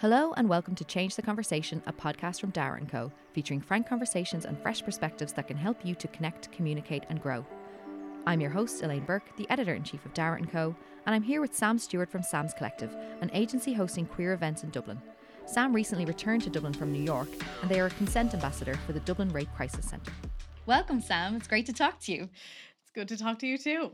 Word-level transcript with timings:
Hello 0.00 0.34
and 0.36 0.48
welcome 0.48 0.74
to 0.74 0.84
Change 0.84 1.14
the 1.14 1.22
Conversation, 1.22 1.80
a 1.86 1.92
podcast 1.92 2.40
from 2.40 2.50
Dara 2.50 2.80
& 2.86 2.88
Co, 2.90 3.12
featuring 3.32 3.60
frank 3.60 3.88
conversations 3.88 4.44
and 4.44 4.60
fresh 4.60 4.82
perspectives 4.82 5.32
that 5.34 5.46
can 5.46 5.56
help 5.56 5.86
you 5.86 5.94
to 5.94 6.08
connect, 6.08 6.50
communicate 6.50 7.04
and 7.08 7.22
grow. 7.22 7.46
I'm 8.26 8.40
your 8.40 8.50
host, 8.50 8.82
Elaine 8.82 9.04
Burke, 9.04 9.34
the 9.36 9.48
editor-in-chief 9.50 10.04
of 10.04 10.12
Dara 10.12 10.44
& 10.46 10.52
Co, 10.52 10.74
and 11.06 11.14
I'm 11.14 11.22
here 11.22 11.40
with 11.40 11.54
Sam 11.54 11.78
Stewart 11.78 12.10
from 12.10 12.24
Sam's 12.24 12.52
Collective, 12.52 12.92
an 13.20 13.30
agency 13.32 13.72
hosting 13.72 14.04
queer 14.04 14.32
events 14.32 14.64
in 14.64 14.70
Dublin. 14.70 15.00
Sam 15.46 15.72
recently 15.72 16.04
returned 16.04 16.42
to 16.42 16.50
Dublin 16.50 16.72
from 16.72 16.92
New 16.92 17.02
York, 17.02 17.28
and 17.62 17.70
they 17.70 17.78
are 17.78 17.86
a 17.86 17.90
consent 17.90 18.34
ambassador 18.34 18.74
for 18.86 18.92
the 18.92 19.00
Dublin 19.00 19.28
Rape 19.28 19.54
Crisis 19.54 19.86
Centre. 19.86 20.12
Welcome, 20.66 21.00
Sam. 21.00 21.36
It's 21.36 21.46
great 21.46 21.66
to 21.66 21.72
talk 21.72 22.00
to 22.00 22.12
you. 22.12 22.28
It's 22.82 22.90
good 22.92 23.06
to 23.08 23.16
talk 23.16 23.38
to 23.38 23.46
you 23.46 23.58
too. 23.58 23.92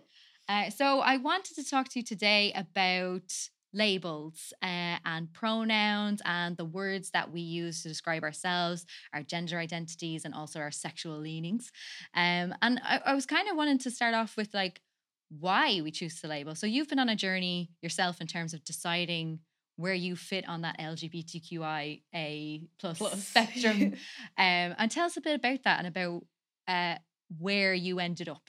Uh, 0.48 0.70
so, 0.70 1.00
I 1.00 1.18
wanted 1.18 1.56
to 1.56 1.68
talk 1.68 1.90
to 1.90 1.98
you 1.98 2.04
today 2.04 2.52
about 2.56 3.30
labels 3.72 4.52
uh, 4.62 4.98
and 5.04 5.32
pronouns 5.32 6.20
and 6.24 6.56
the 6.56 6.64
words 6.64 7.10
that 7.10 7.30
we 7.30 7.40
use 7.40 7.82
to 7.82 7.88
describe 7.88 8.22
ourselves, 8.22 8.86
our 9.12 9.22
gender 9.22 9.58
identities, 9.58 10.24
and 10.24 10.34
also 10.34 10.60
our 10.60 10.70
sexual 10.70 11.18
leanings. 11.18 11.70
Um, 12.14 12.54
and 12.62 12.80
I, 12.84 13.00
I 13.06 13.14
was 13.14 13.26
kind 13.26 13.48
of 13.48 13.56
wanting 13.56 13.78
to 13.78 13.90
start 13.90 14.14
off 14.14 14.36
with 14.36 14.52
like 14.54 14.80
why 15.28 15.80
we 15.82 15.90
choose 15.90 16.20
to 16.20 16.28
label. 16.28 16.54
So 16.54 16.66
you've 16.66 16.88
been 16.88 16.98
on 16.98 17.08
a 17.08 17.16
journey 17.16 17.70
yourself 17.82 18.20
in 18.20 18.26
terms 18.26 18.52
of 18.52 18.64
deciding 18.64 19.40
where 19.76 19.94
you 19.94 20.14
fit 20.14 20.46
on 20.48 20.62
that 20.62 20.78
LGBTQIA 20.78 22.68
plus, 22.78 22.98
plus. 22.98 23.24
spectrum. 23.26 23.82
um, 24.38 24.74
and 24.76 24.90
tell 24.90 25.06
us 25.06 25.16
a 25.16 25.20
bit 25.20 25.36
about 25.36 25.62
that 25.64 25.78
and 25.78 25.86
about 25.86 26.22
uh, 26.68 26.98
where 27.38 27.72
you 27.72 27.98
ended 27.98 28.28
up. 28.28 28.42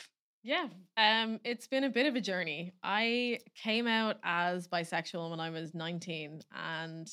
Yeah, 0.44 0.70
um, 0.98 1.40
it's 1.44 1.68
been 1.68 1.84
a 1.84 1.90
bit 1.90 2.08
of 2.08 2.16
a 2.16 2.22
journey. 2.22 2.73
I 2.82 3.40
came 3.54 3.86
out 3.86 4.18
as 4.23 4.68
bisexual 4.68 5.30
when 5.30 5.40
I 5.40 5.52
was 5.52 5.76
19, 5.76 6.41
and 6.52 7.08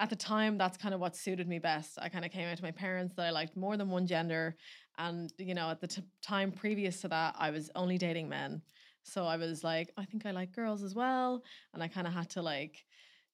at 0.00 0.10
the 0.10 0.16
time, 0.16 0.58
that's 0.58 0.76
kind 0.76 0.92
of 0.94 1.00
what 1.00 1.14
suited 1.16 1.46
me 1.48 1.60
best. 1.60 1.98
I 2.00 2.08
kind 2.08 2.24
of 2.24 2.32
came 2.32 2.48
out 2.48 2.56
to 2.56 2.62
my 2.64 2.72
parents 2.72 3.14
that 3.16 3.26
I 3.26 3.30
liked 3.30 3.56
more 3.56 3.76
than 3.76 3.88
one 3.90 4.06
gender, 4.06 4.56
and 4.98 5.32
you 5.38 5.54
know, 5.54 5.70
at 5.70 5.80
the 5.80 5.86
t- 5.86 6.02
time 6.22 6.50
previous 6.50 7.00
to 7.02 7.08
that, 7.08 7.36
I 7.38 7.50
was 7.50 7.70
only 7.76 7.98
dating 7.98 8.28
men. 8.28 8.62
So 9.04 9.24
I 9.26 9.36
was 9.36 9.62
like, 9.62 9.92
I 9.96 10.04
think 10.04 10.26
I 10.26 10.32
like 10.32 10.50
girls 10.52 10.82
as 10.82 10.94
well, 10.94 11.44
and 11.72 11.82
I 11.82 11.88
kind 11.88 12.06
of 12.08 12.12
had 12.14 12.30
to 12.30 12.42
like 12.42 12.84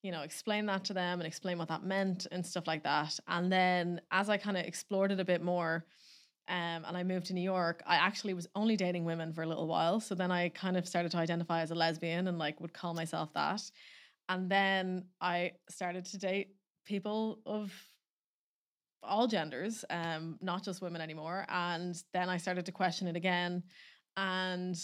you 0.02 0.10
know, 0.10 0.22
explain 0.22 0.66
that 0.66 0.84
to 0.84 0.92
them 0.94 1.20
and 1.20 1.26
explain 1.28 1.58
what 1.58 1.68
that 1.68 1.84
meant 1.84 2.26
and 2.32 2.44
stuff 2.44 2.66
like 2.66 2.82
that. 2.82 3.18
And 3.28 3.52
then 3.52 4.00
as 4.10 4.28
I 4.28 4.36
kind 4.36 4.56
of 4.56 4.64
explored 4.66 5.12
it 5.12 5.20
a 5.20 5.24
bit 5.24 5.42
more, 5.42 5.86
um, 6.48 6.84
and 6.84 6.96
I 6.96 7.02
moved 7.02 7.26
to 7.26 7.34
New 7.34 7.42
York, 7.42 7.82
I 7.86 7.96
actually 7.96 8.34
was 8.34 8.48
only 8.54 8.76
dating 8.76 9.04
women 9.04 9.32
for 9.32 9.42
a 9.42 9.46
little 9.46 9.66
while. 9.66 10.00
So 10.00 10.14
then 10.14 10.30
I 10.30 10.48
kind 10.48 10.76
of 10.76 10.88
started 10.88 11.12
to 11.12 11.18
identify 11.18 11.60
as 11.62 11.70
a 11.70 11.74
lesbian 11.74 12.28
and 12.28 12.38
like 12.38 12.60
would 12.60 12.72
call 12.72 12.94
myself 12.94 13.32
that. 13.34 13.62
And 14.28 14.50
then 14.50 15.04
I 15.20 15.52
started 15.68 16.04
to 16.06 16.18
date 16.18 16.54
people 16.84 17.40
of 17.46 17.72
all 19.02 19.26
genders, 19.26 19.84
um, 19.90 20.38
not 20.40 20.64
just 20.64 20.82
women 20.82 21.00
anymore. 21.00 21.44
And 21.48 22.00
then 22.12 22.28
I 22.28 22.36
started 22.36 22.66
to 22.66 22.72
question 22.72 23.08
it 23.08 23.16
again. 23.16 23.62
And 24.16 24.76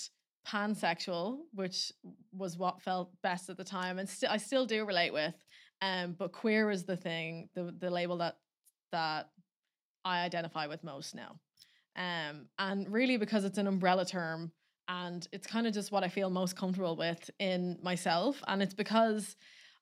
pansexual, 0.49 1.41
which 1.53 1.93
was 2.33 2.57
what 2.57 2.81
felt 2.83 3.11
best 3.23 3.51
at 3.51 3.57
the 3.57 3.65
time, 3.65 3.99
and 3.99 4.09
st- 4.09 4.33
I 4.33 4.39
still 4.39 4.67
do 4.67 4.85
relate 4.85 5.13
with. 5.13 5.35
Um, 5.83 6.17
but 6.19 6.33
queer 6.33 6.71
is 6.71 6.85
the 6.85 6.97
thing, 6.97 7.49
the 7.55 7.75
the 7.79 7.91
label 7.91 8.19
that 8.19 8.37
that 8.93 9.29
I 10.05 10.25
identify 10.25 10.67
with 10.67 10.83
most 10.83 11.15
now. 11.15 11.39
Um, 11.99 12.47
and 12.59 12.91
really 12.91 13.17
because 13.17 13.45
it's 13.45 13.59
an 13.59 13.67
umbrella 13.67 14.07
term 14.07 14.53
and 14.89 15.27
it's 15.33 15.47
kind 15.47 15.67
of 15.67 15.75
just 15.75 15.93
what 15.93 16.05
I 16.05 16.09
feel 16.09 16.31
most 16.31 16.57
comfortable 16.57 16.97
with 16.97 17.29
in 17.39 17.77
myself. 17.83 18.43
And 18.47 18.63
it's 18.63 18.73
because 18.73 19.37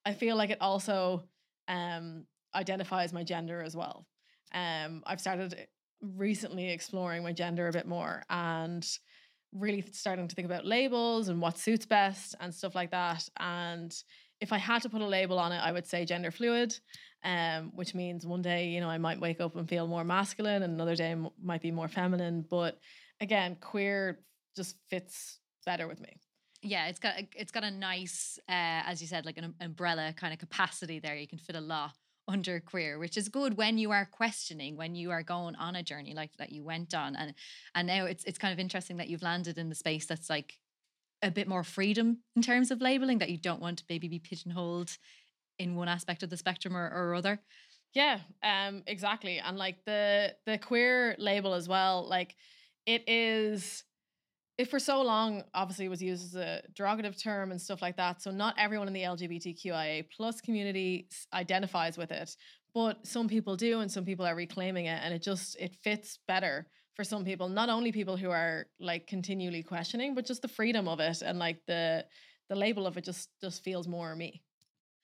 I 0.05 0.15
feel 0.15 0.35
like 0.35 0.51
it 0.51 0.59
also 0.61 1.25
um, 1.69 2.25
identifies 2.55 3.13
my 3.13 3.23
gender 3.23 3.63
as 3.63 3.77
well. 3.77 4.07
Um, 4.55 5.03
I've 5.07 5.21
started 5.21 5.69
recently 6.01 6.71
exploring 6.71 7.23
my 7.23 7.33
gender 7.33 7.69
a 7.69 7.73
bit 7.73 7.87
more 7.87 8.23
and 8.31 8.87
really 9.53 9.85
starting 9.93 10.27
to 10.27 10.35
think 10.35 10.47
about 10.47 10.67
labels 10.67 11.29
and 11.29 11.41
what 11.41 11.59
suits 11.59 11.87
best 11.87 12.35
and 12.41 12.55
stuff 12.55 12.75
like 12.75 12.91
that. 12.91 13.29
And 13.39 13.95
if 14.41 14.53
I 14.53 14.59
had 14.59 14.83
to 14.83 14.89
put 14.89 15.01
a 15.01 15.07
label 15.07 15.39
on 15.39 15.53
it, 15.53 15.59
I 15.59 15.73
would 15.73 15.87
say 15.87 16.05
gender 16.05 16.31
fluid, 16.31 16.79
um, 17.25 17.73
which 17.75 17.95
means 17.95 18.27
one 18.27 18.43
day, 18.43 18.69
you 18.69 18.81
know, 18.81 18.89
I 18.89 18.99
might 18.99 19.21
wake 19.21 19.41
up 19.41 19.57
and 19.57 19.69
feel 19.69 19.87
more 19.87 20.05
masculine, 20.05 20.63
and 20.63 20.75
another 20.75 20.97
day 20.97 21.13
m- 21.13 21.31
might 21.43 21.63
be 21.63 21.71
more 21.71 21.89
feminine. 21.89 22.45
But 22.49 22.79
again, 23.21 23.57
queer 23.61 24.21
just 24.57 24.77
fits 24.89 25.39
better 25.65 25.89
with 25.89 26.01
me. 26.01 26.17
Yeah, 26.63 26.89
it's 26.89 26.99
got 26.99 27.15
it's 27.35 27.53
got 27.53 27.65
a 27.65 27.71
nice, 27.71 28.39
uh, 28.49 28.83
as 28.87 29.01
you 29.01 29.09
said, 29.09 29.25
like 29.25 29.39
an 29.39 29.55
umbrella 29.61 30.15
kind 30.17 30.33
of 30.33 30.39
capacity 30.39 30.99
there. 30.99 31.15
You 31.17 31.29
can 31.29 31.39
fit 31.39 31.57
a 31.57 31.61
lot 31.61 31.93
under 32.29 32.61
queer, 32.61 32.99
which 32.99 33.17
is 33.17 33.29
good 33.29 33.57
when 33.57 33.79
you 33.79 33.93
are 33.93 34.05
questioning, 34.05 34.77
when 34.77 34.95
you 34.95 35.11
are 35.11 35.23
going 35.23 35.55
on 35.57 35.77
a 35.77 35.83
journey 35.83 36.13
like 36.15 36.37
that 36.39 36.51
you 36.51 36.65
went 36.65 36.95
on, 36.95 37.15
and 37.17 37.35
and 37.75 37.87
now 37.87 38.05
it's 38.07 38.25
it's 38.25 38.39
kind 38.39 38.53
of 38.53 38.59
interesting 38.59 38.97
that 38.97 39.09
you've 39.09 39.23
landed 39.23 39.59
in 39.59 39.69
the 39.69 39.75
space 39.75 40.07
that's 40.07 40.29
like 40.29 40.55
a 41.23 41.31
bit 41.31 41.49
more 41.49 41.65
freedom 41.65 42.19
in 42.35 42.43
terms 42.43 42.71
of 42.71 42.81
labeling 42.81 43.19
that 43.19 43.31
you 43.31 43.39
don't 43.39 43.61
want 43.61 43.79
to 43.79 43.85
maybe 43.89 44.09
be 44.09 44.19
pigeonholed 44.19 44.97
in 45.59 45.75
one 45.75 45.89
aspect 45.89 46.23
of 46.23 46.31
the 46.31 46.37
spectrum 46.37 46.77
or, 46.77 46.91
or 46.95 47.15
other. 47.15 47.41
Yeah, 47.95 48.19
um, 48.43 48.83
exactly. 48.87 49.39
And 49.39 49.57
like 49.57 49.85
the 49.87 50.35
the 50.45 50.59
queer 50.59 51.17
label 51.19 51.55
as 51.55 51.69
well, 51.69 52.07
like 52.09 52.37
it 52.85 53.09
is 53.09 53.85
it 54.59 54.69
for 54.69 54.79
so 54.79 55.03
long 55.03 55.45
obviously 55.55 55.89
was 55.89 56.03
used 56.03 56.25
as 56.25 56.35
a 56.35 56.63
derogative 56.75 57.21
term 57.21 57.51
and 57.51 57.61
stuff 57.61 57.83
like 57.83 57.97
that. 57.97 58.23
So 58.23 58.31
not 58.31 58.55
everyone 58.59 58.89
in 58.89 58.95
the 58.95 59.03
LGBTQIA 59.03 60.07
plus 60.15 60.41
community 60.41 61.09
identifies 61.33 61.99
with 61.99 62.11
it, 62.11 62.35
but 62.75 63.07
some 63.07 63.29
people 63.29 63.57
do, 63.57 63.81
and 63.81 63.91
some 63.91 64.05
people 64.05 64.27
are 64.27 64.35
reclaiming 64.35 64.87
it, 64.87 65.01
and 65.03 65.15
it 65.15 65.23
just 65.23 65.57
it 65.59 65.75
fits 65.83 66.19
better 66.29 66.67
for 66.97 67.05
some 67.05 67.25
people. 67.25 67.49
Not 67.49 67.69
only 67.69 67.93
people 67.93 68.17
who 68.17 68.31
are 68.31 68.67
like 68.81 69.07
continually 69.07 69.63
questioning, 69.63 70.15
but 70.15 70.27
just 70.27 70.43
the 70.43 70.49
freedom 70.49 70.89
of 70.89 70.99
it 70.99 71.23
and 71.23 71.39
like 71.39 71.59
the 71.67 72.05
the 72.49 72.57
label 72.57 72.87
of 72.87 72.97
it 72.97 73.05
just 73.05 73.29
just 73.41 73.63
feels 73.63 73.87
more 73.87 74.17
me. 74.17 74.43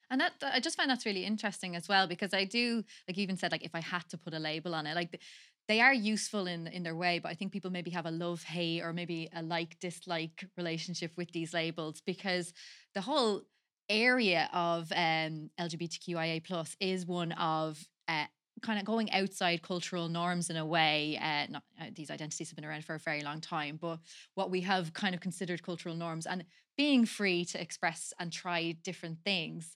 And 0.09 0.19
that 0.19 0.33
I 0.41 0.59
just 0.59 0.75
find 0.75 0.89
that's 0.89 1.05
really 1.05 1.23
interesting 1.23 1.75
as 1.75 1.87
well 1.87 2.07
because 2.07 2.33
I 2.33 2.45
do 2.45 2.83
like 3.07 3.17
even 3.17 3.37
said 3.37 3.51
like 3.51 3.63
if 3.63 3.75
I 3.75 3.81
had 3.81 4.09
to 4.09 4.17
put 4.17 4.33
a 4.33 4.39
label 4.39 4.75
on 4.75 4.85
it 4.85 4.95
like 4.95 5.19
they 5.67 5.81
are 5.81 5.93
useful 5.93 6.45
in 6.45 6.67
in 6.67 6.83
their 6.83 6.95
way 6.95 7.19
but 7.19 7.29
I 7.29 7.35
think 7.35 7.51
people 7.51 7.71
maybe 7.71 7.89
have 7.91 8.05
a 8.05 8.11
love 8.11 8.43
hate 8.43 8.81
or 8.81 8.93
maybe 8.93 9.29
a 9.33 9.41
like 9.41 9.79
dislike 9.79 10.45
relationship 10.55 11.13
with 11.17 11.31
these 11.31 11.53
labels 11.53 12.01
because 12.05 12.53
the 12.93 13.01
whole 13.01 13.43
area 13.89 14.49
of 14.53 14.91
um, 14.91 15.49
LGBTQIA 15.59 16.43
plus 16.43 16.75
is 16.79 17.05
one 17.05 17.31
of 17.33 17.83
uh, 18.07 18.25
kind 18.61 18.79
of 18.79 18.85
going 18.85 19.11
outside 19.11 19.61
cultural 19.61 20.07
norms 20.09 20.49
in 20.49 20.57
a 20.57 20.65
way. 20.65 21.19
Uh, 21.21 21.51
not 21.51 21.63
uh, 21.81 21.85
these 21.95 22.11
identities 22.11 22.49
have 22.49 22.55
been 22.55 22.65
around 22.65 22.85
for 22.85 22.95
a 22.95 22.99
very 22.99 23.21
long 23.21 23.41
time, 23.41 23.77
but 23.81 23.99
what 24.35 24.51
we 24.51 24.61
have 24.61 24.93
kind 24.93 25.15
of 25.15 25.21
considered 25.21 25.63
cultural 25.63 25.95
norms 25.95 26.25
and 26.25 26.45
being 26.77 27.05
free 27.05 27.45
to 27.45 27.61
express 27.61 28.13
and 28.19 28.31
try 28.31 28.75
different 28.83 29.19
things. 29.23 29.75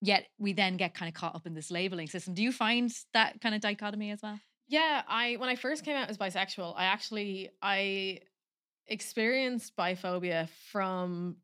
Yet 0.00 0.26
we 0.38 0.52
then 0.52 0.76
get 0.76 0.94
kind 0.94 1.08
of 1.08 1.14
caught 1.14 1.34
up 1.34 1.46
in 1.46 1.54
this 1.54 1.70
labeling 1.70 2.08
system. 2.08 2.34
Do 2.34 2.42
you 2.42 2.52
find 2.52 2.92
that 3.14 3.40
kind 3.40 3.54
of 3.54 3.60
dichotomy 3.60 4.10
as 4.10 4.22
well? 4.22 4.38
Yeah, 4.68 5.02
I 5.06 5.36
when 5.36 5.48
I 5.48 5.56
first 5.56 5.84
came 5.84 5.96
out 5.96 6.10
as 6.10 6.18
bisexual, 6.18 6.74
I 6.76 6.84
actually 6.86 7.50
I 7.62 8.20
experienced 8.88 9.76
biphobia 9.76 10.48
from 10.70 11.36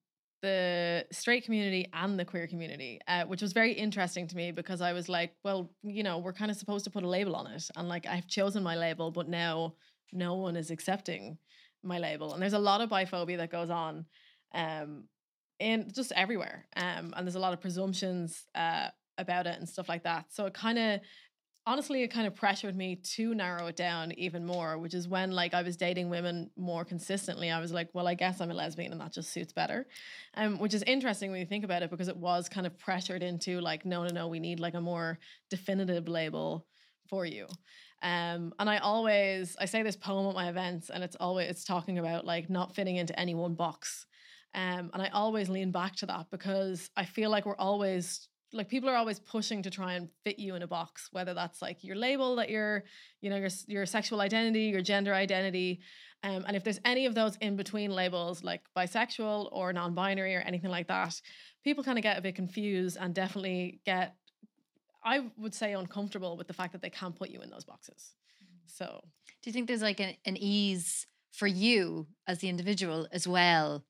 the 0.42 1.06
straight 1.12 1.44
community 1.44 1.88
and 1.92 2.18
the 2.18 2.24
queer 2.24 2.46
community, 2.46 3.00
uh, 3.08 3.24
which 3.24 3.40
was 3.40 3.52
very 3.52 3.72
interesting 3.72 4.26
to 4.26 4.36
me 4.36 4.50
because 4.50 4.80
I 4.80 4.92
was 4.92 5.08
like, 5.08 5.34
well, 5.44 5.70
you 5.82 6.02
know, 6.02 6.18
we're 6.18 6.32
kind 6.32 6.50
of 6.50 6.56
supposed 6.56 6.84
to 6.84 6.90
put 6.90 7.04
a 7.04 7.08
label 7.08 7.34
on 7.34 7.46
it. 7.46 7.70
And 7.76 7.88
like, 7.88 8.06
I've 8.06 8.26
chosen 8.26 8.62
my 8.62 8.76
label, 8.76 9.10
but 9.10 9.28
now 9.28 9.74
no 10.12 10.34
one 10.34 10.56
is 10.56 10.70
accepting 10.70 11.38
my 11.82 11.98
label. 11.98 12.34
And 12.34 12.42
there's 12.42 12.52
a 12.52 12.58
lot 12.58 12.80
of 12.80 12.90
biphobia 12.90 13.38
that 13.38 13.50
goes 13.50 13.70
on 13.70 14.04
um, 14.54 15.04
in 15.58 15.90
just 15.94 16.12
everywhere. 16.12 16.66
Um, 16.76 17.14
and 17.16 17.26
there's 17.26 17.36
a 17.36 17.40
lot 17.40 17.52
of 17.52 17.60
presumptions 17.60 18.44
uh, 18.54 18.88
about 19.18 19.46
it 19.46 19.58
and 19.58 19.68
stuff 19.68 19.88
like 19.88 20.02
that. 20.04 20.26
So 20.30 20.46
it 20.46 20.54
kind 20.54 20.78
of 20.78 21.00
honestly 21.66 22.02
it 22.02 22.08
kind 22.08 22.26
of 22.26 22.34
pressured 22.34 22.76
me 22.76 22.96
to 22.96 23.34
narrow 23.34 23.66
it 23.66 23.76
down 23.76 24.12
even 24.12 24.44
more 24.44 24.78
which 24.78 24.94
is 24.94 25.06
when 25.06 25.30
like 25.30 25.54
i 25.54 25.62
was 25.62 25.76
dating 25.76 26.10
women 26.10 26.50
more 26.56 26.84
consistently 26.84 27.50
i 27.50 27.60
was 27.60 27.72
like 27.72 27.88
well 27.92 28.08
i 28.08 28.14
guess 28.14 28.40
i'm 28.40 28.50
a 28.50 28.54
lesbian 28.54 28.90
and 28.92 29.00
that 29.00 29.12
just 29.12 29.32
suits 29.32 29.52
better. 29.52 29.86
Um 30.34 30.58
which 30.58 30.74
is 30.74 30.82
interesting 30.84 31.30
when 31.30 31.40
you 31.40 31.46
think 31.46 31.64
about 31.64 31.82
it 31.82 31.90
because 31.90 32.08
it 32.08 32.16
was 32.16 32.48
kind 32.48 32.66
of 32.66 32.78
pressured 32.78 33.22
into 33.22 33.60
like 33.60 33.84
no 33.84 34.02
no 34.04 34.10
no 34.10 34.28
we 34.28 34.40
need 34.40 34.60
like 34.60 34.74
a 34.74 34.80
more 34.80 35.18
definitive 35.50 36.08
label 36.08 36.66
for 37.08 37.24
you. 37.24 37.46
Um 38.02 38.52
and 38.58 38.68
i 38.68 38.78
always 38.78 39.56
i 39.60 39.64
say 39.64 39.82
this 39.82 39.96
poem 39.96 40.26
at 40.26 40.34
my 40.34 40.48
events 40.48 40.90
and 40.90 41.04
it's 41.04 41.16
always 41.16 41.48
it's 41.48 41.64
talking 41.64 41.98
about 41.98 42.24
like 42.24 42.50
not 42.50 42.74
fitting 42.74 42.96
into 42.96 43.18
any 43.18 43.34
one 43.34 43.54
box. 43.54 44.06
Um 44.54 44.90
and 44.92 45.00
i 45.00 45.08
always 45.12 45.48
lean 45.48 45.70
back 45.70 45.94
to 45.96 46.06
that 46.06 46.26
because 46.30 46.90
i 46.96 47.04
feel 47.04 47.30
like 47.30 47.46
we're 47.46 47.56
always 47.56 48.28
like 48.52 48.68
people 48.68 48.88
are 48.88 48.96
always 48.96 49.18
pushing 49.18 49.62
to 49.62 49.70
try 49.70 49.94
and 49.94 50.08
fit 50.24 50.38
you 50.38 50.54
in 50.54 50.62
a 50.62 50.66
box 50.66 51.08
whether 51.12 51.34
that's 51.34 51.62
like 51.62 51.82
your 51.82 51.96
label 51.96 52.36
that 52.36 52.50
you're 52.50 52.84
you 53.20 53.30
know 53.30 53.36
your 53.36 53.50
your 53.66 53.86
sexual 53.86 54.20
identity 54.20 54.64
your 54.64 54.82
gender 54.82 55.14
identity 55.14 55.80
um, 56.24 56.44
and 56.46 56.54
if 56.56 56.62
there's 56.62 56.80
any 56.84 57.06
of 57.06 57.14
those 57.14 57.36
in 57.36 57.56
between 57.56 57.90
labels 57.90 58.44
like 58.44 58.62
bisexual 58.76 59.48
or 59.52 59.72
non-binary 59.72 60.34
or 60.34 60.40
anything 60.40 60.70
like 60.70 60.88
that 60.88 61.20
people 61.64 61.82
kind 61.82 61.98
of 61.98 62.02
get 62.02 62.18
a 62.18 62.20
bit 62.20 62.34
confused 62.34 62.96
and 63.00 63.14
definitely 63.14 63.80
get 63.84 64.16
I 65.04 65.30
would 65.36 65.54
say 65.54 65.72
uncomfortable 65.72 66.36
with 66.36 66.46
the 66.46 66.52
fact 66.52 66.72
that 66.72 66.82
they 66.82 66.90
can't 66.90 67.16
put 67.16 67.30
you 67.30 67.40
in 67.40 67.50
those 67.50 67.64
boxes. 67.64 68.14
So, 68.66 69.00
Do 69.42 69.50
you 69.50 69.52
think 69.52 69.66
there's 69.66 69.82
like 69.82 70.00
an, 70.00 70.14
an 70.24 70.36
ease 70.36 71.06
for 71.32 71.46
you 71.46 72.06
as 72.26 72.38
the 72.38 72.48
individual 72.48 73.08
as 73.10 73.26
well 73.26 73.84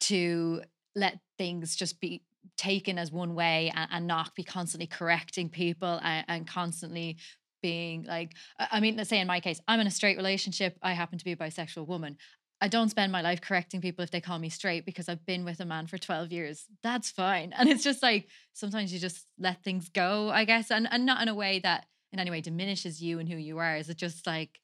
to 0.00 0.62
let 0.94 1.20
things 1.38 1.74
just 1.76 2.00
be 2.00 2.22
taken 2.56 2.98
as 2.98 3.10
one 3.10 3.34
way 3.34 3.72
and, 3.74 3.88
and 3.90 4.06
not 4.06 4.34
be 4.34 4.44
constantly 4.44 4.86
correcting 4.86 5.48
people 5.48 6.00
and, 6.02 6.24
and 6.28 6.46
constantly 6.46 7.16
being 7.62 8.04
like, 8.04 8.32
I 8.58 8.80
mean, 8.80 8.96
let's 8.96 9.08
say 9.08 9.20
in 9.20 9.26
my 9.26 9.40
case, 9.40 9.60
I'm 9.66 9.80
in 9.80 9.86
a 9.86 9.90
straight 9.90 10.16
relationship. 10.16 10.76
I 10.82 10.92
happen 10.92 11.18
to 11.18 11.24
be 11.24 11.32
a 11.32 11.36
bisexual 11.36 11.86
woman. 11.86 12.18
I 12.60 12.68
don't 12.68 12.88
spend 12.88 13.10
my 13.10 13.22
life 13.22 13.40
correcting 13.40 13.80
people 13.80 14.04
if 14.04 14.10
they 14.10 14.20
call 14.20 14.38
me 14.38 14.48
straight 14.48 14.86
because 14.86 15.08
I've 15.08 15.24
been 15.26 15.44
with 15.44 15.60
a 15.60 15.64
man 15.64 15.86
for 15.86 15.98
12 15.98 16.32
years. 16.32 16.66
That's 16.82 17.10
fine. 17.10 17.52
And 17.56 17.68
it's 17.68 17.84
just 17.84 18.02
like 18.02 18.28
sometimes 18.52 18.92
you 18.92 18.98
just 18.98 19.26
let 19.38 19.62
things 19.62 19.88
go, 19.88 20.30
I 20.30 20.44
guess, 20.44 20.70
and, 20.70 20.88
and 20.90 21.04
not 21.04 21.22
in 21.22 21.28
a 21.28 21.34
way 21.34 21.58
that 21.60 21.86
in 22.12 22.20
any 22.20 22.30
way 22.30 22.40
diminishes 22.40 23.02
you 23.02 23.18
and 23.18 23.28
who 23.28 23.36
you 23.36 23.58
are. 23.58 23.76
Is 23.76 23.90
it 23.90 23.96
just 23.96 24.26
like 24.26 24.60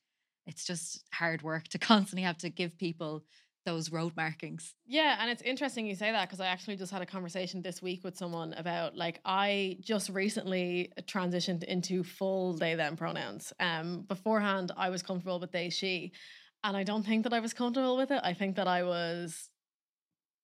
it's 0.46 0.64
just 0.64 1.04
hard 1.12 1.42
work 1.42 1.68
to 1.68 1.78
constantly 1.90 2.22
have 2.22 2.38
to 2.38 2.48
give 2.48 2.78
people 2.78 3.24
those 3.64 3.90
road 3.92 4.12
markings? 4.16 4.74
Yeah, 4.86 5.16
and 5.20 5.30
it's 5.30 5.42
interesting 5.42 5.86
you 5.86 5.94
say 5.94 6.12
that 6.12 6.28
because 6.28 6.40
I 6.40 6.46
actually 6.46 6.76
just 6.76 6.92
had 6.92 7.02
a 7.02 7.06
conversation 7.06 7.62
this 7.62 7.82
week 7.82 8.04
with 8.04 8.16
someone 8.16 8.52
about 8.54 8.96
like 8.96 9.20
I 9.24 9.76
just 9.80 10.08
recently 10.08 10.92
transitioned 11.02 11.64
into 11.64 12.02
full 12.02 12.54
they 12.54 12.74
them 12.74 12.96
pronouns. 12.96 13.52
Um 13.60 14.02
beforehand 14.08 14.72
I 14.76 14.90
was 14.90 15.02
comfortable 15.02 15.40
with 15.40 15.52
they 15.52 15.70
she 15.70 16.12
and 16.64 16.76
I 16.76 16.84
don't 16.84 17.04
think 17.04 17.24
that 17.24 17.32
I 17.32 17.40
was 17.40 17.54
comfortable 17.54 17.96
with 17.96 18.10
it. 18.10 18.20
I 18.22 18.34
think 18.34 18.56
that 18.56 18.68
I 18.68 18.82
was 18.82 19.50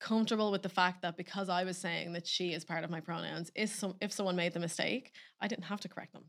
comfortable 0.01 0.51
with 0.51 0.63
the 0.63 0.69
fact 0.69 1.03
that 1.03 1.17
because 1.17 1.49
I 1.49 1.65
was 1.65 1.79
saying 1.79 2.13
that 2.13 2.27
she 2.27 2.53
is 2.53 2.65
part 2.65 2.85
of 2.85 2.91
my 2.91 3.01
pronouns, 3.01 3.51
is 3.55 3.73
some 3.73 3.95
if 4.01 4.13
someone 4.13 4.37
made 4.37 4.53
the 4.53 4.61
mistake, 4.61 5.13
I 5.41 5.49
didn't 5.49 5.65
have 5.65 5.81
to 5.81 5.89
correct 5.89 6.13
them. 6.13 6.25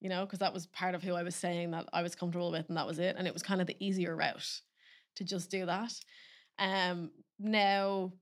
You 0.00 0.10
know, 0.10 0.26
because 0.26 0.40
that 0.40 0.52
was 0.52 0.66
part 0.66 0.94
of 0.94 1.02
who 1.02 1.14
I 1.14 1.22
was 1.22 1.34
saying 1.34 1.70
that 1.70 1.88
I 1.92 2.02
was 2.02 2.14
comfortable 2.14 2.50
with 2.50 2.68
and 2.68 2.76
that 2.76 2.86
was 2.86 2.98
it 2.98 3.16
and 3.16 3.26
it 3.26 3.32
was 3.32 3.42
kind 3.42 3.60
of 3.60 3.66
the 3.66 3.76
easier 3.80 4.14
route 4.14 4.60
to 5.16 5.24
just 5.24 5.50
do 5.50 5.66
that. 5.66 5.92
Um 6.58 7.10
now 7.38 8.12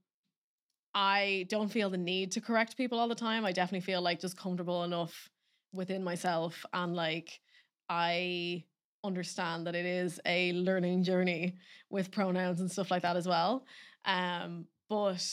I 0.94 1.47
don't 1.49 1.71
feel 1.71 1.91
the 1.91 1.99
need 1.99 2.33
to 2.33 2.41
correct 2.41 2.77
people 2.77 2.99
all 2.99 3.09
the 3.09 3.15
time. 3.15 3.44
I 3.44 3.53
definitely 3.53 3.85
feel 3.85 4.03
like 4.03 4.21
just 4.21 4.37
comfortable 4.37 4.85
enough 4.85 5.29
within 5.73 6.05
myself 6.05 6.65
and 6.73 6.94
like 6.94 7.41
I 7.89 8.65
understand 9.05 9.67
that 9.67 9.75
it 9.75 9.87
is 9.87 10.21
a 10.27 10.53
learning 10.53 11.03
journey 11.03 11.56
with 11.91 12.11
pronouns 12.12 12.61
and 12.61 12.71
stuff 12.71 12.91
like 12.91 13.03
that 13.03 13.17
as 13.17 13.27
well. 13.27 13.65
Um 14.05 14.67
but 14.89 15.27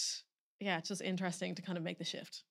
yeah, 0.59 0.77
it's 0.77 0.89
just 0.89 1.01
interesting 1.01 1.55
to 1.55 1.61
kind 1.61 1.77
of 1.77 1.83
make 1.83 1.97
the 1.97 2.05
shift 2.05 2.43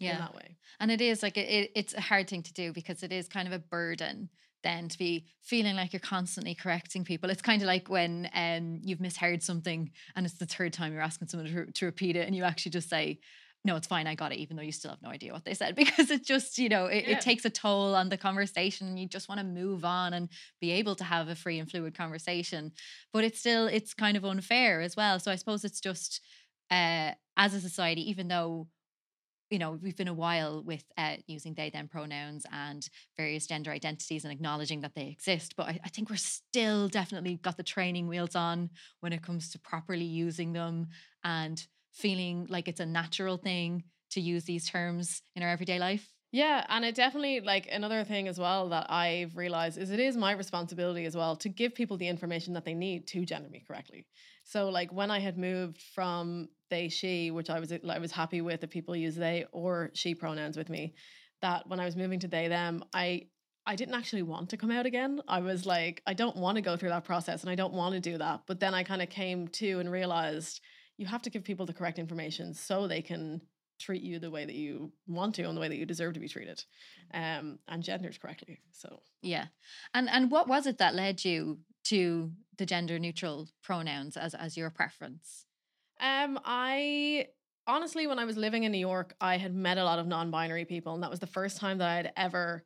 in 0.00 0.06
Yeah. 0.06 0.18
that 0.18 0.34
way. 0.34 0.58
And 0.80 0.90
it 0.90 1.00
is 1.00 1.22
like 1.22 1.36
it, 1.36 1.48
it- 1.48 1.72
it's 1.74 1.94
a 1.94 2.00
hard 2.00 2.28
thing 2.28 2.42
to 2.42 2.52
do 2.52 2.72
because 2.72 3.02
it 3.02 3.12
is 3.12 3.28
kind 3.28 3.46
of 3.46 3.54
a 3.54 3.58
burden 3.58 4.30
then 4.62 4.88
to 4.88 4.96
be 4.96 5.26
feeling 5.42 5.74
like 5.74 5.92
you're 5.92 5.98
constantly 6.00 6.54
correcting 6.54 7.04
people. 7.04 7.28
It's 7.30 7.42
kind 7.42 7.60
of 7.62 7.66
like 7.66 7.88
when 7.88 8.30
um, 8.32 8.80
you've 8.84 9.00
misheard 9.00 9.42
something 9.42 9.90
and 10.14 10.24
it's 10.24 10.36
the 10.36 10.46
third 10.46 10.72
time 10.72 10.92
you're 10.92 11.02
asking 11.02 11.28
someone 11.28 11.52
to, 11.52 11.72
to 11.72 11.86
repeat 11.86 12.14
it 12.16 12.26
and 12.28 12.36
you 12.36 12.44
actually 12.44 12.70
just 12.70 12.88
say, 12.88 13.18
no, 13.64 13.76
it's 13.76 13.86
fine, 13.86 14.06
I 14.08 14.14
got 14.16 14.32
it, 14.32 14.38
even 14.38 14.56
though 14.56 14.62
you 14.62 14.72
still 14.72 14.90
have 14.90 15.02
no 15.02 15.08
idea 15.08 15.32
what 15.32 15.44
they 15.44 15.54
said 15.54 15.74
because 15.76 16.10
it 16.10 16.24
just, 16.24 16.58
you 16.58 16.68
know, 16.68 16.86
it, 16.86 17.04
Yeah. 17.06 17.12
it 17.12 17.20
takes 17.20 17.44
a 17.44 17.50
toll 17.50 17.94
on 17.94 18.08
the 18.08 18.16
conversation. 18.16 18.88
and 18.88 18.98
You 18.98 19.08
just 19.08 19.28
want 19.28 19.40
to 19.40 19.44
move 19.46 19.84
on 19.84 20.14
and 20.14 20.28
be 20.60 20.70
able 20.72 20.94
to 20.96 21.04
have 21.04 21.28
a 21.28 21.34
free 21.36 21.58
and 21.58 21.70
fluid 21.70 21.96
conversation. 21.96 22.72
But 23.12 23.24
it's 23.24 23.38
still, 23.40 23.66
it's 23.66 23.94
kind 23.94 24.16
of 24.16 24.24
unfair 24.24 24.80
as 24.80 24.96
well. 24.96 25.18
So 25.20 25.30
I 25.30 25.36
suppose 25.36 25.64
it's 25.64 25.80
just, 25.80 26.20
uh, 26.70 27.12
as 27.36 27.54
a 27.54 27.60
society, 27.60 28.08
even 28.10 28.28
though 28.28 28.68
you 29.52 29.58
know 29.58 29.72
we've 29.72 29.96
been 29.96 30.08
a 30.08 30.14
while 30.14 30.62
with 30.64 30.84
uh, 30.96 31.16
using 31.26 31.54
they 31.54 31.70
them 31.70 31.88
pronouns 31.88 32.46
and 32.50 32.88
various 33.16 33.46
gender 33.46 33.70
identities 33.70 34.24
and 34.24 34.32
acknowledging 34.32 34.80
that 34.80 34.94
they 34.94 35.08
exist 35.08 35.54
but 35.56 35.68
I, 35.68 35.78
I 35.84 35.88
think 35.88 36.10
we're 36.10 36.16
still 36.16 36.88
definitely 36.88 37.36
got 37.36 37.56
the 37.56 37.62
training 37.62 38.08
wheels 38.08 38.34
on 38.34 38.70
when 39.00 39.12
it 39.12 39.22
comes 39.22 39.50
to 39.50 39.60
properly 39.60 40.04
using 40.04 40.52
them 40.54 40.88
and 41.22 41.64
feeling 41.92 42.46
like 42.48 42.68
it's 42.68 42.80
a 42.80 42.86
natural 42.86 43.36
thing 43.36 43.84
to 44.10 44.20
use 44.20 44.44
these 44.44 44.68
terms 44.68 45.22
in 45.36 45.42
our 45.42 45.50
everyday 45.50 45.78
life 45.78 46.14
Yeah, 46.32 46.64
and 46.70 46.84
it 46.84 46.94
definitely 46.94 47.40
like 47.40 47.68
another 47.70 48.04
thing 48.04 48.26
as 48.26 48.38
well 48.38 48.70
that 48.70 48.90
I've 48.90 49.36
realized 49.36 49.76
is 49.76 49.90
it 49.90 50.00
is 50.00 50.16
my 50.16 50.32
responsibility 50.32 51.04
as 51.04 51.14
well 51.14 51.36
to 51.36 51.48
give 51.50 51.74
people 51.74 51.98
the 51.98 52.08
information 52.08 52.54
that 52.54 52.64
they 52.64 52.74
need 52.74 53.06
to 53.08 53.26
gender 53.26 53.50
me 53.50 53.60
correctly. 53.66 54.06
So 54.44 54.68
like 54.68 54.92
when 54.92 55.10
I 55.10 55.20
had 55.20 55.38
moved 55.38 55.80
from 55.94 56.48
they 56.70 56.88
she, 56.88 57.30
which 57.30 57.50
I 57.50 57.60
was 57.60 57.72
I 57.72 57.98
was 57.98 58.12
happy 58.12 58.40
with 58.40 58.64
if 58.64 58.70
people 58.70 58.96
use 58.96 59.16
they 59.16 59.46
or 59.52 59.90
she 59.94 60.14
pronouns 60.14 60.56
with 60.56 60.68
me, 60.68 60.94
that 61.40 61.68
when 61.68 61.80
I 61.80 61.84
was 61.84 61.96
moving 61.96 62.20
to 62.20 62.28
they 62.28 62.48
them, 62.48 62.84
I 62.92 63.28
I 63.64 63.76
didn't 63.76 63.94
actually 63.94 64.22
want 64.22 64.50
to 64.50 64.56
come 64.56 64.72
out 64.72 64.86
again. 64.86 65.20
I 65.28 65.40
was 65.40 65.66
like 65.66 66.02
I 66.06 66.14
don't 66.14 66.36
want 66.36 66.56
to 66.56 66.62
go 66.62 66.76
through 66.76 66.88
that 66.90 67.04
process 67.04 67.42
and 67.42 67.50
I 67.50 67.54
don't 67.54 67.74
want 67.74 67.94
to 67.94 68.00
do 68.00 68.18
that. 68.18 68.42
But 68.46 68.60
then 68.60 68.74
I 68.74 68.82
kind 68.82 69.02
of 69.02 69.08
came 69.08 69.48
to 69.48 69.80
and 69.80 69.90
realized 69.90 70.60
you 70.96 71.06
have 71.06 71.22
to 71.22 71.30
give 71.30 71.44
people 71.44 71.66
the 71.66 71.72
correct 71.72 71.98
information 71.98 72.54
so 72.54 72.86
they 72.86 73.02
can 73.02 73.40
treat 73.78 74.02
you 74.02 74.18
the 74.18 74.30
way 74.30 74.44
that 74.44 74.54
you 74.54 74.92
want 75.06 75.34
to 75.34 75.42
and 75.42 75.56
the 75.56 75.60
way 75.60 75.68
that 75.68 75.76
you 75.76 75.84
deserve 75.84 76.14
to 76.14 76.20
be 76.20 76.28
treated 76.28 76.62
um 77.14 77.58
and 77.66 77.82
gendered 77.82 78.20
correctly 78.20 78.60
so 78.70 79.00
yeah 79.22 79.46
and 79.94 80.08
and 80.08 80.30
what 80.30 80.46
was 80.46 80.66
it 80.66 80.78
that 80.78 80.94
led 80.94 81.24
you 81.24 81.58
to 81.84 82.32
the 82.58 82.66
gender 82.66 82.98
neutral 82.98 83.48
pronouns 83.62 84.16
as 84.16 84.34
as 84.34 84.56
your 84.56 84.70
preference? 84.70 85.46
Um 86.00 86.38
i 86.44 87.26
honestly 87.64 88.08
when 88.08 88.18
i 88.18 88.24
was 88.24 88.36
living 88.36 88.64
in 88.64 88.72
new 88.72 88.78
york 88.78 89.14
i 89.20 89.36
had 89.36 89.54
met 89.54 89.78
a 89.78 89.84
lot 89.84 90.00
of 90.00 90.06
non-binary 90.08 90.64
people 90.64 90.94
and 90.94 91.02
that 91.04 91.10
was 91.10 91.20
the 91.20 91.28
first 91.28 91.58
time 91.58 91.78
that 91.78 91.88
i'd 91.88 92.12
ever 92.16 92.64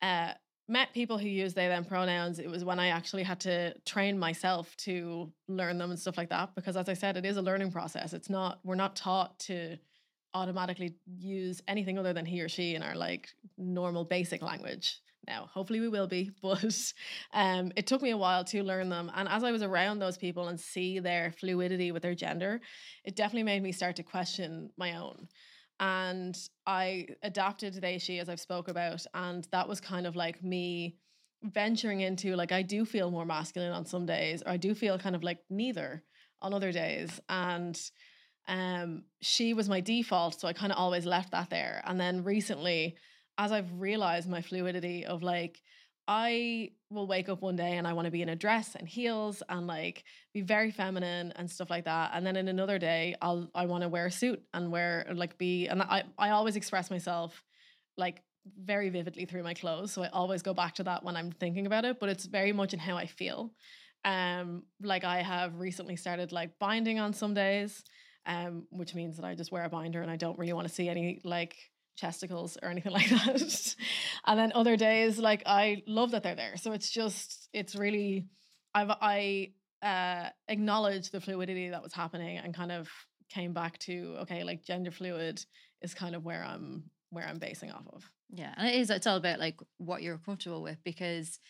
uh 0.00 0.32
met 0.70 0.94
people 0.94 1.18
who 1.18 1.28
use 1.28 1.52
they 1.52 1.66
them 1.66 1.84
pronouns. 1.84 2.38
It 2.38 2.48
was 2.48 2.64
when 2.64 2.78
i 2.78 2.88
actually 2.88 3.24
had 3.24 3.40
to 3.40 3.74
train 3.84 4.18
myself 4.18 4.74
to 4.78 5.30
learn 5.48 5.78
them 5.78 5.90
and 5.90 5.98
stuff 5.98 6.16
like 6.16 6.30
that 6.30 6.54
because 6.54 6.76
as 6.76 6.88
i 6.88 6.94
said 6.94 7.16
it 7.16 7.26
is 7.26 7.36
a 7.36 7.42
learning 7.42 7.72
process. 7.72 8.12
It's 8.12 8.30
not 8.30 8.60
we're 8.62 8.76
not 8.76 8.94
taught 8.94 9.38
to 9.40 9.76
automatically 10.32 10.94
use 11.18 11.60
anything 11.66 11.98
other 11.98 12.12
than 12.12 12.24
he 12.24 12.40
or 12.40 12.48
she 12.48 12.76
in 12.76 12.82
our 12.84 12.94
like 12.94 13.28
normal 13.58 14.04
basic 14.04 14.42
language 14.42 15.00
now. 15.30 15.48
Hopefully 15.52 15.80
we 15.80 15.88
will 15.88 16.06
be 16.06 16.30
but 16.42 16.92
um 17.32 17.72
it 17.76 17.86
took 17.86 18.02
me 18.02 18.10
a 18.10 18.22
while 18.24 18.44
to 18.52 18.62
learn 18.62 18.88
them. 18.88 19.10
And 19.14 19.28
as 19.28 19.42
i 19.44 19.52
was 19.56 19.62
around 19.62 19.96
those 19.98 20.18
people 20.26 20.48
and 20.48 20.58
see 20.58 20.90
their 20.98 21.32
fluidity 21.40 21.88
with 21.92 22.02
their 22.02 22.18
gender 22.24 22.52
it 23.08 23.14
definitely 23.16 23.48
made 23.52 23.62
me 23.62 23.72
start 23.72 23.96
to 23.96 24.02
question 24.02 24.70
my 24.76 24.90
own. 24.96 25.28
And 25.78 26.34
i 26.66 26.82
adapted 27.30 27.74
they 27.74 27.96
she 27.98 28.18
as 28.22 28.28
i've 28.28 28.46
spoke 28.48 28.68
about 28.68 29.02
and 29.14 29.46
that 29.54 29.68
was 29.68 29.80
kind 29.92 30.06
of 30.06 30.14
like 30.24 30.42
me 30.42 30.96
venturing 31.42 32.00
into 32.08 32.28
like 32.36 32.52
i 32.60 32.62
do 32.74 32.84
feel 32.84 33.10
more 33.10 33.24
masculine 33.24 33.72
on 33.72 33.86
some 33.86 34.06
days 34.16 34.42
or 34.44 34.50
i 34.52 34.58
do 34.66 34.74
feel 34.74 34.98
kind 34.98 35.16
of 35.16 35.22
like 35.22 35.40
neither 35.48 35.90
on 36.42 36.54
other 36.54 36.72
days. 36.72 37.10
And 37.28 37.76
um 38.48 39.04
she 39.20 39.54
was 39.58 39.68
my 39.74 39.80
default 39.92 40.40
so 40.40 40.48
i 40.48 40.54
kind 40.60 40.72
of 40.72 40.78
always 40.78 41.06
left 41.06 41.30
that 41.32 41.50
there. 41.50 41.76
And 41.86 41.96
then 42.04 42.24
recently 42.24 42.96
as 43.40 43.50
i've 43.52 43.72
realized 43.80 44.28
my 44.28 44.42
fluidity 44.42 45.04
of 45.06 45.22
like 45.22 45.62
i 46.06 46.70
will 46.90 47.06
wake 47.06 47.28
up 47.28 47.40
one 47.40 47.56
day 47.56 47.78
and 47.78 47.86
i 47.88 47.92
want 47.94 48.04
to 48.04 48.10
be 48.10 48.20
in 48.20 48.28
a 48.28 48.36
dress 48.36 48.74
and 48.74 48.86
heels 48.86 49.42
and 49.48 49.66
like 49.66 50.04
be 50.34 50.42
very 50.42 50.70
feminine 50.70 51.32
and 51.36 51.50
stuff 51.50 51.70
like 51.70 51.84
that. 51.84 52.10
And 52.14 52.26
then 52.26 52.36
in 52.36 52.48
another 52.48 52.78
day 52.78 53.16
i'll 53.22 53.50
i 53.54 53.64
want 53.64 53.82
to 53.82 53.88
wear 53.88 54.06
a 54.06 54.10
suit 54.10 54.42
and 54.52 54.70
wear 54.70 55.06
like 55.14 55.38
be 55.38 55.68
and 55.68 55.82
i 55.82 56.02
i 56.18 56.30
always 56.30 56.56
express 56.56 56.90
myself 56.90 57.42
like 57.96 58.22
very 58.58 58.88
vividly 58.88 59.24
through 59.26 59.42
my 59.42 59.54
clothes. 59.54 59.92
So 59.92 60.02
i 60.02 60.08
always 60.08 60.42
go 60.42 60.54
back 60.54 60.74
to 60.76 60.84
that 60.84 61.04
when 61.04 61.16
i'm 61.16 61.30
thinking 61.32 61.66
about 61.66 61.84
it 61.84 61.98
but 62.00 62.08
it's 62.08 62.26
very 62.26 62.52
much 62.52 62.74
in 62.74 62.78
how 62.78 62.96
i 62.96 63.06
feel. 63.06 63.52
Um 64.04 64.64
like 64.82 65.04
i 65.04 65.22
have 65.22 65.58
recently 65.58 65.96
started 65.96 66.32
like 66.32 66.58
binding 66.58 66.98
on 66.98 67.12
some 67.14 67.34
days 67.34 67.84
um, 68.26 68.66
which 68.70 68.94
means 68.94 69.16
that 69.16 69.24
I 69.24 69.34
just 69.34 69.50
wear 69.50 69.64
a 69.64 69.70
binder 69.70 70.02
and 70.02 70.10
I 70.10 70.16
don't 70.16 70.38
really 70.38 70.52
want 70.52 70.68
to 70.68 70.74
see 70.74 70.90
any 70.90 71.20
like 71.24 71.56
chesticles 72.00 72.56
or 72.62 72.68
anything 72.68 72.92
like 72.98 73.08
that. 73.08 73.74
and 74.26 74.38
then 74.38 74.52
other 74.54 74.76
days, 74.76 75.18
like 75.18 75.42
I 75.46 75.82
love 75.86 76.12
that 76.12 76.22
they're 76.22 76.34
there. 76.34 76.56
So 76.56 76.72
it's 76.72 76.90
just, 76.90 77.48
it's 77.52 77.74
really, 77.74 78.26
I've 78.74 78.90
I 78.90 79.52
uh, 79.82 80.28
acknowledged 80.48 81.12
the 81.12 81.20
fluidity 81.20 81.70
that 81.70 81.82
was 81.82 81.92
happening 81.92 82.38
and 82.38 82.54
kind 82.54 82.72
of 82.72 82.88
came 83.30 83.52
back 83.52 83.78
to 83.78 84.16
okay, 84.22 84.44
like 84.44 84.64
gender 84.64 84.90
fluid 84.90 85.44
is 85.82 85.94
kind 85.94 86.14
of 86.14 86.24
where 86.24 86.44
I'm 86.44 86.84
where 87.10 87.26
I'm 87.26 87.38
basing 87.38 87.70
off 87.70 87.86
of. 87.92 88.10
Yeah, 88.30 88.54
and 88.56 88.68
it 88.68 88.74
is. 88.74 88.90
It's 88.90 89.06
all 89.06 89.16
about 89.16 89.40
like 89.40 89.58
what 89.78 90.02
you're 90.02 90.18
comfortable 90.18 90.62
with 90.62 90.78
because 90.84 91.40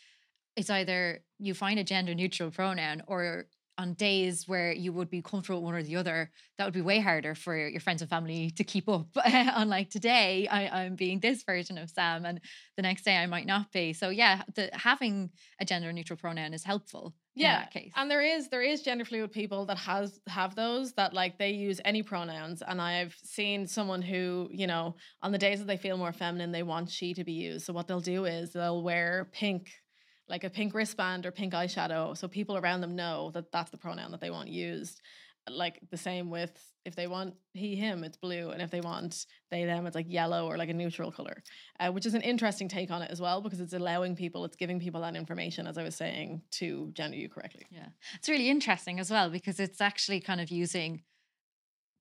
it's 0.57 0.71
either 0.71 1.21
you 1.39 1.55
find 1.55 1.79
a 1.79 1.85
gender 1.85 2.15
neutral 2.15 2.51
pronoun 2.51 3.03
or 3.07 3.47
on 3.81 3.95
days 3.95 4.47
where 4.47 4.73
you 4.73 4.93
would 4.93 5.09
be 5.09 5.23
comfortable 5.23 5.61
with 5.61 5.65
one 5.65 5.75
or 5.75 5.83
the 5.83 5.97
other, 5.97 6.31
that 6.59 6.67
would 6.67 6.75
be 6.75 6.83
way 6.83 7.01
harder 7.01 7.35
for 7.35 7.57
your 7.57 7.81
friends 7.81 8.03
and 8.03 8.11
family 8.11 8.51
to 8.51 8.63
keep 8.63 8.89
up. 8.89 9.07
Unlike 9.25 9.89
today, 9.89 10.47
I, 10.49 10.85
I'm 10.85 10.97
being 10.97 11.19
this 11.19 11.43
version 11.45 11.79
of 11.79 11.89
Sam, 11.89 12.27
and 12.27 12.41
the 12.77 12.83
next 12.83 13.05
day 13.05 13.17
I 13.17 13.27
might 13.27 13.47
not 13.47 13.73
be. 13.73 13.95
So 13.95 14.11
yeah, 14.11 14.43
the, 14.55 14.69
having 14.75 15.31
a 15.59 15.65
gender 15.65 15.93
neutral 15.93 16.19
pronoun 16.19 16.53
is 16.53 16.63
helpful. 16.63 17.15
Yeah, 17.35 17.65
case. 17.67 17.93
and 17.97 18.11
there 18.11 18.21
is 18.21 18.49
there 18.49 18.61
is 18.61 18.83
gender 18.83 19.05
fluid 19.05 19.33
people 19.33 19.65
that 19.67 19.79
has 19.79 20.21
have 20.27 20.57
those 20.57 20.93
that 20.95 21.15
like 21.15 21.39
they 21.39 21.51
use 21.51 21.81
any 21.85 22.03
pronouns, 22.03 22.63
and 22.67 22.83
I've 22.83 23.17
seen 23.23 23.67
someone 23.67 24.03
who 24.03 24.49
you 24.53 24.67
know 24.67 24.97
on 25.23 25.33
the 25.33 25.39
days 25.39 25.61
that 25.61 25.67
they 25.67 25.79
feel 25.79 25.97
more 25.97 26.13
feminine, 26.13 26.53
they 26.53 26.65
want 26.65 26.91
she 26.91 27.15
to 27.15 27.25
be 27.25 27.33
used. 27.33 27.65
So 27.65 27.73
what 27.73 27.87
they'll 27.87 28.01
do 28.01 28.27
is 28.27 28.53
they'll 28.53 28.83
wear 28.83 29.31
pink 29.33 29.71
like 30.31 30.45
a 30.45 30.51
pink 30.51 30.73
wristband 30.73 31.27
or 31.27 31.33
pink 31.33 31.53
eyeshadow 31.53 32.17
so 32.17 32.29
people 32.29 32.57
around 32.57 32.81
them 32.81 32.97
know 32.97 33.31
that 33.35 33.53
that's 33.53 33.71
the 33.71 33.77
pronoun 33.77 34.13
that 34.13 34.21
they 34.21 34.31
want 34.31 34.49
used 34.49 35.03
like 35.49 35.81
the 35.91 35.97
same 35.97 36.31
with 36.31 36.53
if 36.85 36.95
they 36.95 37.07
want 37.07 37.35
he 37.55 37.75
him 37.75 38.05
it's 38.05 38.17
blue 38.17 38.51
and 38.51 38.63
if 38.63 38.71
they 38.71 38.81
want 38.81 39.27
they 39.51 39.65
them 39.65 39.87
it's 39.87 39.97
like 39.97 40.07
yellow 40.09 40.47
or 40.47 40.57
like 40.57 40.69
a 40.69 40.75
neutral 40.75 41.11
color 41.11 41.43
uh, 41.81 41.91
which 41.91 42.07
is 42.07 42.15
an 42.15 42.21
interesting 42.21 42.69
take 42.69 42.91
on 42.91 43.03
it 43.03 43.11
as 43.11 43.21
well 43.21 43.41
because 43.41 43.61
it's 43.61 43.73
allowing 43.73 44.15
people 44.15 44.45
it's 44.45 44.57
giving 44.57 44.79
people 44.79 45.01
that 45.01 45.17
information 45.17 45.67
as 45.67 45.77
i 45.77 45.83
was 45.83 45.97
saying 45.97 46.41
to 46.51 46.91
gender 46.93 47.17
you 47.17 47.29
correctly 47.29 47.67
yeah 47.71 47.89
it's 48.15 48.29
really 48.29 48.49
interesting 48.49 49.01
as 49.01 49.11
well 49.11 49.29
because 49.29 49.59
it's 49.59 49.81
actually 49.81 50.21
kind 50.21 50.41
of 50.41 50.51
using 50.51 51.03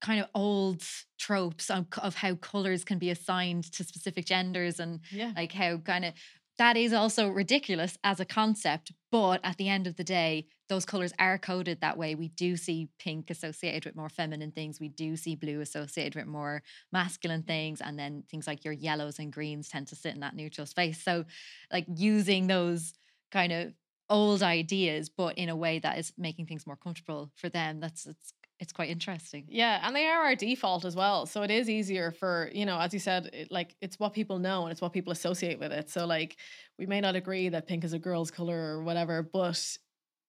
kind 0.01 0.21
of 0.21 0.27
old 0.33 0.81
tropes 1.17 1.69
of, 1.69 1.85
of 2.01 2.15
how 2.15 2.35
colors 2.35 2.83
can 2.85 2.97
be 2.97 3.09
assigned 3.09 3.69
to 3.71 3.83
specific 3.83 4.25
genders 4.25 4.79
and 4.79 5.01
yeah. 5.11 5.33
like 5.35 5.51
how 5.51 5.77
kind 5.77 6.05
of 6.05 6.13
that 6.59 6.75
is 6.75 6.91
also 6.91 7.29
ridiculous 7.29 7.97
as 8.03 8.19
a 8.19 8.25
concept. 8.25 8.91
But 9.11 9.39
at 9.45 9.55
the 9.57 9.69
end 9.69 9.87
of 9.87 9.95
the 9.95 10.03
day, 10.03 10.45
those 10.67 10.85
colors 10.85 11.13
are 11.17 11.37
coded 11.39 11.79
that 11.79 11.97
way. 11.97 12.15
We 12.15 12.27
do 12.27 12.57
see 12.57 12.89
pink 12.99 13.31
associated 13.31 13.85
with 13.85 13.95
more 13.95 14.09
feminine 14.09 14.51
things. 14.51 14.77
We 14.79 14.89
do 14.89 15.15
see 15.15 15.35
blue 15.35 15.61
associated 15.61 16.15
with 16.15 16.27
more 16.27 16.61
masculine 16.91 17.43
things. 17.43 17.79
And 17.81 17.97
then 17.97 18.23
things 18.29 18.45
like 18.45 18.65
your 18.65 18.73
yellows 18.73 19.19
and 19.19 19.31
greens 19.31 19.69
tend 19.69 19.87
to 19.87 19.95
sit 19.95 20.13
in 20.13 20.19
that 20.19 20.35
neutral 20.35 20.67
space. 20.67 21.01
So, 21.01 21.23
like 21.71 21.85
using 21.87 22.47
those 22.47 22.93
kind 23.31 23.53
of 23.53 23.73
old 24.09 24.43
ideas, 24.43 25.07
but 25.07 25.37
in 25.37 25.47
a 25.47 25.55
way 25.55 25.79
that 25.79 25.97
is 25.97 26.11
making 26.17 26.47
things 26.47 26.67
more 26.67 26.75
comfortable 26.75 27.31
for 27.35 27.47
them, 27.47 27.79
that's 27.79 28.05
it's 28.05 28.33
it's 28.59 28.73
quite 28.73 28.89
interesting. 28.89 29.45
Yeah, 29.47 29.79
and 29.83 29.95
they 29.95 30.07
are 30.07 30.23
our 30.23 30.35
default 30.35 30.83
as 30.83 30.95
well. 30.95 31.25
So 31.25 31.43
it 31.43 31.51
is 31.51 31.69
easier 31.69 32.11
for, 32.11 32.51
you 32.53 32.65
know, 32.65 32.77
as 32.79 32.93
you 32.93 32.99
said, 32.99 33.29
it, 33.31 33.51
like 33.51 33.75
it's 33.81 33.97
what 33.97 34.13
people 34.13 34.37
know 34.37 34.63
and 34.63 34.71
it's 34.71 34.81
what 34.81 34.91
people 34.91 35.13
associate 35.13 35.59
with 35.59 35.71
it. 35.71 35.89
So 35.89 36.05
like 36.05 36.37
we 36.77 36.85
may 36.85 36.99
not 36.99 37.15
agree 37.15 37.49
that 37.49 37.67
pink 37.67 37.83
is 37.83 37.93
a 37.93 37.99
girl's 37.99 38.31
color 38.31 38.77
or 38.77 38.83
whatever, 38.83 39.23
but 39.23 39.77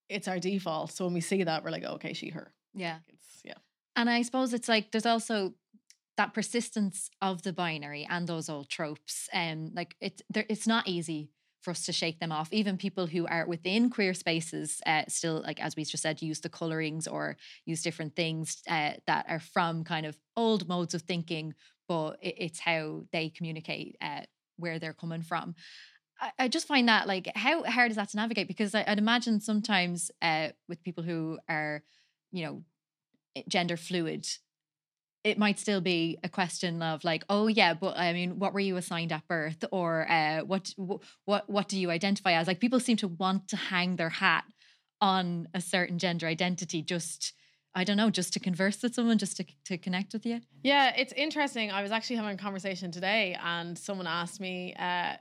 it's 0.07 0.27
our 0.27 0.39
default. 0.39 0.91
So 0.91 1.05
when 1.05 1.13
we 1.13 1.21
see 1.21 1.43
that, 1.43 1.63
we're 1.63 1.71
like, 1.71 1.83
oh, 1.85 1.95
okay, 1.95 2.13
she, 2.13 2.29
her. 2.29 2.53
Yeah. 2.73 2.97
It's, 3.09 3.41
yeah. 3.43 3.55
And 3.95 4.09
I 4.09 4.21
suppose 4.21 4.53
it's 4.53 4.69
like 4.69 4.91
there's 4.91 5.05
also 5.05 5.53
that 6.17 6.33
persistence 6.33 7.09
of 7.21 7.41
the 7.41 7.53
binary 7.53 8.07
and 8.09 8.27
those 8.27 8.49
old 8.49 8.69
tropes. 8.69 9.27
And 9.33 9.69
um, 9.69 9.73
like 9.75 9.95
it's 9.99 10.21
there, 10.29 10.45
it's 10.47 10.67
not 10.67 10.87
easy 10.87 11.31
for 11.61 11.71
us 11.71 11.85
to 11.85 11.93
shake 11.93 12.19
them 12.19 12.31
off. 12.31 12.51
Even 12.51 12.77
people 12.77 13.07
who 13.07 13.25
are 13.27 13.45
within 13.45 13.89
queer 13.89 14.13
spaces 14.13 14.81
uh, 14.85 15.03
still, 15.07 15.41
like 15.41 15.61
as 15.61 15.75
we 15.75 15.85
just 15.85 16.03
said, 16.03 16.21
use 16.21 16.41
the 16.41 16.49
colorings 16.49 17.07
or 17.07 17.37
use 17.65 17.83
different 17.83 18.15
things 18.15 18.61
uh, 18.67 18.91
that 19.07 19.25
are 19.29 19.39
from 19.39 19.83
kind 19.83 20.05
of 20.05 20.17
old 20.35 20.67
modes 20.67 20.93
of 20.93 21.03
thinking, 21.03 21.53
but 21.87 22.17
it, 22.21 22.35
it's 22.37 22.59
how 22.59 23.03
they 23.11 23.29
communicate 23.29 23.95
uh, 24.01 24.21
where 24.57 24.79
they're 24.79 24.93
coming 24.93 25.21
from. 25.21 25.55
I, 26.19 26.31
I, 26.39 26.47
just 26.47 26.67
find 26.67 26.87
that 26.87 27.07
like 27.07 27.31
how 27.35 27.63
hard 27.63 27.91
is 27.91 27.97
that 27.97 28.09
to 28.09 28.17
navigate? 28.17 28.47
Because 28.47 28.73
I, 28.75 28.83
would 28.87 28.97
imagine 28.97 29.39
sometimes 29.39 30.11
uh, 30.21 30.49
with 30.67 30.83
people 30.83 31.03
who 31.03 31.39
are, 31.47 31.83
you 32.31 32.45
know, 32.45 32.63
gender 33.47 33.77
fluid 33.77 34.27
it 35.23 35.37
might 35.37 35.59
still 35.59 35.81
be 35.81 36.17
a 36.23 36.29
question 36.29 36.81
of 36.81 37.03
like 37.03 37.23
oh 37.29 37.47
yeah 37.47 37.73
but 37.73 37.97
i 37.97 38.13
mean 38.13 38.39
what 38.39 38.53
were 38.53 38.59
you 38.59 38.77
assigned 38.77 39.11
at 39.11 39.27
birth 39.27 39.63
or 39.71 40.09
uh, 40.09 40.39
what 40.41 40.73
what 41.25 41.49
what 41.49 41.67
do 41.67 41.79
you 41.79 41.89
identify 41.89 42.33
as 42.33 42.47
like 42.47 42.59
people 42.59 42.79
seem 42.79 42.97
to 42.97 43.07
want 43.07 43.47
to 43.47 43.55
hang 43.55 43.95
their 43.95 44.09
hat 44.09 44.43
on 44.99 45.47
a 45.53 45.61
certain 45.61 45.97
gender 45.97 46.27
identity 46.27 46.81
just 46.81 47.33
I 47.73 47.85
don't 47.85 47.95
know, 47.95 48.09
just 48.09 48.33
to 48.33 48.39
converse 48.41 48.83
with 48.83 48.93
someone, 48.93 49.17
just 49.17 49.37
to, 49.37 49.45
to 49.63 49.77
connect 49.77 50.11
with 50.11 50.25
you? 50.25 50.41
Yeah, 50.61 50.93
it's 50.93 51.13
interesting. 51.13 51.71
I 51.71 51.81
was 51.81 51.93
actually 51.93 52.17
having 52.17 52.33
a 52.33 52.37
conversation 52.37 52.91
today 52.91 53.37
and 53.41 53.77
someone 53.77 54.07
asked 54.07 54.41
me 54.41 54.75
uh, 54.77 55.13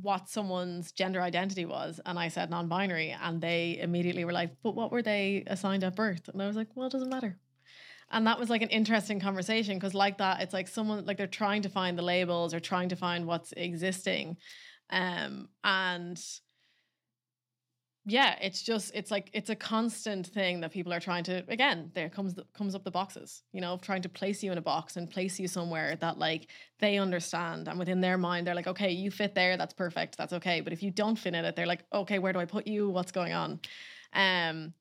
what 0.00 0.30
someone's 0.30 0.90
gender 0.92 1.20
identity 1.20 1.66
was. 1.66 2.00
And 2.06 2.18
I 2.18 2.28
said 2.28 2.48
non 2.48 2.68
binary. 2.68 3.14
And 3.22 3.42
they 3.42 3.78
immediately 3.78 4.24
were 4.24 4.32
like, 4.32 4.52
but 4.62 4.74
what 4.74 4.90
were 4.90 5.02
they 5.02 5.44
assigned 5.48 5.84
at 5.84 5.96
birth? 5.96 6.30
And 6.32 6.42
I 6.42 6.46
was 6.46 6.56
like, 6.56 6.68
well, 6.74 6.86
it 6.86 6.92
doesn't 6.92 7.10
matter 7.10 7.36
and 8.10 8.26
that 8.26 8.38
was 8.38 8.50
like 8.50 8.62
an 8.62 8.68
interesting 8.68 9.20
conversation 9.20 9.76
because 9.76 9.94
like 9.94 10.18
that 10.18 10.40
it's 10.40 10.52
like 10.52 10.68
someone 10.68 11.04
like 11.04 11.16
they're 11.16 11.26
trying 11.26 11.62
to 11.62 11.68
find 11.68 11.98
the 11.98 12.02
labels 12.02 12.54
or 12.54 12.60
trying 12.60 12.88
to 12.88 12.96
find 12.96 13.26
what's 13.26 13.52
existing 13.56 14.36
um 14.90 15.48
and 15.64 16.20
yeah 18.08 18.36
it's 18.40 18.62
just 18.62 18.92
it's 18.94 19.10
like 19.10 19.28
it's 19.32 19.50
a 19.50 19.56
constant 19.56 20.28
thing 20.28 20.60
that 20.60 20.70
people 20.70 20.92
are 20.92 21.00
trying 21.00 21.24
to 21.24 21.42
again 21.48 21.90
there 21.92 22.08
comes 22.08 22.34
the, 22.34 22.44
comes 22.54 22.76
up 22.76 22.84
the 22.84 22.90
boxes 22.90 23.42
you 23.52 23.60
know 23.60 23.76
trying 23.82 24.00
to 24.00 24.08
place 24.08 24.44
you 24.44 24.52
in 24.52 24.58
a 24.58 24.62
box 24.62 24.96
and 24.96 25.10
place 25.10 25.40
you 25.40 25.48
somewhere 25.48 25.96
that 25.96 26.16
like 26.16 26.48
they 26.78 26.98
understand 26.98 27.66
and 27.66 27.76
within 27.76 28.00
their 28.00 28.16
mind 28.16 28.46
they're 28.46 28.54
like 28.54 28.68
okay 28.68 28.92
you 28.92 29.10
fit 29.10 29.34
there 29.34 29.56
that's 29.56 29.74
perfect 29.74 30.16
that's 30.16 30.32
okay. 30.32 30.60
But 30.60 30.72
if 30.72 30.84
you 30.84 30.92
don't 30.92 31.16
fit 31.16 31.34
in 31.34 31.44
it 31.44 31.56
they're 31.56 31.66
like 31.66 31.84
okay 31.92 32.20
where 32.20 32.32
do 32.32 32.38
i 32.38 32.44
put 32.44 32.68
you? 32.68 32.88
What's 32.88 33.10
going 33.10 33.32
on? 33.32 33.58
Um 34.12 34.72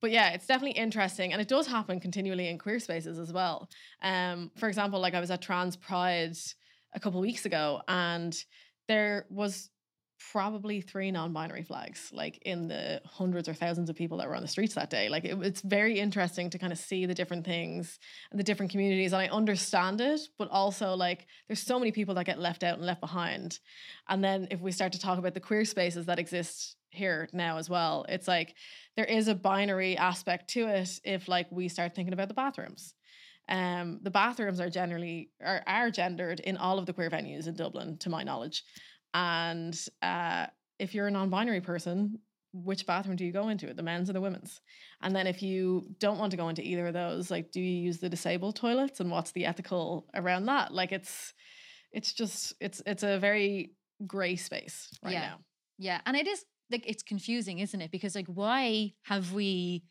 but 0.00 0.10
yeah, 0.10 0.30
it's 0.30 0.46
definitely 0.46 0.78
interesting, 0.78 1.32
and 1.32 1.40
it 1.40 1.48
does 1.48 1.66
happen 1.66 2.00
continually 2.00 2.48
in 2.48 2.58
queer 2.58 2.78
spaces 2.78 3.18
as 3.18 3.32
well. 3.32 3.68
Um, 4.02 4.50
for 4.56 4.68
example, 4.68 5.00
like 5.00 5.14
I 5.14 5.20
was 5.20 5.30
at 5.30 5.42
Trans 5.42 5.76
Pride 5.76 6.36
a 6.94 7.00
couple 7.00 7.20
weeks 7.20 7.46
ago, 7.46 7.82
and 7.88 8.36
there 8.88 9.26
was 9.30 9.70
probably 10.32 10.80
three 10.80 11.10
non-binary 11.10 11.62
flags 11.62 12.10
like 12.12 12.38
in 12.42 12.68
the 12.68 13.00
hundreds 13.04 13.48
or 13.48 13.54
thousands 13.54 13.90
of 13.90 13.96
people 13.96 14.16
that 14.16 14.26
were 14.26 14.34
on 14.34 14.40
the 14.40 14.48
streets 14.48 14.74
that 14.74 14.88
day 14.88 15.08
like 15.10 15.24
it, 15.24 15.36
it's 15.42 15.60
very 15.60 15.98
interesting 15.98 16.48
to 16.48 16.58
kind 16.58 16.72
of 16.72 16.78
see 16.78 17.04
the 17.04 17.14
different 17.14 17.44
things 17.44 17.98
and 18.30 18.40
the 18.40 18.44
different 18.44 18.72
communities 18.72 19.12
and 19.12 19.20
i 19.20 19.28
understand 19.28 20.00
it 20.00 20.20
but 20.38 20.48
also 20.50 20.94
like 20.94 21.26
there's 21.48 21.60
so 21.60 21.78
many 21.78 21.92
people 21.92 22.14
that 22.14 22.24
get 22.24 22.38
left 22.38 22.64
out 22.64 22.78
and 22.78 22.86
left 22.86 23.00
behind 23.00 23.58
and 24.08 24.24
then 24.24 24.48
if 24.50 24.60
we 24.60 24.72
start 24.72 24.92
to 24.92 24.98
talk 24.98 25.18
about 25.18 25.34
the 25.34 25.40
queer 25.40 25.64
spaces 25.66 26.06
that 26.06 26.18
exist 26.18 26.75
here 26.90 27.28
now 27.32 27.58
as 27.58 27.68
well 27.68 28.06
it's 28.08 28.28
like 28.28 28.54
there 28.96 29.04
is 29.04 29.28
a 29.28 29.34
binary 29.34 29.96
aspect 29.96 30.48
to 30.48 30.66
it 30.66 30.98
if 31.04 31.28
like 31.28 31.46
we 31.50 31.68
start 31.68 31.94
thinking 31.94 32.14
about 32.14 32.28
the 32.28 32.34
bathrooms 32.34 32.94
um 33.48 34.00
the 34.02 34.10
bathrooms 34.10 34.60
are 34.60 34.70
generally 34.70 35.30
are, 35.44 35.62
are 35.66 35.90
gendered 35.90 36.40
in 36.40 36.56
all 36.56 36.78
of 36.78 36.86
the 36.86 36.92
queer 36.92 37.10
venues 37.10 37.46
in 37.46 37.54
dublin 37.54 37.98
to 37.98 38.08
my 38.08 38.22
knowledge 38.22 38.64
and 39.16 39.74
uh, 40.02 40.46
if 40.78 40.94
you're 40.94 41.06
a 41.06 41.10
non-binary 41.10 41.62
person, 41.62 42.18
which 42.52 42.86
bathroom 42.86 43.16
do 43.16 43.24
you 43.24 43.32
go 43.32 43.48
into? 43.48 43.72
The 43.72 43.82
men's 43.82 44.10
or 44.10 44.12
the 44.12 44.20
women's? 44.20 44.60
And 45.00 45.16
then 45.16 45.26
if 45.26 45.42
you 45.42 45.86
don't 45.98 46.18
want 46.18 46.32
to 46.32 46.36
go 46.36 46.50
into 46.50 46.62
either 46.62 46.86
of 46.86 46.92
those, 46.92 47.30
like 47.30 47.50
do 47.50 47.60
you 47.60 47.82
use 47.82 47.98
the 47.98 48.10
disabled 48.10 48.56
toilets 48.56 49.00
and 49.00 49.10
what's 49.10 49.32
the 49.32 49.46
ethical 49.46 50.06
around 50.14 50.46
that? 50.46 50.72
Like 50.72 50.92
it's 50.92 51.32
it's 51.92 52.12
just 52.12 52.52
it's 52.60 52.82
it's 52.84 53.02
a 53.02 53.18
very 53.18 53.72
gray 54.06 54.36
space 54.36 54.90
right 55.02 55.14
yeah. 55.14 55.20
now. 55.20 55.38
Yeah. 55.78 56.00
And 56.04 56.14
it 56.14 56.26
is 56.26 56.44
like 56.70 56.84
it's 56.86 57.02
confusing, 57.02 57.58
isn't 57.58 57.80
it? 57.80 57.90
Because 57.90 58.14
like 58.14 58.26
why 58.26 58.92
have 59.02 59.32
we 59.32 59.84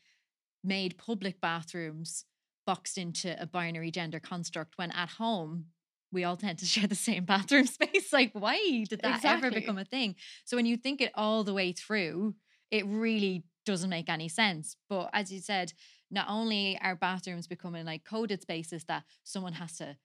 made 0.62 0.98
public 0.98 1.40
bathrooms 1.40 2.24
boxed 2.66 2.98
into 2.98 3.40
a 3.40 3.46
binary 3.46 3.90
gender 3.90 4.18
construct 4.18 4.76
when 4.76 4.90
at 4.90 5.10
home 5.10 5.66
we 6.12 6.24
all 6.24 6.36
tend 6.36 6.58
to 6.58 6.66
share 6.74 6.86
the 6.86 6.94
same 6.94 7.24
bathroom 7.24 7.66
space. 7.66 8.12
Like, 8.12 8.32
why 8.32 8.84
did 8.88 9.00
that 9.02 9.16
exactly. 9.16 9.48
ever 9.48 9.54
become 9.54 9.78
a 9.78 9.84
thing? 9.84 10.16
So 10.44 10.56
when 10.56 10.66
you 10.66 10.76
think 10.76 11.00
it 11.00 11.12
all 11.14 11.44
the 11.44 11.54
way 11.54 11.72
through, 11.72 12.34
it 12.70 12.84
really 12.86 13.44
doesn't 13.64 13.90
make 13.90 14.08
any 14.08 14.28
sense. 14.28 14.76
But 14.88 15.10
as 15.12 15.32
you 15.32 15.40
said, 15.40 15.72
not 16.10 16.26
only 16.28 16.78
are 16.82 16.96
bathrooms 16.96 17.46
becoming 17.46 17.84
like 17.84 18.04
coded 18.04 18.42
spaces 18.42 18.84
that 18.84 19.04
someone 19.24 19.54
has 19.54 19.76
to 19.78 19.96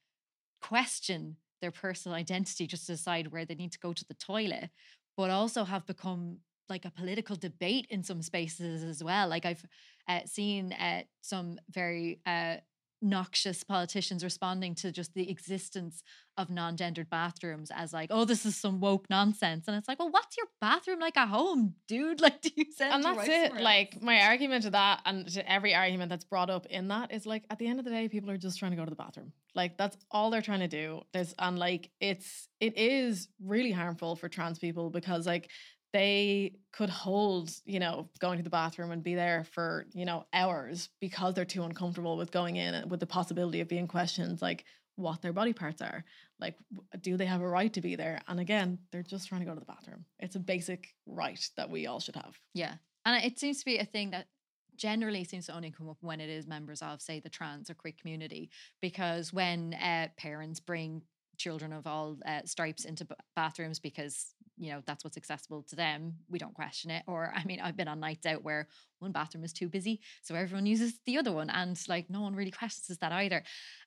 question 0.61 1.37
their 1.61 1.71
personal 1.71 2.17
identity 2.17 2.65
just 2.65 2.87
to 2.87 2.93
decide 2.93 3.31
where 3.31 3.45
they 3.45 3.55
need 3.55 3.71
to 3.71 3.79
go 3.79 3.93
to 3.93 4.05
the 4.07 4.15
toilet, 4.15 4.69
but 5.15 5.29
also 5.29 5.63
have 5.63 5.85
become 5.85 6.37
like 6.71 6.85
a 6.85 6.91
political 6.91 7.35
debate 7.35 7.85
in 7.91 8.03
some 8.03 8.23
spaces 8.23 8.83
as 8.83 9.03
well. 9.03 9.27
Like 9.27 9.45
I've 9.45 9.63
uh, 10.07 10.21
seen 10.25 10.73
uh, 10.73 11.03
some 11.21 11.59
very 11.69 12.19
uh, 12.25 12.55
noxious 13.01 13.63
politicians 13.63 14.23
responding 14.23 14.75
to 14.75 14.91
just 14.91 15.13
the 15.15 15.29
existence 15.29 16.03
of 16.37 16.49
non-gendered 16.49 17.09
bathrooms 17.09 17.71
as 17.75 17.91
like 17.91 18.09
oh 18.11 18.25
this 18.25 18.45
is 18.45 18.55
some 18.55 18.79
woke 18.79 19.09
nonsense. 19.09 19.67
And 19.67 19.75
it's 19.75 19.87
like 19.87 19.99
well 19.99 20.11
what's 20.11 20.37
your 20.37 20.45
bathroom 20.59 20.99
like 20.99 21.17
at 21.17 21.27
home 21.27 21.75
dude? 21.87 22.21
Like 22.31 22.41
do 22.41 22.51
you 22.55 22.65
send 22.71 22.93
and 22.93 23.03
that's 23.03 23.27
it. 23.27 23.55
like 23.55 24.01
my 24.01 24.21
argument 24.21 24.63
to 24.63 24.69
that 24.71 25.01
and 25.05 25.27
to 25.29 25.51
every 25.51 25.73
argument 25.73 26.09
that's 26.09 26.23
brought 26.23 26.51
up 26.51 26.67
in 26.67 26.89
that 26.89 27.11
is 27.11 27.25
like 27.25 27.43
at 27.49 27.57
the 27.57 27.67
end 27.67 27.79
of 27.79 27.85
the 27.85 27.91
day 27.91 28.07
people 28.07 28.29
are 28.29 28.37
just 28.37 28.59
trying 28.59 28.71
to 28.71 28.77
go 28.77 28.85
to 28.85 28.89
the 28.89 28.95
bathroom. 28.95 29.33
Like 29.55 29.77
that's 29.77 29.97
all 30.11 30.29
they're 30.29 30.41
trying 30.41 30.59
to 30.59 30.67
do. 30.67 31.01
There's 31.11 31.33
and 31.39 31.57
like 31.57 31.89
it's 31.99 32.47
it 32.59 32.77
is 32.77 33.27
really 33.43 33.71
harmful 33.71 34.15
for 34.15 34.29
trans 34.29 34.59
people 34.59 34.91
because 34.91 35.25
like 35.25 35.49
they 35.93 36.53
could 36.71 36.89
hold, 36.89 37.51
you 37.65 37.79
know, 37.79 38.09
going 38.19 38.37
to 38.37 38.43
the 38.43 38.49
bathroom 38.49 38.91
and 38.91 39.03
be 39.03 39.15
there 39.15 39.43
for, 39.43 39.85
you 39.93 40.05
know, 40.05 40.25
hours 40.33 40.89
because 40.99 41.33
they're 41.33 41.45
too 41.45 41.63
uncomfortable 41.63 42.17
with 42.17 42.31
going 42.31 42.55
in 42.55 42.73
and 42.73 42.89
with 42.89 42.99
the 42.99 43.05
possibility 43.05 43.59
of 43.61 43.67
being 43.67 43.87
questioned 43.87 44.41
like 44.41 44.65
what 44.95 45.21
their 45.21 45.33
body 45.33 45.53
parts 45.53 45.81
are. 45.81 46.03
Like, 46.39 46.55
do 47.01 47.17
they 47.17 47.25
have 47.25 47.41
a 47.41 47.47
right 47.47 47.71
to 47.73 47.81
be 47.81 47.95
there? 47.95 48.21
And 48.27 48.39
again, 48.39 48.79
they're 48.91 49.03
just 49.03 49.27
trying 49.27 49.41
to 49.41 49.45
go 49.45 49.53
to 49.53 49.59
the 49.59 49.65
bathroom. 49.65 50.05
It's 50.19 50.35
a 50.35 50.39
basic 50.39 50.93
right 51.05 51.49
that 51.57 51.69
we 51.69 51.87
all 51.87 51.99
should 51.99 52.15
have. 52.15 52.39
Yeah. 52.53 52.75
And 53.05 53.23
it 53.23 53.39
seems 53.39 53.59
to 53.59 53.65
be 53.65 53.77
a 53.77 53.85
thing 53.85 54.11
that 54.11 54.27
generally 54.75 55.23
seems 55.23 55.47
to 55.47 55.55
only 55.55 55.71
come 55.71 55.89
up 55.89 55.97
when 56.01 56.21
it 56.21 56.29
is 56.29 56.47
members 56.47 56.81
of, 56.81 57.01
say, 57.01 57.19
the 57.19 57.29
trans 57.29 57.69
or 57.69 57.73
queer 57.73 57.93
community. 57.99 58.49
Because 58.81 59.33
when 59.33 59.73
uh, 59.73 60.07
parents 60.17 60.59
bring 60.59 61.01
children 61.37 61.73
of 61.73 61.87
all 61.87 62.17
uh, 62.25 62.41
stripes 62.45 62.85
into 62.85 63.05
b- 63.05 63.15
bathrooms 63.35 63.79
because 63.79 64.33
you 64.57 64.71
know 64.71 64.81
that's 64.85 65.03
what's 65.03 65.17
accessible 65.17 65.63
to 65.63 65.75
them 65.75 66.13
we 66.29 66.37
don't 66.37 66.53
question 66.53 66.91
it. 66.91 67.03
Or 67.07 67.33
i 67.35 67.43
mean 67.45 67.59
i've 67.59 67.77
been 67.77 67.87
on 67.87 67.99
nights 67.99 68.25
out 68.25 68.43
where 68.43 68.67
one 68.99 69.11
bathroom 69.11 69.43
is 69.43 69.53
too 69.53 69.67
busy 69.67 70.01
so 70.21 70.35
everyone 70.35 70.65
uses 70.65 70.99
the 71.05 71.17
other 71.17 71.31
one 71.31 71.49
and 71.49 71.79
like 71.87 72.09
no 72.09 72.21
one 72.21 72.35
really 72.35 72.51
questions 72.51 72.97
that 72.99 73.11
either. 73.11 73.43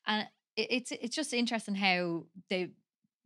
And 0.07 0.27
it, 0.57 0.69
it's 0.71 0.93
it's 0.93 1.17
just 1.17 1.33
interesting 1.33 1.75
how 1.75 2.25
they 2.51 2.71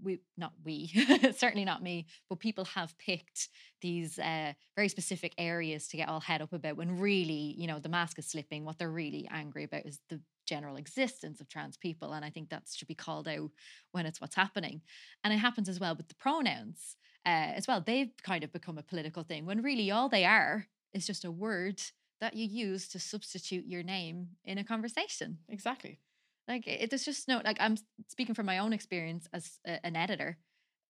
we 0.02 0.20
not 0.36 0.52
we 0.64 0.86
certainly 1.36 1.64
not 1.64 1.82
me 1.82 2.06
but 2.28 2.38
people 2.38 2.64
have 2.64 2.96
picked 2.98 3.48
these 3.80 4.18
uh, 4.18 4.52
very 4.76 4.88
specific 4.88 5.34
areas 5.38 5.88
to 5.88 5.96
get 5.96 6.08
all 6.08 6.20
head 6.20 6.42
up 6.42 6.52
about 6.52 6.76
when 6.76 6.98
really 6.98 7.54
you 7.56 7.66
know 7.66 7.78
the 7.78 7.88
mask 7.88 8.18
is 8.18 8.26
slipping. 8.26 8.64
What 8.64 8.78
they're 8.78 8.90
really 8.90 9.28
angry 9.30 9.64
about 9.64 9.86
is 9.86 10.00
the 10.08 10.20
general 10.46 10.76
existence 10.76 11.42
of 11.42 11.48
trans 11.48 11.76
people 11.76 12.14
and 12.14 12.24
i 12.24 12.30
think 12.30 12.48
that 12.48 12.62
should 12.74 12.88
be 12.88 12.94
called 12.94 13.28
out 13.28 13.50
when 13.92 14.06
it's 14.06 14.20
what's 14.20 14.34
happening. 14.36 14.80
And 15.24 15.32
it 15.32 15.38
happens 15.38 15.68
as 15.68 15.80
well 15.80 15.94
with 15.94 16.08
the 16.08 16.14
pronouns 16.14 16.96
uh, 17.26 17.52
as 17.56 17.66
well. 17.66 17.80
They've 17.80 18.12
kind 18.22 18.44
of 18.44 18.52
become 18.52 18.78
a 18.78 18.82
political 18.82 19.22
thing 19.22 19.44
when 19.44 19.62
really 19.62 19.90
all 19.90 20.08
they 20.08 20.24
are 20.24 20.66
is 20.94 21.06
just 21.06 21.24
a 21.24 21.30
word 21.30 21.80
that 22.20 22.34
you 22.34 22.46
use 22.46 22.88
to 22.88 22.98
substitute 22.98 23.66
your 23.66 23.82
name 23.82 24.28
in 24.44 24.58
a 24.58 24.64
conversation. 24.64 25.38
Exactly. 25.48 26.00
Like 26.48 26.66
it, 26.66 26.90
just 27.04 27.28
no 27.28 27.40
like 27.44 27.58
i'm 27.60 27.76
speaking 28.08 28.34
from 28.34 28.46
my 28.46 28.58
own 28.58 28.72
experience 28.72 29.28
as 29.32 29.58
a, 29.66 29.84
an 29.86 29.96
editor 29.96 30.38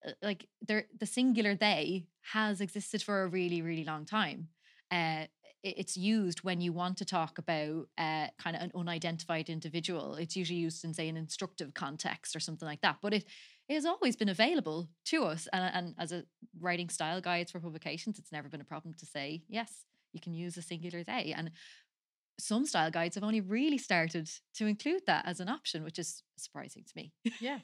uh, 0.06 0.12
like 0.22 0.46
there 0.66 0.84
the 0.98 1.06
singular 1.06 1.54
they 1.54 2.06
has 2.32 2.60
existed 2.60 3.02
for 3.02 3.22
a 3.22 3.28
really 3.28 3.62
really 3.62 3.84
long 3.84 4.04
time 4.04 4.48
uh 4.90 5.24
it- 5.62 5.74
it's 5.78 5.96
used 5.96 6.44
when 6.44 6.60
you 6.60 6.72
want 6.72 6.96
to 6.98 7.04
talk 7.04 7.38
about 7.38 7.88
uh, 7.98 8.28
kind 8.38 8.54
of 8.54 8.62
an 8.62 8.70
unidentified 8.76 9.50
individual. 9.50 10.14
It's 10.14 10.36
usually 10.36 10.60
used 10.60 10.84
in, 10.84 10.94
say, 10.94 11.08
an 11.08 11.16
instructive 11.16 11.74
context 11.74 12.36
or 12.36 12.40
something 12.40 12.66
like 12.68 12.80
that. 12.82 12.98
But 13.02 13.12
it, 13.12 13.24
it 13.68 13.74
has 13.74 13.84
always 13.84 14.14
been 14.14 14.28
available 14.28 14.88
to 15.06 15.24
us. 15.24 15.48
And, 15.52 15.74
and 15.74 15.94
as 15.98 16.12
a 16.12 16.22
writing 16.60 16.88
style 16.88 17.20
guides 17.20 17.50
for 17.50 17.58
publications, 17.58 18.20
it's 18.20 18.30
never 18.30 18.48
been 18.48 18.60
a 18.60 18.64
problem 18.64 18.94
to 18.94 19.06
say, 19.06 19.42
yes, 19.48 19.84
you 20.12 20.20
can 20.20 20.32
use 20.32 20.56
a 20.56 20.62
singular 20.62 21.02
they. 21.02 21.34
And 21.36 21.50
some 22.38 22.66
style 22.66 22.90
guides 22.90 23.14
have 23.16 23.24
only 23.24 23.40
really 23.40 23.78
started 23.78 24.30
to 24.54 24.66
include 24.66 25.02
that 25.06 25.26
as 25.26 25.40
an 25.40 25.48
option, 25.48 25.84
which 25.84 25.98
is 25.98 26.22
surprising 26.36 26.84
to 26.84 26.92
me. 26.96 27.12
Yeah. 27.40 27.58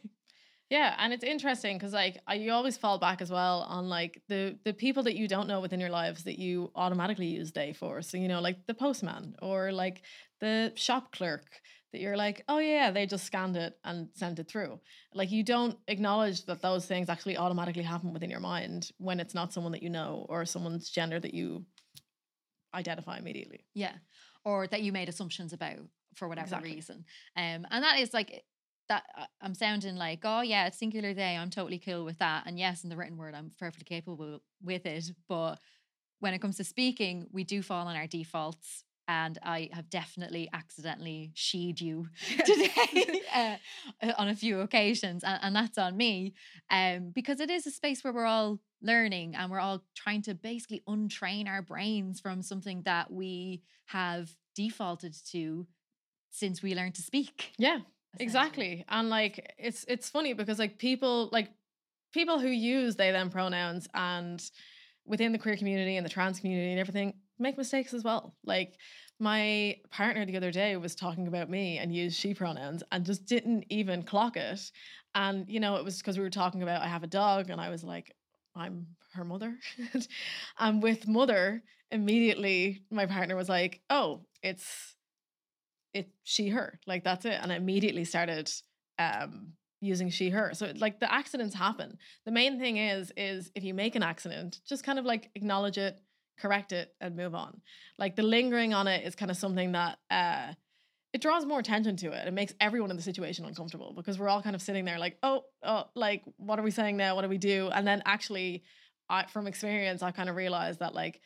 Yeah, 0.70 0.94
and 0.98 1.12
it's 1.12 1.24
interesting 1.24 1.76
because 1.76 1.92
like 1.92 2.20
I, 2.26 2.34
you 2.34 2.50
always 2.50 2.76
fall 2.76 2.98
back 2.98 3.20
as 3.20 3.30
well 3.30 3.66
on 3.68 3.88
like 3.88 4.22
the 4.28 4.58
the 4.64 4.72
people 4.72 5.02
that 5.04 5.14
you 5.14 5.28
don't 5.28 5.46
know 5.46 5.60
within 5.60 5.78
your 5.78 5.90
lives 5.90 6.24
that 6.24 6.38
you 6.38 6.70
automatically 6.74 7.26
use 7.26 7.52
day 7.52 7.74
for. 7.74 8.00
So 8.02 8.16
you 8.16 8.28
know, 8.28 8.40
like 8.40 8.66
the 8.66 8.74
postman 8.74 9.34
or 9.42 9.72
like 9.72 10.02
the 10.40 10.72
shop 10.74 11.12
clerk 11.12 11.44
that 11.92 12.00
you're 12.00 12.16
like, 12.16 12.44
oh 12.48 12.58
yeah, 12.58 12.90
they 12.90 13.06
just 13.06 13.26
scanned 13.26 13.56
it 13.56 13.74
and 13.84 14.08
sent 14.14 14.38
it 14.38 14.48
through. 14.48 14.80
Like 15.12 15.30
you 15.30 15.44
don't 15.44 15.78
acknowledge 15.86 16.44
that 16.46 16.62
those 16.62 16.86
things 16.86 17.08
actually 17.08 17.36
automatically 17.36 17.84
happen 17.84 18.12
within 18.12 18.30
your 18.30 18.40
mind 18.40 18.90
when 18.98 19.20
it's 19.20 19.34
not 19.34 19.52
someone 19.52 19.72
that 19.72 19.82
you 19.82 19.90
know 19.90 20.26
or 20.28 20.44
someone's 20.46 20.90
gender 20.90 21.20
that 21.20 21.34
you 21.34 21.66
identify 22.74 23.18
immediately. 23.18 23.64
Yeah. 23.74 23.92
Or 24.44 24.66
that 24.66 24.82
you 24.82 24.92
made 24.92 25.08
assumptions 25.08 25.52
about 25.52 25.78
for 26.14 26.28
whatever 26.28 26.46
Exactly. 26.46 26.74
reason. 26.74 27.04
Um, 27.36 27.66
and 27.70 27.82
that 27.82 27.98
is 27.98 28.12
like 28.12 28.44
that 28.88 29.04
uh, 29.16 29.26
I'm 29.40 29.54
sounding 29.54 29.96
like, 29.96 30.20
oh 30.24 30.42
yeah, 30.42 30.66
it's 30.66 30.78
singular 30.78 31.14
they. 31.14 31.36
I'm 31.36 31.50
totally 31.50 31.78
cool 31.78 32.04
with 32.04 32.18
that. 32.18 32.44
And 32.46 32.58
yes, 32.58 32.84
in 32.84 32.90
the 32.90 32.96
written 32.96 33.16
word, 33.16 33.34
I'm 33.34 33.50
perfectly 33.58 33.84
capable 33.84 34.42
with 34.62 34.86
it. 34.86 35.10
But 35.28 35.58
when 36.20 36.34
it 36.34 36.40
comes 36.40 36.56
to 36.58 36.64
speaking, 36.64 37.26
we 37.32 37.44
do 37.44 37.62
fall 37.62 37.86
on 37.86 37.96
our 37.96 38.06
defaults. 38.06 38.84
And 39.06 39.38
I 39.42 39.68
have 39.72 39.90
definitely 39.90 40.48
accidentally 40.52 41.32
sheed 41.34 41.80
you 41.80 42.08
today 42.44 43.20
uh, 43.34 43.56
on 44.16 44.28
a 44.28 44.34
few 44.34 44.60
occasions, 44.60 45.22
and, 45.24 45.38
and 45.42 45.56
that's 45.56 45.78
on 45.78 45.96
me, 45.96 46.34
um, 46.70 47.10
because 47.14 47.40
it 47.40 47.50
is 47.50 47.66
a 47.66 47.70
space 47.70 48.02
where 48.02 48.12
we're 48.12 48.24
all 48.24 48.60
learning 48.80 49.34
and 49.34 49.50
we're 49.50 49.60
all 49.60 49.82
trying 49.94 50.22
to 50.22 50.34
basically 50.34 50.82
untrain 50.88 51.48
our 51.48 51.62
brains 51.62 52.20
from 52.20 52.42
something 52.42 52.82
that 52.82 53.10
we 53.10 53.62
have 53.86 54.30
defaulted 54.54 55.14
to 55.30 55.66
since 56.30 56.62
we 56.62 56.74
learned 56.74 56.94
to 56.94 57.02
speak. 57.02 57.52
Yeah, 57.58 57.78
exactly. 58.18 58.84
And 58.88 59.08
like 59.08 59.54
it's 59.58 59.84
it's 59.88 60.08
funny 60.08 60.32
because 60.34 60.58
like 60.58 60.78
people 60.78 61.28
like 61.32 61.50
people 62.12 62.38
who 62.38 62.48
use 62.48 62.96
they 62.96 63.10
them 63.10 63.30
pronouns 63.30 63.88
and 63.94 64.42
within 65.06 65.32
the 65.32 65.38
queer 65.38 65.56
community 65.56 65.96
and 65.96 66.04
the 66.04 66.10
trans 66.10 66.40
community 66.40 66.70
and 66.70 66.80
everything 66.80 67.14
make 67.38 67.56
mistakes 67.58 67.94
as 67.94 68.04
well. 68.04 68.34
Like 68.44 68.76
my 69.18 69.76
partner 69.90 70.26
the 70.26 70.36
other 70.36 70.50
day 70.50 70.76
was 70.76 70.94
talking 70.94 71.28
about 71.28 71.50
me 71.50 71.78
and 71.78 71.94
used 71.94 72.18
she 72.18 72.34
pronouns 72.34 72.82
and 72.90 73.04
just 73.04 73.26
didn't 73.26 73.64
even 73.70 74.02
clock 74.02 74.36
it. 74.36 74.60
And 75.14 75.48
you 75.48 75.60
know, 75.60 75.76
it 75.76 75.84
was 75.84 75.98
because 75.98 76.18
we 76.18 76.24
were 76.24 76.30
talking 76.30 76.62
about 76.62 76.82
I 76.82 76.88
have 76.88 77.02
a 77.02 77.08
dog 77.08 77.50
and 77.50 77.60
I 77.60 77.70
was 77.70 77.84
like, 77.84 78.14
I'm 78.56 78.86
her 79.14 79.24
mother. 79.24 79.56
and 80.58 80.82
with 80.82 81.06
mother, 81.08 81.62
immediately 81.90 82.82
my 82.90 83.06
partner 83.06 83.36
was 83.36 83.48
like, 83.48 83.80
Oh, 83.90 84.26
it's 84.42 84.94
it 85.92 86.10
she 86.24 86.48
her. 86.48 86.80
Like 86.86 87.04
that's 87.04 87.24
it. 87.24 87.38
And 87.40 87.52
I 87.52 87.56
immediately 87.56 88.04
started 88.04 88.50
um 88.98 89.52
using 89.80 90.08
she 90.08 90.30
her. 90.30 90.52
So 90.54 90.72
like 90.76 90.98
the 90.98 91.12
accidents 91.12 91.54
happen. 91.54 91.98
The 92.24 92.32
main 92.32 92.58
thing 92.58 92.78
is 92.78 93.12
is 93.16 93.50
if 93.54 93.62
you 93.62 93.74
make 93.74 93.94
an 93.94 94.02
accident, 94.02 94.60
just 94.66 94.84
kind 94.84 94.98
of 94.98 95.04
like 95.04 95.30
acknowledge 95.34 95.78
it, 95.78 96.00
correct 96.38 96.72
it 96.72 96.94
and 97.00 97.16
move 97.16 97.34
on. 97.34 97.60
Like 97.98 98.16
the 98.16 98.22
lingering 98.22 98.74
on 98.74 98.86
it 98.86 99.06
is 99.06 99.14
kind 99.14 99.30
of 99.30 99.36
something 99.36 99.72
that 99.72 99.98
uh 100.10 100.54
it 101.14 101.22
draws 101.22 101.46
more 101.46 101.60
attention 101.60 101.96
to 101.98 102.10
it. 102.10 102.26
It 102.26 102.34
makes 102.34 102.52
everyone 102.60 102.90
in 102.90 102.96
the 102.96 103.02
situation 103.02 103.44
uncomfortable 103.44 103.92
because 103.94 104.18
we're 104.18 104.28
all 104.28 104.42
kind 104.42 104.56
of 104.56 104.60
sitting 104.60 104.84
there 104.84 104.98
like, 104.98 105.16
oh, 105.22 105.44
oh, 105.62 105.84
like 105.94 106.24
what 106.38 106.58
are 106.58 106.62
we 106.62 106.72
saying 106.72 106.96
now? 106.96 107.14
What 107.14 107.22
do 107.22 107.28
we 107.28 107.38
do? 107.38 107.70
And 107.72 107.86
then 107.86 108.02
actually, 108.04 108.64
I 109.08 109.26
from 109.26 109.46
experience, 109.46 110.02
I 110.02 110.10
kind 110.10 110.28
of 110.28 110.34
realized 110.34 110.80
that 110.80 110.92
like 110.92 111.20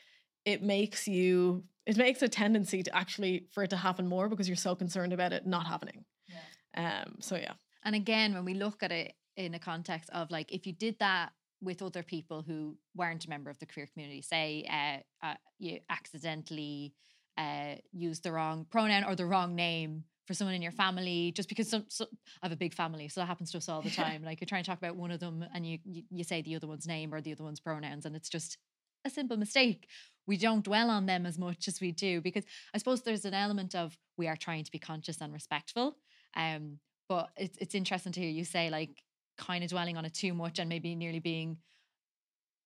it 0.45 0.63
makes 0.63 1.09
you 1.09 1.65
it 1.87 1.97
makes 1.97 2.21
a 2.21 2.29
tendency 2.29 2.83
to 2.83 2.95
actually 2.95 3.47
for 3.51 3.63
it 3.63 3.71
to 3.71 3.77
happen 3.77 4.07
more 4.07 4.29
because 4.29 4.47
you're 4.47 4.57
so 4.57 4.75
concerned 4.75 5.15
about 5.15 5.33
it 5.33 5.47
not 5.47 5.67
happening. 5.67 6.05
Yeah. 6.29 7.03
Um. 7.03 7.17
So 7.21 7.37
yeah. 7.37 7.55
And 7.83 7.95
again, 7.95 8.35
when 8.35 8.45
we 8.45 8.53
look 8.53 8.83
at 8.83 8.93
it 8.93 9.15
in 9.39 9.55
a 9.55 9.59
context 9.59 10.11
of 10.11 10.31
like, 10.31 10.53
if 10.53 10.67
you 10.67 10.75
did 10.75 10.99
that 10.99 11.31
with 11.61 11.83
other 11.83 12.03
people 12.03 12.43
who 12.43 12.77
weren't 12.95 13.25
a 13.25 13.31
member 13.31 13.51
of 13.51 13.59
the 13.59 13.67
queer 13.67 13.89
community, 13.93 14.23
say 14.23 14.67
uh, 14.71 15.27
uh, 15.27 15.35
you 15.59 15.81
accidentally 15.91 16.95
uh, 17.37 17.75
used 17.93 18.23
the 18.23 18.33
wrong 18.33 18.67
pronoun 18.71 19.05
or 19.05 19.15
the 19.15 19.27
wrong 19.27 19.55
name 19.55 20.05
for 20.27 20.35
someone 20.35 20.55
in 20.55 20.63
your 20.63 20.73
family, 20.73 21.33
just 21.35 21.49
because 21.49 21.71
some, 21.71 21.87
so, 21.89 22.05
I 22.43 22.47
have 22.47 22.53
a 22.53 22.57
big 22.57 22.75
family, 22.75 23.09
so 23.09 23.21
that 23.21 23.27
happens 23.27 23.51
to 23.53 23.59
us 23.59 23.69
all 23.69 23.81
the 23.81 23.91
time. 24.05 24.23
Like 24.23 24.41
you're 24.41 24.47
trying 24.47 24.63
to 24.63 24.71
talk 24.71 24.79
about 24.79 24.97
one 24.97 25.11
of 25.11 25.21
them 25.21 25.45
and 25.55 25.67
you, 25.67 25.79
you 25.85 26.03
you 26.11 26.25
say 26.25 26.43
the 26.43 26.55
other 26.55 26.67
one's 26.67 26.87
name 26.87 27.15
or 27.15 27.21
the 27.21 27.33
other 27.33 27.45
one's 27.45 27.61
pronouns, 27.61 28.05
and 28.05 28.15
it's 28.15 28.29
just 28.29 28.59
a 29.05 29.11
simple 29.11 29.37
mistake. 29.37 29.89
We 30.27 30.37
don't 30.37 30.65
dwell 30.65 30.91
on 30.91 31.07
them 31.07 31.25
as 31.25 31.39
much 31.39 31.67
as 31.67 31.81
we 31.81 31.93
do 31.93 32.21
because 32.21 32.45
I 32.75 32.79
suppose 32.79 33.03
there's 33.03 33.25
an 33.25 33.35
element 33.35 33.75
of 33.75 33.97
we 34.19 34.29
are 34.29 34.37
trying 34.37 34.65
to 34.65 34.71
be 34.71 34.79
conscious 34.79 35.21
and 35.21 35.33
respectful. 35.33 35.97
Um, 36.37 36.79
but 37.09 37.31
it's 37.37 37.57
it's 37.59 37.75
interesting 37.75 38.13
to 38.13 38.21
hear 38.21 38.29
you 38.29 38.45
say 38.45 38.69
like 38.69 39.03
kind 39.39 39.65
of 39.65 39.71
dwelling 39.71 39.97
on 39.97 40.05
it 40.05 40.15
too 40.15 40.35
much 40.35 40.59
and 40.59 40.69
maybe 40.69 40.95
nearly 40.95 41.21
being 41.21 41.59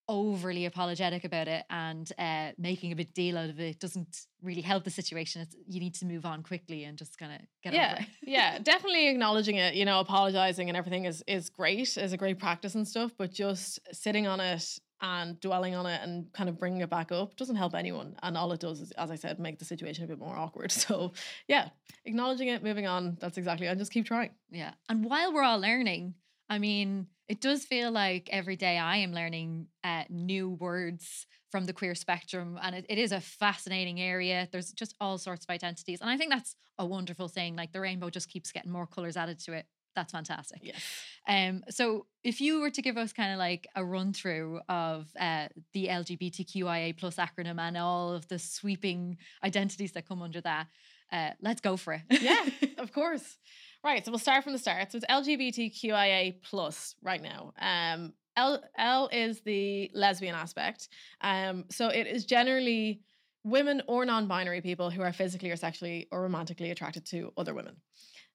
overly 0.09 0.67
apologetic 0.67 1.25
about 1.25 1.49
it 1.49 1.65
and 1.71 2.13
uh, 2.19 2.51
making 2.59 2.93
a 2.93 2.97
big 2.97 3.15
deal 3.15 3.39
out 3.39 3.49
of 3.49 3.61
it 3.61 3.79
doesn't 3.79 4.27
really 4.43 4.61
help 4.61 4.85
the 4.85 4.91
situation. 4.91 5.43
It's, 5.43 5.57
you 5.67 5.81
need 5.81 5.95
to 5.95 6.07
move 6.07 6.27
on 6.27 6.43
quickly 6.43 6.85
and 6.85 6.99
just 6.99 7.17
kind 7.19 7.33
of 7.33 7.41
get 7.63 7.73
yeah, 7.73 7.93
over 7.93 8.03
it. 8.03 8.09
yeah, 8.29 8.59
definitely 8.59 9.09
acknowledging 9.09 9.57
it, 9.57 9.75
you 9.75 9.85
know, 9.85 10.01
apologizing 10.01 10.69
and 10.69 10.77
everything 10.77 11.05
is 11.05 11.23
is 11.27 11.49
great, 11.49 11.97
is 11.97 12.13
a 12.13 12.17
great 12.17 12.39
practice 12.39 12.75
and 12.75 12.87
stuff, 12.87 13.13
but 13.17 13.33
just 13.33 13.79
sitting 13.93 14.27
on 14.27 14.41
it 14.41 14.79
and 15.03 15.41
dwelling 15.41 15.75
on 15.75 15.85
it 15.87 16.01
and 16.03 16.33
kind 16.33 16.49
of 16.49 16.59
bringing 16.59 16.81
it 16.81 16.89
back 16.89 17.11
up 17.11 17.35
doesn't 17.37 17.57
help 17.57 17.75
anyone. 17.75 18.15
And 18.23 18.37
all 18.37 18.53
it 18.53 18.61
does 18.61 18.81
is, 18.81 18.93
as 18.93 19.11
I 19.11 19.17
said, 19.17 19.41
make 19.41 19.59
the 19.59 19.65
situation 19.65 20.05
a 20.05 20.07
bit 20.07 20.19
more 20.19 20.37
awkward. 20.37 20.73
So, 20.83 21.13
yeah, 21.47 21.69
acknowledging 22.05 22.49
it, 22.49 22.63
moving 22.63 22.87
on, 22.87 23.17
that's 23.21 23.39
exactly, 23.39 23.67
and 23.67 23.79
just 23.79 23.93
keep 23.93 24.05
trying. 24.05 24.31
Yeah. 24.51 24.73
And 24.89 25.05
while 25.05 25.33
we're 25.33 25.43
all 25.43 25.61
learning, 25.61 26.15
I 26.53 26.59
mean, 26.59 27.07
it 27.29 27.41
does 27.41 27.65
feel 27.65 27.91
like 27.91 28.29
every 28.31 28.57
day 28.57 28.77
I 28.77 28.99
am 28.99 29.15
learning 29.15 29.69
uh, 29.83 30.05
new 30.11 30.51
words 30.51 31.27
from 31.51 31.65
the 31.65 31.73
queer 31.73 31.95
spectrum. 31.95 32.59
And 32.61 32.75
it, 32.75 32.85
it 32.91 32.99
is 32.99 33.11
a 33.11 33.23
fascinating 33.23 34.03
area. 34.03 34.47
There's 34.53 34.71
just 34.71 34.95
all 35.01 35.17
sorts 35.17 35.47
of 35.47 35.51
identities. 35.51 36.03
And 36.03 36.11
I 36.11 36.19
think 36.19 36.31
that's 36.31 36.55
a 36.79 36.85
wonderful 36.85 37.29
thing. 37.29 37.57
Like 37.57 37.73
the 37.73 37.81
rainbow 37.81 38.11
just 38.11 38.29
keeps 38.29 38.53
getting 38.53 38.71
more 38.71 38.87
colors 38.87 39.17
added 39.17 39.39
to 39.45 39.55
it 39.55 39.65
that's 39.95 40.13
fantastic. 40.13 40.61
Yes. 40.63 40.83
Um, 41.29 41.65
so 41.69 42.07
if 42.25 42.41
you 42.41 42.61
were 42.61 42.71
to 42.71 42.83
give 42.83 42.97
us 42.97 43.13
kind 43.13 43.33
of 43.33 43.39
like 43.39 43.67
a 43.75 43.85
run 43.85 44.13
through 44.13 44.61
of 44.69 45.09
uh, 45.19 45.49
the 45.73 45.89
LGBTQIA 45.89 46.97
plus 46.97 47.17
acronym 47.17 47.61
and 47.61 47.77
all 47.77 48.13
of 48.13 48.27
the 48.29 48.39
sweeping 48.39 49.19
identities 49.45 49.93
that 49.93 50.09
come 50.09 50.23
under 50.23 50.41
that, 50.41 50.67
uh, 51.13 51.31
let's 51.41 51.61
go 51.61 51.77
for 51.77 51.93
it. 51.93 52.03
yeah, 52.23 52.45
of 52.79 52.93
course. 52.93 53.39
Right. 53.85 54.05
So 54.05 54.13
we'll 54.13 54.19
start 54.19 54.45
from 54.45 54.53
the 54.53 54.59
start. 54.59 54.93
So 54.93 54.99
it's 54.99 55.07
LGBTQIA 55.07 56.43
plus 56.43 56.95
right 57.03 57.21
now. 57.21 57.53
Um, 57.61 58.13
L 58.37 58.63
L 58.79 59.09
is 59.13 59.41
the 59.41 59.91
lesbian 59.93 60.35
aspect. 60.35 60.89
Um, 61.21 61.65
so 61.71 61.89
it 61.89 62.07
is 62.07 62.25
generally 62.25 63.01
women 63.45 63.83
or 63.89 64.05
non-binary 64.05 64.61
people 64.61 64.91
who 64.91 65.03
are 65.03 65.13
physically 65.13 65.51
or 65.51 65.57
sexually 65.57 66.07
or 66.13 66.23
romantically 66.23 66.71
attracted 66.71 67.05
to 67.07 67.33
other 67.37 67.55
women. 67.55 67.77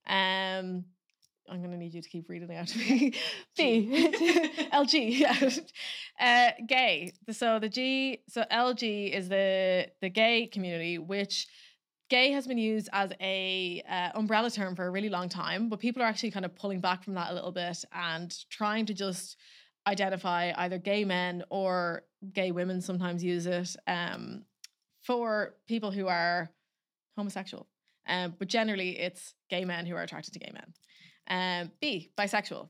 Um, 0.05 0.85
I'm 1.49 1.59
going 1.59 1.71
to 1.71 1.77
need 1.77 1.93
you 1.93 2.01
to 2.01 2.09
keep 2.09 2.27
reading 2.29 2.53
out 2.53 2.67
to 2.67 2.77
me. 2.77 3.13
B, 3.57 4.11
LG, 4.73 5.19
yeah. 5.19 5.49
Uh, 6.19 6.51
gay. 6.67 7.13
So 7.31 7.57
the 7.59 7.69
G, 7.69 8.19
so 8.27 8.43
LG 8.51 9.13
is 9.13 9.29
the 9.29 9.87
the 10.01 10.09
gay 10.09 10.47
community, 10.47 10.97
which 10.97 11.47
gay 12.09 12.31
has 12.31 12.47
been 12.47 12.57
used 12.57 12.89
as 12.93 13.11
a 13.19 13.83
uh, 13.89 14.09
umbrella 14.15 14.49
term 14.49 14.75
for 14.75 14.85
a 14.85 14.89
really 14.89 15.09
long 15.09 15.29
time, 15.29 15.69
but 15.69 15.79
people 15.79 16.01
are 16.01 16.05
actually 16.05 16.31
kind 16.31 16.45
of 16.45 16.55
pulling 16.55 16.79
back 16.79 17.03
from 17.03 17.15
that 17.15 17.31
a 17.31 17.33
little 17.33 17.51
bit 17.51 17.83
and 17.93 18.35
trying 18.49 18.85
to 18.85 18.93
just 18.93 19.37
identify 19.85 20.51
either 20.57 20.77
gay 20.77 21.05
men 21.05 21.43
or 21.49 22.03
gay 22.33 22.51
women. 22.51 22.81
Sometimes 22.81 23.23
use 23.23 23.45
it 23.45 23.75
um, 23.87 24.43
for 25.01 25.55
people 25.67 25.91
who 25.91 26.07
are 26.07 26.49
homosexual, 27.15 27.67
um, 28.07 28.35
but 28.37 28.47
generally 28.47 28.99
it's 28.99 29.33
gay 29.49 29.65
men 29.65 29.85
who 29.85 29.95
are 29.95 30.03
attracted 30.03 30.33
to 30.33 30.39
gay 30.39 30.51
men. 30.53 30.73
Um, 31.29 31.71
B, 31.81 32.11
bisexual. 32.17 32.69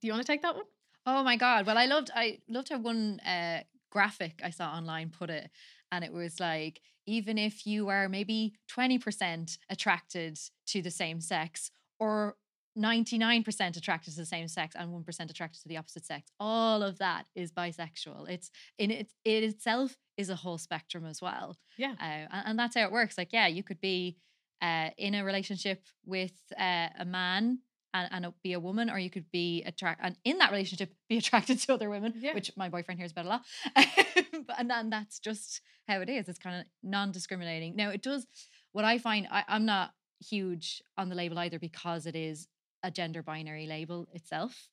Do 0.00 0.06
you 0.06 0.12
want 0.12 0.24
to 0.26 0.32
take 0.32 0.42
that 0.42 0.56
one? 0.56 0.64
Oh 1.06 1.22
my 1.22 1.36
god! 1.36 1.66
Well, 1.66 1.78
I 1.78 1.86
loved 1.86 2.10
I 2.14 2.38
loved 2.48 2.68
how 2.70 2.78
one 2.78 3.20
uh, 3.20 3.62
graphic 3.90 4.40
I 4.42 4.50
saw 4.50 4.72
online 4.72 5.10
put 5.10 5.30
it, 5.30 5.50
and 5.90 6.04
it 6.04 6.12
was 6.12 6.40
like 6.40 6.80
even 7.06 7.38
if 7.38 7.66
you 7.66 7.88
are 7.88 8.08
maybe 8.08 8.54
twenty 8.68 8.98
percent 8.98 9.58
attracted 9.70 10.38
to 10.68 10.82
the 10.82 10.90
same 10.90 11.20
sex, 11.20 11.70
or 11.98 12.36
99% 12.76 13.76
attracted 13.76 14.12
to 14.12 14.16
the 14.16 14.26
same 14.26 14.48
sex 14.48 14.74
and 14.78 14.90
1% 14.90 15.30
attracted 15.30 15.62
to 15.62 15.68
the 15.68 15.76
opposite 15.76 16.06
sex. 16.06 16.30
All 16.40 16.82
of 16.82 16.98
that 16.98 17.26
is 17.34 17.52
bisexual. 17.52 18.28
It's 18.28 18.50
in 18.78 18.90
it, 18.90 19.12
it 19.24 19.44
itself 19.44 19.96
is 20.16 20.30
a 20.30 20.36
whole 20.36 20.58
spectrum 20.58 21.04
as 21.04 21.20
well. 21.20 21.58
Yeah. 21.76 21.94
Uh, 22.00 22.04
and, 22.04 22.46
and 22.46 22.58
that's 22.58 22.74
how 22.76 22.84
it 22.84 22.92
works. 22.92 23.18
Like, 23.18 23.32
yeah, 23.32 23.46
you 23.46 23.62
could 23.62 23.80
be 23.80 24.16
uh, 24.62 24.90
in 24.96 25.14
a 25.14 25.24
relationship 25.24 25.82
with 26.06 26.32
uh, 26.58 26.88
a 26.98 27.04
man 27.04 27.58
and, 27.94 28.08
and 28.10 28.34
be 28.42 28.52
a 28.54 28.60
woman, 28.60 28.88
or 28.90 28.98
you 28.98 29.10
could 29.10 29.30
be 29.32 29.62
attract 29.64 30.00
and 30.02 30.16
in 30.24 30.38
that 30.38 30.50
relationship 30.50 30.92
be 31.08 31.18
attracted 31.18 31.58
to 31.60 31.74
other 31.74 31.90
women, 31.90 32.14
Yeah. 32.16 32.34
which 32.34 32.50
my 32.56 32.68
boyfriend 32.68 32.98
hears 33.00 33.12
about 33.12 33.26
a 33.26 33.28
lot. 33.28 33.42
And 34.58 34.70
then 34.70 34.90
that's 34.90 35.18
just 35.18 35.60
how 35.88 36.00
it 36.00 36.08
is. 36.08 36.28
It's 36.28 36.38
kind 36.38 36.60
of 36.60 36.66
non-discriminating. 36.82 37.76
Now 37.76 37.90
it 37.90 38.02
does 38.02 38.26
what 38.72 38.84
I 38.84 38.98
find 38.98 39.26
I, 39.30 39.44
I'm 39.48 39.64
not 39.66 39.90
huge 40.20 40.82
on 40.96 41.08
the 41.08 41.14
label 41.14 41.38
either 41.38 41.58
because 41.58 42.06
it 42.06 42.14
is 42.16 42.48
a 42.82 42.90
gender 42.90 43.22
binary 43.22 43.66
label 43.66 44.08
itself. 44.12 44.68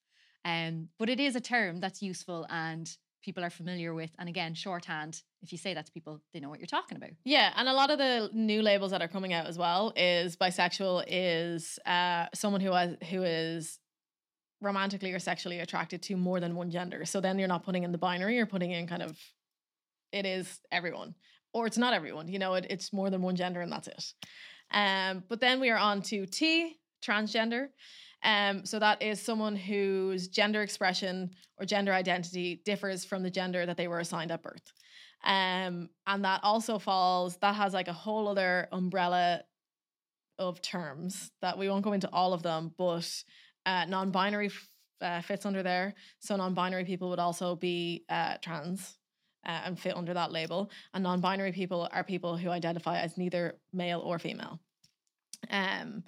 Um, 0.46 0.90
but 0.98 1.10
it 1.10 1.20
is 1.20 1.36
a 1.36 1.42
term 1.42 1.80
that's 1.80 2.02
useful 2.02 2.46
and 2.50 2.90
people 3.24 3.44
are 3.44 3.50
familiar 3.50 3.94
with. 3.94 4.12
And 4.18 4.30
again, 4.30 4.54
shorthand, 4.54 5.22
if 5.42 5.52
you 5.52 5.58
say 5.58 5.74
that 5.74 5.86
to 5.86 5.92
people, 5.92 6.22
they 6.34 6.40
know 6.40 6.50
what 6.50 6.60
you're 6.60 6.68
talking 6.68 6.98
about. 6.98 7.12
Yeah, 7.26 7.52
and 7.56 7.68
a 7.68 7.74
lot 7.74 7.92
of 7.92 7.98
the 7.98 8.30
new 8.34 8.62
labels 8.62 8.92
that 8.92 9.02
are 9.02 9.08
coming 9.08 9.34
out 9.34 9.48
as 9.48 9.58
well 9.58 9.94
is 9.96 10.36
bisexual 10.36 11.04
is 11.08 11.80
uh, 11.86 12.28
someone 12.34 12.62
who 12.62 12.72
has 12.72 12.96
who 13.10 13.24
is 13.24 13.80
romantically 14.62 15.14
or 15.14 15.20
sexually 15.20 15.60
attracted 15.60 16.02
to 16.04 16.16
more 16.18 16.40
than 16.40 16.56
one 16.56 16.70
gender. 16.70 17.06
So 17.06 17.22
then 17.22 17.40
you're 17.40 17.48
not 17.48 17.64
putting 17.64 17.84
in 17.84 17.92
the 17.92 17.98
binary, 17.98 18.36
you're 18.36 18.46
putting 18.46 18.72
in 18.72 18.88
kind 18.88 19.02
of 19.02 19.18
it 20.12 20.26
is 20.26 20.60
everyone. 20.72 21.16
Or 21.54 21.66
it's 21.66 21.78
not 21.78 21.94
everyone, 21.94 22.28
you 22.28 22.38
know, 22.38 22.54
it, 22.54 22.68
it's 22.70 22.94
more 22.94 23.10
than 23.10 23.22
one 23.22 23.36
gender 23.36 23.62
and 23.62 23.72
that's 23.72 23.88
it. 23.88 24.14
Um, 24.72 25.24
but 25.28 25.40
then 25.40 25.60
we 25.60 25.72
are 25.72 25.78
on 25.78 26.02
to 26.04 26.28
T, 26.28 26.78
transgender. 27.04 27.70
Um, 28.24 28.66
so 28.66 28.80
that 28.80 29.02
is 29.02 29.22
someone 29.22 29.56
whose 29.56 30.28
gender 30.28 30.62
expression 30.62 31.32
or 31.58 31.66
gender 31.66 31.94
identity 31.94 32.62
differs 32.66 33.06
from 33.06 33.24
the 33.24 33.30
gender 33.30 33.66
that 33.66 33.78
they 33.78 33.88
were 33.88 34.00
assigned 34.00 34.32
at 34.32 34.44
birth. 34.44 34.74
Um, 35.24 35.90
and 36.08 36.24
that 36.26 36.42
also 36.44 36.80
falls, 36.80 37.38
that 37.38 37.56
has 37.56 37.74
like 37.74 37.88
a 37.88 37.94
whole 37.94 38.28
other 38.28 38.68
umbrella 38.72 39.44
of 40.38 40.62
terms 40.62 41.32
that 41.42 41.58
we 41.58 41.70
won't 41.70 41.84
go 41.84 41.94
into 41.94 42.10
all 42.12 42.34
of 42.34 42.44
them, 42.44 42.74
but 42.78 43.24
uh, 43.66 43.86
non 43.86 44.12
binary 44.12 44.50
uh, 45.02 45.22
fits 45.22 45.46
under 45.46 45.64
there. 45.64 45.94
So 46.20 46.36
non 46.36 46.54
binary 46.54 46.86
people 46.86 47.10
would 47.10 47.20
also 47.20 47.56
be 47.56 48.06
uh, 48.10 48.36
trans. 48.42 48.96
Uh, 49.46 49.62
and 49.64 49.80
fit 49.80 49.96
under 49.96 50.14
that 50.14 50.34
label. 50.34 50.70
And 50.94 51.02
non 51.02 51.22
binary 51.22 51.54
people 51.54 51.88
are 51.94 52.04
people 52.04 52.36
who 52.36 52.50
identify 52.50 53.00
as 53.00 53.18
neither 53.18 53.58
male 53.72 54.02
or 54.02 54.20
female. 54.20 54.60
Um, 55.50 56.04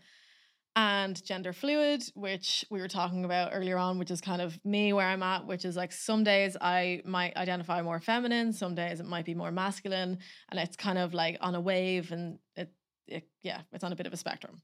and 0.75 1.23
gender 1.25 1.51
fluid, 1.51 2.03
which 2.13 2.63
we 2.69 2.79
were 2.79 2.87
talking 2.87 3.25
about 3.25 3.51
earlier 3.53 3.77
on, 3.77 3.99
which 3.99 4.11
is 4.11 4.21
kind 4.21 4.41
of 4.41 4.57
me 4.63 4.93
where 4.93 5.07
I'm 5.07 5.23
at, 5.23 5.45
which 5.45 5.65
is 5.65 5.75
like 5.75 5.91
some 5.91 6.23
days 6.23 6.55
I 6.61 7.01
might 7.05 7.35
identify 7.35 7.81
more 7.81 7.99
feminine, 7.99 8.53
some 8.53 8.75
days 8.75 8.99
it 8.99 9.05
might 9.05 9.25
be 9.25 9.33
more 9.33 9.51
masculine, 9.51 10.19
and 10.49 10.59
it's 10.59 10.77
kind 10.77 10.97
of 10.97 11.13
like 11.13 11.37
on 11.41 11.55
a 11.55 11.61
wave, 11.61 12.11
and 12.11 12.39
it, 12.55 12.71
it 13.07 13.27
yeah, 13.41 13.61
it's 13.73 13.83
on 13.83 13.91
a 13.91 13.95
bit 13.95 14.07
of 14.07 14.13
a 14.13 14.17
spectrum. 14.17 14.61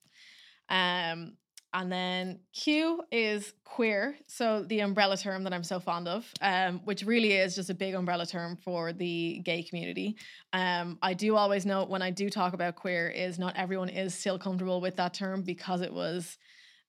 Um, 0.69 1.33
and 1.73 1.91
then 1.91 2.39
Q 2.53 3.03
is 3.11 3.53
queer, 3.65 4.15
so 4.27 4.63
the 4.63 4.79
umbrella 4.79 5.17
term 5.17 5.43
that 5.43 5.53
I'm 5.53 5.63
so 5.63 5.79
fond 5.79 6.07
of, 6.07 6.25
um, 6.41 6.79
which 6.85 7.03
really 7.03 7.33
is 7.33 7.55
just 7.55 7.69
a 7.69 7.73
big 7.73 7.93
umbrella 7.93 8.25
term 8.25 8.57
for 8.63 8.93
the 8.93 9.41
gay 9.43 9.63
community. 9.63 10.15
Um, 10.53 10.97
I 11.01 11.13
do 11.13 11.35
always 11.35 11.65
note 11.65 11.89
when 11.89 12.01
I 12.01 12.09
do 12.09 12.29
talk 12.29 12.53
about 12.53 12.75
queer 12.75 13.09
is 13.09 13.37
not 13.37 13.55
everyone 13.57 13.89
is 13.89 14.15
still 14.15 14.39
comfortable 14.39 14.79
with 14.79 14.95
that 14.95 15.13
term 15.13 15.43
because 15.43 15.81
it 15.81 15.93
was 15.93 16.37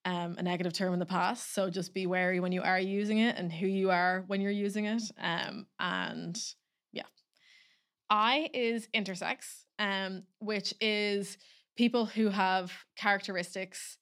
um, 0.05 0.37
a 0.39 0.43
negative 0.43 0.73
term 0.73 0.95
in 0.95 0.99
the 0.99 1.07
past. 1.07 1.53
So 1.55 1.69
just 1.69 1.93
be 1.93 2.07
wary 2.07 2.41
when 2.41 2.53
you 2.53 2.63
are 2.63 2.81
using 2.81 3.19
it 3.19 3.37
and 3.37 3.53
who 3.53 3.67
you 3.67 3.91
are 3.91 4.25
when 4.27 4.41
you're 4.41 4.51
using 4.51 4.87
it. 4.87 5.03
Um, 5.21 5.67
and 5.79 6.39
yeah, 6.93 7.03
I 8.09 8.49
is 8.55 8.89
intersex, 8.95 9.65
um, 9.79 10.23
which 10.39 10.73
is 10.81 11.37
people 11.77 12.07
who 12.07 12.29
have 12.29 12.73
characteristics 12.97 13.98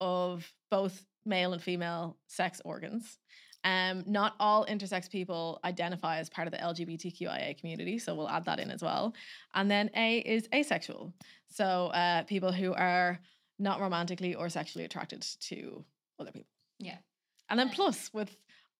of 0.00 0.52
both 0.70 1.04
male 1.24 1.52
and 1.52 1.62
female 1.62 2.16
sex 2.26 2.60
organs. 2.64 3.18
Um, 3.64 4.04
not 4.06 4.34
all 4.38 4.64
intersex 4.66 5.10
people 5.10 5.58
identify 5.64 6.18
as 6.18 6.30
part 6.30 6.46
of 6.46 6.52
the 6.52 6.58
LGBTQIA 6.58 7.58
community, 7.58 7.98
so 7.98 8.14
we'll 8.14 8.28
add 8.28 8.44
that 8.44 8.60
in 8.60 8.70
as 8.70 8.82
well. 8.82 9.14
And 9.54 9.70
then 9.70 9.90
A 9.96 10.18
is 10.18 10.48
asexual, 10.54 11.12
so 11.48 11.88
uh, 11.88 12.22
people 12.22 12.52
who 12.52 12.72
are 12.72 13.18
not 13.58 13.80
romantically 13.80 14.34
or 14.34 14.48
sexually 14.48 14.84
attracted 14.84 15.26
to 15.40 15.84
other 16.20 16.30
people. 16.30 16.48
Yeah. 16.78 16.98
And 17.50 17.58
then 17.58 17.68
Uh, 17.68 17.72
plus 17.74 18.10
with 18.12 18.36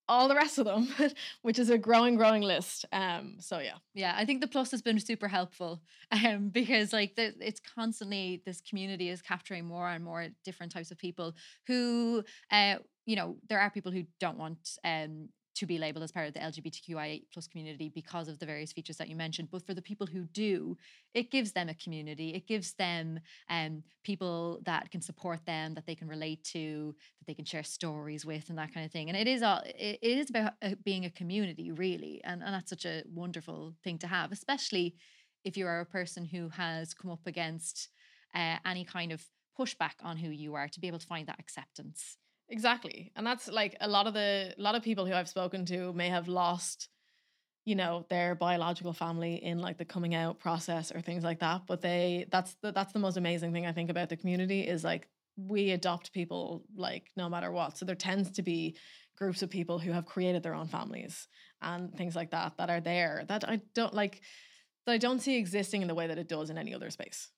all 0.09 0.29
the 0.29 0.35
rest 0.35 0.59
of 0.59 0.65
them, 0.65 0.89
which 1.43 1.59
is 1.59 1.71
a 1.71 1.79
growing, 1.79 2.17
growing 2.17 2.43
list. 2.43 2.85
Um, 2.93 3.37
so 3.39 3.59
yeah, 3.59 3.79
Yeah, 3.95 4.15
I 4.17 4.25
think 4.25 4.41
the 4.41 4.49
plus 4.49 4.71
has 4.71 4.83
been 4.83 4.99
super 5.01 5.29
helpful 5.29 5.83
um, 6.11 6.49
because 6.53 6.93
like 6.93 7.17
the, 7.17 7.35
it's 7.41 7.61
constantly 7.61 8.43
this 8.47 8.61
community 8.61 9.09
is 9.09 9.23
capturing 9.23 9.67
more 9.67 9.89
and 9.89 10.05
more 10.05 10.29
different 10.45 10.73
types 10.73 10.91
of 10.91 10.99
people 10.99 11.35
who, 11.67 12.25
uh, 12.51 12.77
you 13.07 13.17
know, 13.17 13.37
there 13.49 13.61
are 13.61 13.71
people 13.71 13.93
who 13.93 14.05
don't 14.21 14.39
want 14.39 14.59
um, 14.85 15.29
to 15.59 15.67
be 15.67 15.77
labeled 15.77 16.05
as 16.05 16.13
part 16.13 16.29
of 16.29 16.35
the 16.35 16.41
LGBTQIA 16.41 17.25
plus 17.33 17.49
community 17.49 17.89
because 17.89 18.29
of 18.29 18.39
the 18.39 18.47
various 18.47 18.73
features 18.73 18.97
that 18.97 19.09
you 19.09 19.17
mentioned. 19.17 19.49
But 19.51 19.67
for 19.67 19.75
the 19.75 19.83
people 19.83 20.07
who 20.07 20.25
do, 20.27 20.77
it 21.15 21.33
gives 21.33 21.51
them 21.51 21.69
a 21.69 21.75
community. 21.75 22.33
It 22.35 22.47
gives 22.47 22.75
them 22.75 23.19
um, 23.51 23.83
people 24.05 24.61
that 24.65 24.91
can 24.93 25.01
support 25.01 25.45
them, 25.47 25.75
that 25.75 25.85
they 25.85 25.97
can 25.97 26.07
relate 26.07 26.45
to, 26.53 26.95
that 27.19 27.27
they 27.27 27.35
can 27.35 27.45
share 27.45 27.65
stories 27.65 28.25
with, 28.25 28.49
and 28.49 28.59
that 28.59 28.73
kind 28.73 28.87
of 28.87 28.93
thing. 28.93 29.09
And 29.09 29.17
it 29.17 29.27
is 29.27 29.43
all 29.43 29.61
it, 29.65 29.99
it 30.01 30.19
is 30.19 30.31
about 30.31 30.53
uh, 30.63 30.71
being 30.85 31.05
a 31.05 31.11
community, 31.11 31.73
really, 31.73 32.21
and 32.25 32.43
and 32.43 32.55
that's 32.55 32.71
such 32.71 32.85
a 32.85 33.03
wonderful 33.13 33.75
thing 33.83 33.99
to 33.99 34.07
have, 34.07 34.31
especially 34.31 34.95
if 35.45 35.57
you 35.57 35.67
are 35.67 35.81
a 35.81 35.87
person 35.87 36.25
who 36.25 36.49
has 36.51 36.95
come 36.95 37.11
up 37.11 37.27
against 37.27 37.89
uh, 38.35 38.57
any 38.65 38.85
kind 38.85 39.11
of 39.11 39.25
pushback 39.59 39.95
on 40.05 40.17
who 40.17 40.31
you 40.31 40.55
are, 40.55 40.69
to 40.69 40.79
be 40.79 40.87
able 40.87 41.01
to 41.01 41.07
find 41.07 41.27
that 41.27 41.41
acceptance. 41.41 42.17
Exactly. 42.49 43.13
And 43.17 43.27
that's 43.27 43.49
like 43.49 43.77
a 43.81 43.89
lot 43.89 44.07
of 44.07 44.15
the 44.15 44.55
a 44.57 44.63
lot 44.63 44.75
of 44.75 44.83
people 44.83 45.07
who 45.07 45.15
I've 45.15 45.29
spoken 45.29 45.65
to 45.67 45.93
may 45.93 46.09
have 46.09 46.29
lost, 46.29 46.89
you 47.65 47.75
know, 47.75 48.07
their 48.09 48.35
biological 48.35 48.93
family 48.93 49.43
in 49.43 49.59
like 49.59 49.79
the 49.79 49.85
coming 49.85 50.15
out 50.15 50.39
process 50.39 50.93
or 50.93 51.01
things 51.01 51.25
like 51.25 51.41
that. 51.41 51.63
But 51.67 51.81
they 51.81 52.27
that's 52.31 52.57
the 52.63 52.73
that's 52.73 52.93
the 52.93 52.99
most 52.99 53.17
amazing 53.17 53.53
thing 53.53 53.67
I 53.67 53.73
think 53.73 53.91
about 53.91 54.09
the 54.09 54.17
community 54.17 54.67
is 54.67 54.85
like 54.85 55.09
we 55.37 55.71
adopt 55.71 56.13
people 56.13 56.65
like 56.77 57.11
no 57.17 57.29
matter 57.29 57.53
what. 57.53 57.79
So 57.79 57.85
there 57.85 57.95
tends 57.95 58.33
to 58.33 58.43
be 58.43 58.77
groups 59.17 59.43
of 59.43 59.51
people 59.51 59.79
who 59.79 59.93
have 59.93 60.07
created 60.07 60.43
their 60.43 60.55
own 60.55 60.69
families 60.69 61.27
and 61.61 61.93
things 61.97 62.15
like 62.15 62.31
that 62.31 62.57
that 62.57 62.71
are 62.71 62.81
there 62.81 63.25
that 63.29 63.49
I 63.49 63.61
don't 63.75 63.93
like 63.93 64.21
that 64.87 64.93
I 64.93 64.99
don't 64.99 65.21
see 65.21 65.37
existing 65.37 65.83
in 65.83 65.89
the 65.89 65.95
way 65.95 66.07
that 66.07 66.19
it 66.19 66.29
does 66.29 66.51
in 66.51 66.59
any 66.59 66.75
other 66.75 66.91
space. 66.91 67.31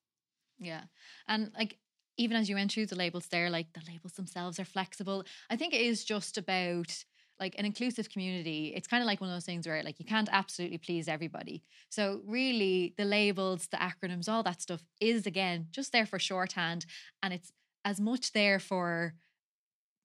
Yeah. 0.59 0.83
And 1.27 1.51
like 1.57 1.77
even 2.17 2.37
as 2.37 2.49
you 2.49 2.55
went 2.55 2.71
through 2.71 2.87
the 2.87 2.95
labels 2.95 3.27
there, 3.27 3.49
like 3.49 3.73
the 3.73 3.81
labels 3.87 4.13
themselves 4.13 4.59
are 4.59 4.65
flexible. 4.65 5.23
I 5.49 5.55
think 5.55 5.73
it 5.73 5.81
is 5.81 6.03
just 6.03 6.37
about 6.37 7.03
like 7.39 7.55
an 7.57 7.65
inclusive 7.65 8.09
community. 8.09 8.71
It's 8.75 8.87
kind 8.87 9.01
of 9.01 9.07
like 9.07 9.19
one 9.19 9.29
of 9.29 9.35
those 9.35 9.45
things 9.45 9.67
where 9.67 9.81
like 9.83 9.99
you 9.99 10.05
can't 10.05 10.29
absolutely 10.31 10.77
please 10.77 11.07
everybody. 11.07 11.63
So 11.89 12.21
really 12.25 12.93
the 12.97 13.05
labels, 13.05 13.67
the 13.67 13.77
acronyms, 13.77 14.29
all 14.29 14.43
that 14.43 14.61
stuff 14.61 14.83
is 14.99 15.25
again 15.25 15.67
just 15.71 15.91
there 15.91 16.05
for 16.05 16.19
shorthand 16.19 16.85
and 17.23 17.33
it's 17.33 17.51
as 17.83 17.99
much 17.99 18.31
there 18.33 18.59
for 18.59 19.15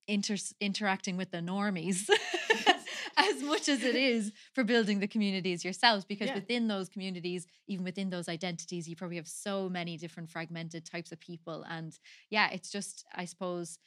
inter- 0.09 0.37
interacting 0.61 1.19
with 1.19 1.31
the 1.31 1.39
normies 1.39 2.09
as 3.17 3.43
much 3.43 3.69
as 3.69 3.83
it 3.83 3.95
is 3.97 4.33
for 4.55 4.65
building 4.65 5.01
the 5.01 5.07
communities 5.09 5.65
yourselves 5.65 6.05
because 6.05 6.29
Yeah. 6.29 6.35
within 6.35 6.69
those 6.69 6.89
communities 6.89 7.47
even 7.67 7.85
within 7.85 8.11
those 8.11 8.29
identities 8.29 8.89
you 8.89 8.97
probably 8.97 9.17
have 9.17 9.29
so 9.29 9.69
many 9.69 9.97
different 9.97 10.31
fragmented 10.31 10.85
types 10.85 11.13
of 11.13 11.21
people 11.21 11.65
and 11.69 11.99
yeah 12.31 12.49
it's 12.53 12.71
just 12.71 13.05
i 13.15 13.25
suppose 13.25 13.79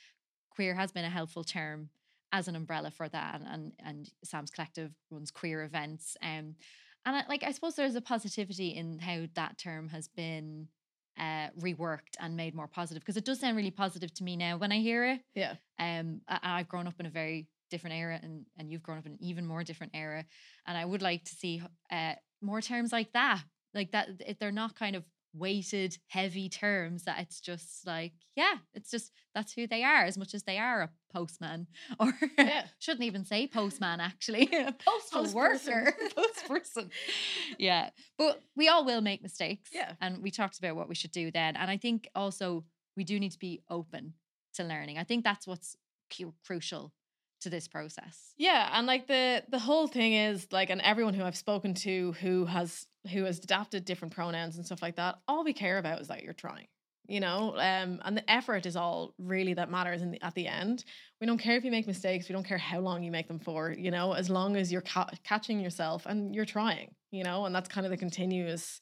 queer 0.49 0.75
has 0.75 0.91
been 0.91 1.05
a 1.05 1.09
helpful 1.09 1.43
term 1.43 1.89
as 2.31 2.47
an 2.47 2.55
umbrella 2.55 2.91
for 2.91 3.07
that 3.09 3.35
and 3.41 3.47
and, 3.49 3.71
and 3.85 4.09
sam's 4.23 4.51
collective 4.51 4.91
runs 5.11 5.31
queer 5.31 5.63
events 5.63 6.15
um 6.21 6.55
and 7.05 7.15
I, 7.15 7.23
like 7.29 7.43
i 7.43 7.51
suppose 7.51 7.75
there's 7.75 7.95
a 7.95 8.01
positivity 8.01 8.69
in 8.69 8.99
how 8.99 9.25
that 9.35 9.57
term 9.57 9.89
has 9.89 10.07
been 10.07 10.67
uh, 11.17 11.49
reworked 11.59 12.15
and 12.21 12.37
made 12.37 12.55
more 12.55 12.67
positive 12.67 13.01
because 13.03 13.17
it 13.17 13.25
does 13.25 13.41
sound 13.41 13.57
really 13.57 13.71
positive 13.71 14.13
to 14.13 14.23
me 14.23 14.37
now 14.37 14.55
when 14.55 14.71
I 14.71 14.77
hear 14.79 15.03
it. 15.05 15.19
Yeah. 15.35 15.55
Um, 15.77 16.21
I- 16.29 16.39
I've 16.41 16.69
grown 16.69 16.87
up 16.87 16.97
in 16.97 17.05
a 17.05 17.09
very 17.09 17.47
different 17.69 17.95
era, 17.95 18.19
and 18.21 18.45
and 18.57 18.69
you've 18.71 18.83
grown 18.83 18.97
up 18.99 19.05
in 19.05 19.13
an 19.13 19.17
even 19.21 19.45
more 19.45 19.63
different 19.63 19.93
era, 19.95 20.25
and 20.65 20.77
I 20.77 20.85
would 20.85 21.01
like 21.01 21.23
to 21.25 21.35
see 21.35 21.61
uh 21.91 22.13
more 22.41 22.61
terms 22.61 22.91
like 22.91 23.11
that, 23.13 23.41
like 23.73 23.91
that. 23.91 24.09
If 24.25 24.39
they're 24.39 24.51
not 24.51 24.75
kind 24.75 24.95
of 24.95 25.03
weighted, 25.31 25.95
heavy 26.07 26.49
terms, 26.49 27.03
that 27.03 27.19
it's 27.19 27.39
just 27.39 27.85
like, 27.85 28.13
yeah, 28.35 28.55
it's 28.73 28.89
just 28.89 29.11
that's 29.35 29.53
who 29.53 29.67
they 29.67 29.83
are, 29.83 30.03
as 30.03 30.17
much 30.17 30.33
as 30.33 30.41
they 30.43 30.57
are 30.57 30.81
a 30.81 30.89
postman, 31.13 31.67
or 31.99 32.11
Yeah. 32.37 32.65
shouldn't 32.79 33.03
even 33.03 33.25
say 33.25 33.45
postman 33.45 33.99
actually, 33.99 34.49
a 34.53 34.71
postal 34.73 35.25
Postperson. 35.25 35.33
worker, 35.35 35.93
postperson. 36.17 36.89
Yeah, 37.59 37.91
but 38.17 38.41
we 38.55 38.69
all 38.69 38.83
will 38.85 39.01
make 39.01 39.21
mistakes. 39.21 39.69
Yeah. 39.71 39.93
and 40.01 40.23
we 40.23 40.31
talked 40.31 40.57
about 40.57 40.75
what 40.75 40.89
we 40.89 40.95
should 40.95 41.11
do 41.11 41.29
then, 41.31 41.55
and 41.55 41.69
I 41.69 41.77
think 41.77 42.09
also 42.15 42.65
we 42.97 43.03
do 43.03 43.19
need 43.19 43.31
to 43.33 43.39
be 43.39 43.61
open 43.69 44.13
to 44.55 44.63
learning. 44.63 44.97
I 44.97 45.03
think 45.03 45.23
that's 45.23 45.45
what's 45.45 45.75
crucial 46.43 46.91
to 47.41 47.49
this 47.49 47.67
process. 47.67 48.33
Yeah, 48.37 48.69
and 48.73 48.87
like 48.87 49.07
the 49.07 49.43
the 49.49 49.59
whole 49.59 49.87
thing 49.87 50.13
is 50.13 50.47
like, 50.51 50.69
and 50.69 50.81
everyone 50.81 51.13
who 51.13 51.23
I've 51.23 51.37
spoken 51.37 51.73
to 51.75 52.13
who 52.13 52.45
has 52.45 52.87
who 53.11 53.23
has 53.23 53.39
adapted 53.39 53.85
different 53.85 54.13
pronouns 54.13 54.57
and 54.57 54.65
stuff 54.65 54.81
like 54.81 54.95
that, 54.97 55.19
all 55.27 55.43
we 55.43 55.53
care 55.53 55.77
about 55.77 56.01
is 56.01 56.07
that 56.07 56.23
you're 56.23 56.33
trying. 56.33 56.67
You 57.07 57.21
know, 57.21 57.55
um, 57.55 57.99
and 58.05 58.15
the 58.15 58.31
effort 58.31 58.67
is 58.67 58.75
all 58.75 59.15
really 59.17 59.55
that 59.55 59.71
matters 59.71 60.03
in 60.03 60.11
the, 60.11 60.23
at 60.23 60.35
the 60.35 60.45
end. 60.45 60.85
We 61.19 61.25
don't 61.25 61.39
care 61.39 61.57
if 61.57 61.63
you 61.63 61.71
make 61.71 61.87
mistakes. 61.87 62.29
We 62.29 62.33
don't 62.33 62.45
care 62.45 62.59
how 62.59 62.81
long 62.81 63.01
you 63.01 63.09
make 63.09 63.27
them 63.27 63.39
for. 63.39 63.71
You 63.71 63.89
know, 63.89 64.13
as 64.13 64.29
long 64.29 64.55
as 64.55 64.71
you're 64.71 64.81
ca- 64.81 65.09
catching 65.23 65.59
yourself 65.59 66.05
and 66.05 66.35
you're 66.35 66.45
trying. 66.45 66.93
You 67.09 67.23
know, 67.23 67.45
and 67.45 67.55
that's 67.55 67.67
kind 67.67 67.87
of 67.87 67.89
the 67.89 67.97
continuous 67.97 68.79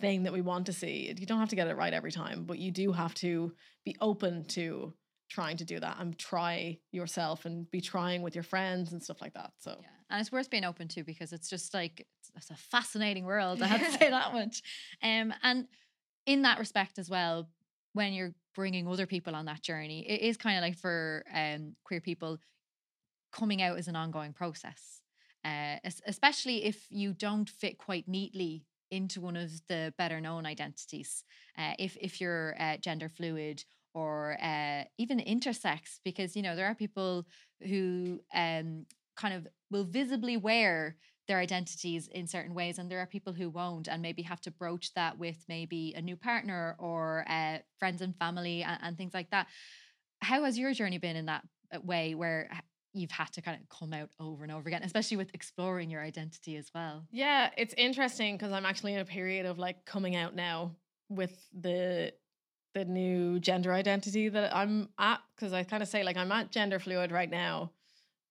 thing 0.00 0.24
that 0.24 0.32
we 0.32 0.40
want 0.40 0.66
to 0.66 0.72
see. 0.72 1.14
You 1.16 1.26
don't 1.26 1.38
have 1.38 1.50
to 1.50 1.56
get 1.56 1.68
it 1.68 1.76
right 1.76 1.92
every 1.92 2.12
time, 2.12 2.44
but 2.44 2.58
you 2.58 2.70
do 2.70 2.92
have 2.92 3.14
to 3.14 3.52
be 3.84 3.96
open 4.00 4.44
to 4.46 4.92
trying 5.28 5.56
to 5.58 5.64
do 5.64 5.78
that 5.80 5.96
and 6.00 6.18
try 6.18 6.78
yourself 6.92 7.44
and 7.44 7.70
be 7.70 7.80
trying 7.80 8.22
with 8.22 8.34
your 8.34 8.44
friends 8.44 8.92
and 8.92 9.02
stuff 9.02 9.20
like 9.20 9.34
that. 9.34 9.52
So 9.58 9.76
Yeah, 9.80 9.88
and 10.10 10.20
it's 10.20 10.32
worth 10.32 10.50
being 10.50 10.64
open 10.64 10.88
to 10.88 11.04
because 11.04 11.32
it's 11.32 11.50
just 11.50 11.74
like 11.74 12.06
it's, 12.18 12.30
it's 12.36 12.50
a 12.50 12.56
fascinating 12.56 13.24
world. 13.24 13.62
I 13.62 13.66
have 13.66 13.84
to 13.84 13.98
say 13.98 14.10
that 14.10 14.32
much. 14.32 14.62
Um, 15.02 15.34
and 15.42 15.66
in 16.26 16.42
that 16.42 16.58
respect 16.58 16.98
as 16.98 17.10
well, 17.10 17.48
when 17.92 18.12
you're 18.12 18.34
bringing 18.54 18.88
other 18.88 19.06
people 19.06 19.34
on 19.34 19.46
that 19.46 19.62
journey, 19.62 20.08
it 20.08 20.22
is 20.22 20.36
kind 20.36 20.58
of 20.58 20.62
like 20.62 20.78
for 20.78 21.24
um 21.34 21.74
queer 21.84 22.00
people, 22.00 22.38
coming 23.32 23.62
out 23.62 23.78
is 23.78 23.88
an 23.88 23.96
ongoing 23.96 24.32
process. 24.32 25.02
Uh, 25.44 25.76
especially 26.06 26.64
if 26.64 26.86
you 26.90 27.12
don't 27.12 27.48
fit 27.48 27.78
quite 27.78 28.08
neatly 28.08 28.66
into 28.90 29.20
one 29.20 29.36
of 29.36 29.50
the 29.68 29.94
better 29.96 30.20
known 30.20 30.46
identities. 30.46 31.24
Uh, 31.56 31.72
if 31.78 31.96
if 32.00 32.20
you're 32.20 32.54
uh, 32.58 32.76
gender 32.78 33.08
fluid 33.08 33.64
or 33.98 34.36
uh, 34.40 34.84
even 34.96 35.18
intersex, 35.18 35.98
because 36.04 36.36
you 36.36 36.42
know 36.42 36.54
there 36.54 36.66
are 36.66 36.74
people 36.74 37.26
who 37.66 38.20
um, 38.32 38.86
kind 39.16 39.34
of 39.34 39.48
will 39.72 39.84
visibly 39.84 40.36
wear 40.36 40.96
their 41.26 41.38
identities 41.38 42.08
in 42.08 42.26
certain 42.26 42.54
ways, 42.54 42.78
and 42.78 42.88
there 42.88 43.00
are 43.00 43.06
people 43.06 43.32
who 43.32 43.50
won't, 43.50 43.88
and 43.88 44.00
maybe 44.00 44.22
have 44.22 44.40
to 44.42 44.52
broach 44.52 44.94
that 44.94 45.18
with 45.18 45.44
maybe 45.48 45.94
a 45.96 46.02
new 46.02 46.16
partner 46.16 46.76
or 46.78 47.24
uh, 47.28 47.58
friends 47.80 48.00
and 48.00 48.16
family 48.16 48.62
and, 48.62 48.78
and 48.82 48.96
things 48.96 49.14
like 49.14 49.30
that. 49.30 49.48
How 50.20 50.44
has 50.44 50.56
your 50.56 50.72
journey 50.72 50.98
been 50.98 51.16
in 51.16 51.26
that 51.26 51.42
uh, 51.74 51.80
way, 51.82 52.14
where 52.14 52.48
you've 52.94 53.10
had 53.10 53.32
to 53.32 53.42
kind 53.42 53.60
of 53.60 53.68
come 53.68 53.92
out 53.92 54.10
over 54.20 54.44
and 54.44 54.52
over 54.52 54.68
again, 54.68 54.82
especially 54.84 55.16
with 55.16 55.34
exploring 55.34 55.90
your 55.90 56.02
identity 56.02 56.56
as 56.56 56.70
well? 56.72 57.04
yeah, 57.10 57.50
it's 57.56 57.74
interesting 57.74 58.36
because 58.36 58.52
I'm 58.52 58.66
actually 58.66 58.94
in 58.94 59.00
a 59.00 59.04
period 59.04 59.44
of 59.44 59.58
like 59.58 59.84
coming 59.84 60.14
out 60.14 60.36
now 60.36 60.76
with 61.08 61.36
the 61.52 62.12
the 62.78 62.84
new 62.84 63.40
gender 63.40 63.72
identity 63.72 64.28
that 64.28 64.54
I'm 64.54 64.88
at 64.98 65.20
because 65.34 65.52
I 65.52 65.64
kind 65.64 65.82
of 65.82 65.88
say 65.88 66.02
like 66.02 66.16
I'm 66.16 66.32
at 66.32 66.50
gender 66.50 66.78
fluid 66.78 67.12
right 67.12 67.30
now. 67.30 67.72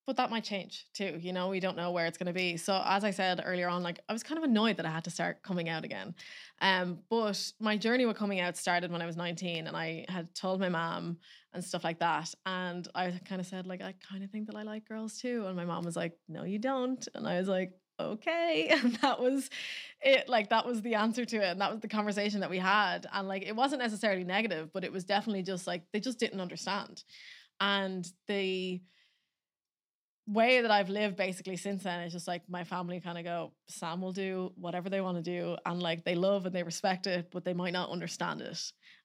But 0.06 0.16
that 0.16 0.30
might 0.30 0.46
change 0.46 0.86
too, 0.94 1.20
you 1.20 1.34
know. 1.34 1.50
We 1.50 1.60
don't 1.60 1.76
know 1.76 1.92
where 1.92 2.06
it's 2.06 2.18
going 2.18 2.28
to 2.28 2.34
be. 2.34 2.56
So, 2.56 2.82
as 2.86 3.04
I 3.04 3.12
said 3.12 3.42
earlier 3.46 3.68
on, 3.68 3.84
like 3.84 4.00
I 4.08 4.14
was 4.14 4.24
kind 4.24 4.38
of 4.38 4.46
annoyed 4.46 4.78
that 4.78 4.86
I 4.86 4.90
had 4.90 5.04
to 5.04 5.10
start 5.10 5.44
coming 5.44 5.68
out 5.68 5.84
again. 5.84 6.16
Um, 6.62 7.00
but 7.10 7.52
my 7.60 7.76
journey 7.76 8.06
with 8.06 8.16
coming 8.16 8.40
out 8.40 8.56
started 8.56 8.90
when 8.90 9.02
I 9.02 9.06
was 9.06 9.18
19, 9.18 9.68
and 9.68 9.76
I 9.76 10.06
had 10.08 10.34
told 10.34 10.62
my 10.62 10.70
mom 10.70 11.18
and 11.54 11.62
stuff 11.62 11.84
like 11.84 12.00
that. 12.00 12.34
And 12.46 12.88
I 12.96 13.20
kind 13.26 13.42
of 13.42 13.48
said, 13.48 13.68
like, 13.68 13.82
I 13.82 13.96
kind 14.10 14.24
of 14.24 14.32
think 14.32 14.48
that 14.48 14.56
I 14.56 14.64
like 14.64 14.88
girls 14.88 15.20
too. 15.20 15.44
And 15.46 15.58
my 15.58 15.66
mom 15.66 15.84
was 15.84 15.98
like, 15.98 16.14
No, 16.30 16.46
you 16.46 16.60
don't. 16.60 17.06
And 17.14 17.28
I 17.28 17.38
was 17.38 17.50
like, 17.50 17.74
Okay. 18.00 18.70
And 18.84 18.96
that 18.98 19.20
was 19.20 19.50
it. 20.02 20.30
Like, 20.30 20.50
that 20.50 20.66
was 20.66 20.82
the 20.82 20.96
answer 20.96 21.26
to 21.26 21.38
it. 21.38 21.46
And 21.52 21.62
that 21.62 21.72
was 21.72 21.80
the 21.82 21.88
conversation 21.88 22.42
that 22.42 22.50
we 22.50 22.60
had. 22.60 23.08
And 23.12 23.28
like, 23.28 23.44
it 23.44 23.56
wasn't 23.56 23.82
necessarily 23.82 24.24
negative, 24.24 24.72
but 24.74 24.84
it 24.84 24.92
was 24.92 25.04
definitely 25.04 25.44
just 25.44 25.68
like, 25.68 25.84
they 25.92 26.00
just 26.00 26.20
didn't 26.20 26.42
understand. 26.42 27.04
And 27.60 28.08
the 28.28 28.82
way 30.28 30.62
that 30.62 30.72
I've 30.72 30.90
lived 30.90 31.16
basically 31.16 31.56
since 31.56 31.84
then 31.84 32.02
is 32.02 32.12
just 32.12 32.28
like 32.28 32.42
my 32.50 32.64
family 32.66 33.00
kind 33.00 33.18
of 33.18 33.24
go, 33.24 33.54
Sam 33.70 34.02
will 34.02 34.12
do 34.12 34.52
whatever 34.56 34.90
they 34.90 35.00
want 35.00 35.18
to 35.18 35.24
do. 35.24 35.56
And 35.66 35.82
like 35.82 36.04
they 36.04 36.16
love 36.16 36.46
and 36.46 36.54
they 36.54 36.64
respect 36.64 37.08
it, 37.08 37.30
but 37.32 37.46
they 37.46 37.54
might 37.54 37.72
not 37.74 37.90
understand 37.90 38.42
it. 38.42 38.60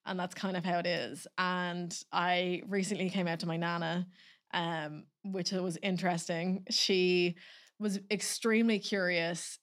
And 0.04 0.18
that's 0.18 0.34
kind 0.34 0.56
of 0.56 0.64
how 0.64 0.78
it 0.78 0.86
is. 0.86 1.26
And 1.38 1.96
I 2.12 2.62
recently 2.66 3.08
came 3.08 3.28
out 3.28 3.38
to 3.40 3.46
my 3.46 3.56
nana, 3.56 4.08
um, 4.52 5.04
which 5.24 5.52
was 5.52 5.78
interesting. 5.80 6.64
She 6.70 7.36
was 7.82 8.00
extremely 8.10 8.78
curious, 8.78 9.58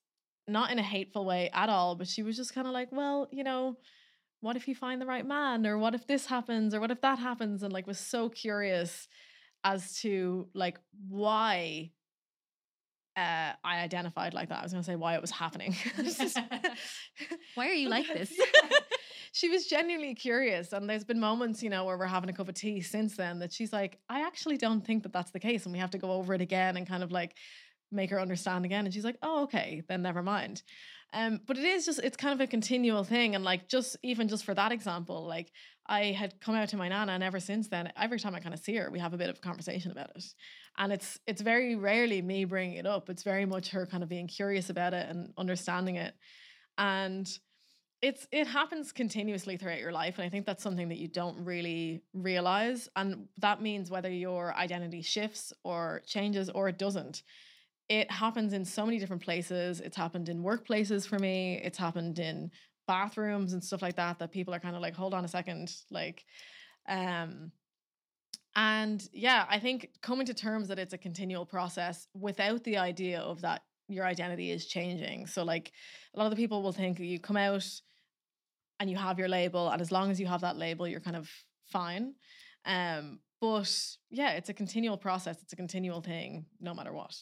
not 0.47 0.71
in 0.71 0.79
a 0.79 0.83
hateful 0.83 1.25
way 1.25 1.49
at 1.53 1.69
all, 1.69 1.95
but 1.95 2.07
she 2.07 2.23
was 2.23 2.35
just 2.35 2.53
kind 2.53 2.67
of 2.67 2.73
like, 2.73 2.91
well, 2.91 3.27
you 3.31 3.43
know, 3.43 3.77
what 4.41 4.55
if 4.55 4.67
you 4.67 4.75
find 4.75 5.01
the 5.01 5.05
right 5.05 5.25
man? 5.25 5.65
Or 5.65 5.77
what 5.77 5.95
if 5.95 6.07
this 6.07 6.25
happens? 6.25 6.73
Or 6.73 6.79
what 6.79 6.91
if 6.91 7.01
that 7.01 7.19
happens? 7.19 7.63
And 7.63 7.73
like 7.73 7.87
was 7.87 7.99
so 7.99 8.29
curious 8.29 9.07
as 9.63 9.99
to 10.01 10.47
like 10.53 10.77
why 11.09 11.91
uh, 13.19 13.53
I 13.63 13.79
identified 13.79 14.33
like 14.33 14.49
that. 14.49 14.59
I 14.59 14.63
was 14.63 14.71
going 14.71 14.83
to 14.83 14.89
say 14.89 14.95
why 14.95 15.15
it 15.15 15.21
was 15.21 15.31
happening. 15.31 15.75
Why 17.55 17.67
are 17.67 17.73
you 17.73 17.89
like 17.89 18.07
this? 18.07 18.31
she 19.33 19.49
was 19.49 19.65
genuinely 19.65 20.15
curious, 20.15 20.71
and 20.71 20.89
there's 20.89 21.03
been 21.03 21.19
moments, 21.19 21.61
you 21.61 21.69
know, 21.69 21.83
where 21.83 21.97
we're 21.97 22.05
having 22.05 22.29
a 22.29 22.33
cup 22.33 22.47
of 22.47 22.55
tea 22.55 22.79
since 22.81 23.17
then 23.17 23.39
that 23.39 23.51
she's 23.51 23.73
like, 23.73 23.97
I 24.07 24.21
actually 24.21 24.57
don't 24.57 24.85
think 24.85 25.03
that 25.03 25.11
that's 25.11 25.31
the 25.31 25.39
case, 25.39 25.65
and 25.65 25.73
we 25.73 25.79
have 25.79 25.91
to 25.91 25.97
go 25.97 26.11
over 26.11 26.33
it 26.33 26.41
again 26.41 26.77
and 26.77 26.87
kind 26.87 27.03
of 27.03 27.11
like 27.11 27.35
make 27.91 28.09
her 28.09 28.19
understand 28.19 28.65
again. 28.65 28.85
And 28.85 28.93
she's 28.93 29.05
like, 29.05 29.17
Oh, 29.21 29.43
okay, 29.43 29.83
then 29.87 30.01
never 30.01 30.23
mind. 30.23 30.63
Um, 31.11 31.39
but 31.47 31.57
it 31.57 31.63
is 31.63 31.85
just 31.85 31.99
it's 31.99 32.17
kind 32.17 32.33
of 32.33 32.41
a 32.41 32.47
continual 32.47 33.03
thing, 33.03 33.33
and 33.33 33.43
like 33.43 33.67
just 33.67 33.97
even 34.03 34.27
just 34.27 34.45
for 34.45 34.53
that 34.53 34.71
example, 34.71 35.25
like 35.25 35.51
I 35.87 36.05
had 36.05 36.39
come 36.39 36.53
out 36.53 36.69
to 36.69 36.77
my 36.77 36.87
nana, 36.87 37.13
and 37.13 37.23
ever 37.23 37.39
since 37.39 37.67
then, 37.67 37.91
every 37.97 38.19
time 38.19 38.35
I 38.35 38.39
kind 38.39 38.53
of 38.53 38.59
see 38.59 38.75
her, 38.75 38.91
we 38.91 38.99
have 38.99 39.13
a 39.13 39.17
bit 39.17 39.29
of 39.29 39.37
a 39.37 39.41
conversation 39.41 39.91
about 39.91 40.11
it. 40.15 40.23
And 40.77 40.93
it's 40.93 41.19
it's 41.25 41.41
very 41.41 41.75
rarely 41.75 42.21
me 42.21 42.45
bringing 42.45 42.77
it 42.77 42.85
up. 42.85 43.09
It's 43.09 43.23
very 43.23 43.45
much 43.45 43.69
her 43.71 43.87
kind 43.87 44.03
of 44.03 44.09
being 44.09 44.27
curious 44.27 44.69
about 44.69 44.93
it 44.93 45.09
and 45.09 45.33
understanding 45.35 45.95
it. 45.95 46.13
And 46.77 47.27
it's 48.03 48.27
it 48.31 48.45
happens 48.45 48.91
continuously 48.91 49.57
throughout 49.57 49.79
your 49.79 49.91
life. 49.91 50.19
And 50.19 50.25
I 50.25 50.29
think 50.29 50.45
that's 50.45 50.61
something 50.61 50.89
that 50.89 50.99
you 50.99 51.07
don't 51.07 51.43
really 51.43 52.03
realize. 52.13 52.87
And 52.95 53.27
that 53.39 53.63
means 53.63 53.89
whether 53.89 54.11
your 54.11 54.55
identity 54.55 55.01
shifts 55.01 55.53
or 55.63 56.03
changes 56.05 56.51
or 56.51 56.69
it 56.69 56.77
doesn't. 56.77 57.23
It 57.89 58.09
happens 58.11 58.53
in 58.53 58.63
so 58.63 58.85
many 58.85 58.99
different 58.99 59.23
places. 59.23 59.81
It's 59.81 59.97
happened 59.97 60.29
in 60.29 60.43
workplaces 60.43 61.07
for 61.07 61.19
me. 61.19 61.59
It's 61.63 61.77
happened 61.77 62.19
in 62.19 62.51
bathrooms 62.87 63.53
and 63.53 63.63
stuff 63.63 63.81
like 63.81 63.95
that 63.95 64.19
that 64.19 64.31
people 64.31 64.53
are 64.53 64.59
kind 64.59 64.75
of 64.75 64.81
like 64.81 64.95
hold 64.95 65.13
on 65.13 65.23
a 65.23 65.27
second 65.27 65.71
like 65.91 66.25
um 66.87 67.51
and 68.55 69.07
yeah 69.13 69.45
i 69.47 69.59
think 69.59 69.91
coming 70.01 70.25
to 70.25 70.33
terms 70.33 70.67
that 70.67 70.79
it's 70.79 70.93
a 70.93 70.97
continual 70.97 71.45
process 71.45 72.07
without 72.15 72.63
the 72.63 72.75
idea 72.77 73.19
of 73.19 73.41
that 73.41 73.61
your 73.89 74.05
identity 74.05 74.49
is 74.49 74.65
changing 74.65 75.27
so 75.27 75.43
like 75.43 75.71
a 76.15 76.17
lot 76.17 76.25
of 76.25 76.31
the 76.31 76.35
people 76.35 76.63
will 76.63 76.71
think 76.71 76.97
you 76.99 77.19
come 77.19 77.37
out 77.37 77.63
and 78.79 78.89
you 78.89 78.97
have 78.97 79.19
your 79.19 79.27
label 79.27 79.69
and 79.69 79.83
as 79.83 79.91
long 79.91 80.09
as 80.09 80.19
you 80.19 80.25
have 80.25 80.41
that 80.41 80.57
label 80.57 80.87
you're 80.87 80.99
kind 80.99 81.15
of 81.15 81.29
fine. 81.69 82.15
Um, 82.65 83.19
but 83.39 83.71
yeah, 84.09 84.31
it's 84.31 84.49
a 84.49 84.53
continual 84.53 84.97
process. 84.97 85.41
It's 85.41 85.53
a 85.53 85.55
continual 85.55 86.01
thing, 86.01 86.45
no 86.59 86.73
matter 86.73 86.91
what. 86.91 87.15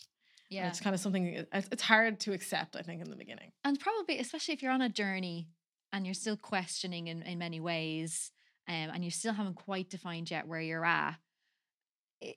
And 0.50 0.56
Yeah. 0.58 0.68
it's 0.70 0.80
kind 0.80 0.94
of 0.94 1.00
something. 1.00 1.46
It's, 1.52 1.84
hard 1.84 2.20
to 2.22 2.34
accept. 2.34 2.76
I 2.76 2.82
think 2.82 3.02
in 3.02 3.10
the 3.10 3.16
beginning. 3.18 3.52
and 3.66 3.80
probably 3.80 4.20
especially 4.20 4.54
if 4.54 4.62
you're 4.64 4.72
on 4.72 4.82
a 4.82 4.90
journey 4.90 5.50
and 5.94 6.06
you're 6.06 6.14
still 6.14 6.38
questioning 6.38 7.08
in, 7.08 7.22
in 7.24 7.38
many 7.38 7.60
ways 7.60 8.32
um, 8.68 8.90
and 8.94 9.04
you 9.06 9.12
still 9.12 9.34
haven't 9.34 9.56
quite 9.56 9.90
defined 9.90 10.30
yet 10.30 10.48
where 10.48 10.62
you're 10.62 10.86
at 10.86 11.16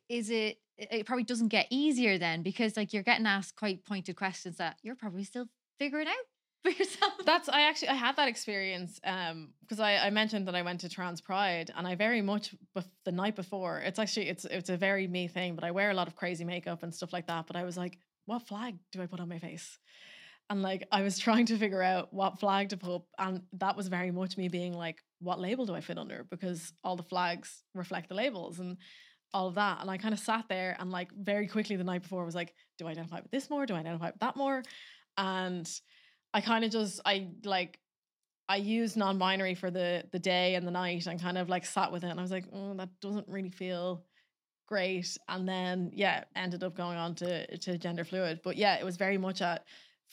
is 0.08 0.30
it 0.30 0.58
it 0.76 1.06
probably 1.06 1.24
doesn't 1.24 1.48
get 1.48 1.66
easier 1.70 2.16
then 2.18 2.42
because 2.42 2.76
like 2.76 2.92
you're 2.92 3.02
getting 3.02 3.26
asked 3.26 3.56
quite 3.56 3.84
pointed 3.84 4.14
questions 4.16 4.56
that 4.58 4.76
you're 4.82 4.94
probably 4.94 5.24
still 5.24 5.46
figuring 5.78 6.06
out 6.06 6.26
for 6.64 6.70
yourself. 6.70 7.12
That's 7.24 7.48
I 7.48 7.62
actually 7.62 7.88
I 7.88 7.94
had 7.94 8.16
that 8.16 8.28
experience 8.28 9.00
um 9.04 9.48
because 9.62 9.80
I, 9.80 9.96
I 9.96 10.10
mentioned 10.10 10.46
that 10.48 10.54
I 10.54 10.62
went 10.62 10.80
to 10.80 10.88
Trans 10.88 11.20
Pride 11.20 11.70
and 11.76 11.86
I 11.86 11.94
very 11.94 12.20
much 12.22 12.54
bef- 12.76 12.84
the 13.04 13.12
night 13.12 13.34
before 13.36 13.78
it's 13.78 13.98
actually 13.98 14.28
it's 14.28 14.44
it's 14.44 14.68
a 14.68 14.76
very 14.76 15.06
me 15.06 15.26
thing 15.28 15.54
but 15.54 15.64
I 15.64 15.70
wear 15.70 15.90
a 15.90 15.94
lot 15.94 16.08
of 16.08 16.16
crazy 16.16 16.44
makeup 16.44 16.82
and 16.82 16.94
stuff 16.94 17.12
like 17.12 17.26
that 17.28 17.46
but 17.46 17.56
I 17.56 17.64
was 17.64 17.76
like 17.76 17.98
what 18.26 18.46
flag 18.46 18.76
do 18.92 19.02
I 19.02 19.06
put 19.06 19.20
on 19.20 19.28
my 19.28 19.38
face? 19.38 19.78
And 20.50 20.62
like 20.62 20.86
I 20.92 21.02
was 21.02 21.18
trying 21.26 21.46
to 21.46 21.56
figure 21.56 21.82
out 21.82 22.12
what 22.12 22.40
flag 22.40 22.68
to 22.70 22.76
put 22.76 23.02
and 23.18 23.42
that 23.54 23.76
was 23.76 23.88
very 23.88 24.10
much 24.10 24.36
me 24.36 24.48
being 24.48 24.74
like 24.74 24.98
what 25.20 25.40
label 25.40 25.64
do 25.66 25.74
I 25.74 25.80
fit 25.80 25.98
under? 25.98 26.26
because 26.30 26.72
all 26.84 26.96
the 26.96 27.02
flags 27.02 27.62
reflect 27.74 28.08
the 28.08 28.14
labels 28.14 28.58
and 28.58 28.76
all 29.32 29.46
of 29.46 29.54
that 29.54 29.80
and 29.80 29.90
I 29.90 29.96
kind 29.96 30.12
of 30.12 30.20
sat 30.20 30.44
there 30.48 30.76
and 30.78 30.90
like 30.90 31.10
very 31.16 31.46
quickly 31.46 31.76
the 31.76 31.84
night 31.84 32.02
before 32.02 32.24
was 32.24 32.34
like 32.34 32.52
do 32.78 32.86
I 32.86 32.90
identify 32.90 33.20
with 33.20 33.30
this 33.30 33.48
more? 33.48 33.64
Do 33.64 33.74
I 33.74 33.78
identify 33.78 34.06
with 34.10 34.20
that 34.20 34.36
more? 34.36 34.62
And 35.16 35.70
I 36.32 36.40
kind 36.40 36.64
of 36.64 36.70
just 36.70 37.00
I 37.04 37.28
like 37.44 37.78
I 38.48 38.56
used 38.56 38.96
non-binary 38.96 39.54
for 39.54 39.70
the 39.70 40.04
the 40.12 40.18
day 40.18 40.54
and 40.54 40.66
the 40.66 40.70
night 40.70 41.06
and 41.06 41.20
kind 41.20 41.38
of 41.38 41.48
like 41.48 41.64
sat 41.64 41.92
with 41.92 42.04
it 42.04 42.08
and 42.08 42.18
I 42.18 42.22
was 42.22 42.32
like, 42.32 42.46
oh, 42.52 42.74
that 42.74 42.88
doesn't 43.00 43.28
really 43.28 43.50
feel 43.50 44.04
great. 44.66 45.16
And 45.28 45.48
then 45.48 45.90
yeah, 45.94 46.24
ended 46.36 46.64
up 46.64 46.76
going 46.76 46.96
on 46.96 47.14
to 47.16 47.56
to 47.58 47.78
gender 47.78 48.04
fluid. 48.04 48.40
But 48.42 48.56
yeah, 48.56 48.76
it 48.76 48.84
was 48.84 48.96
very 48.96 49.18
much 49.18 49.42
at 49.42 49.64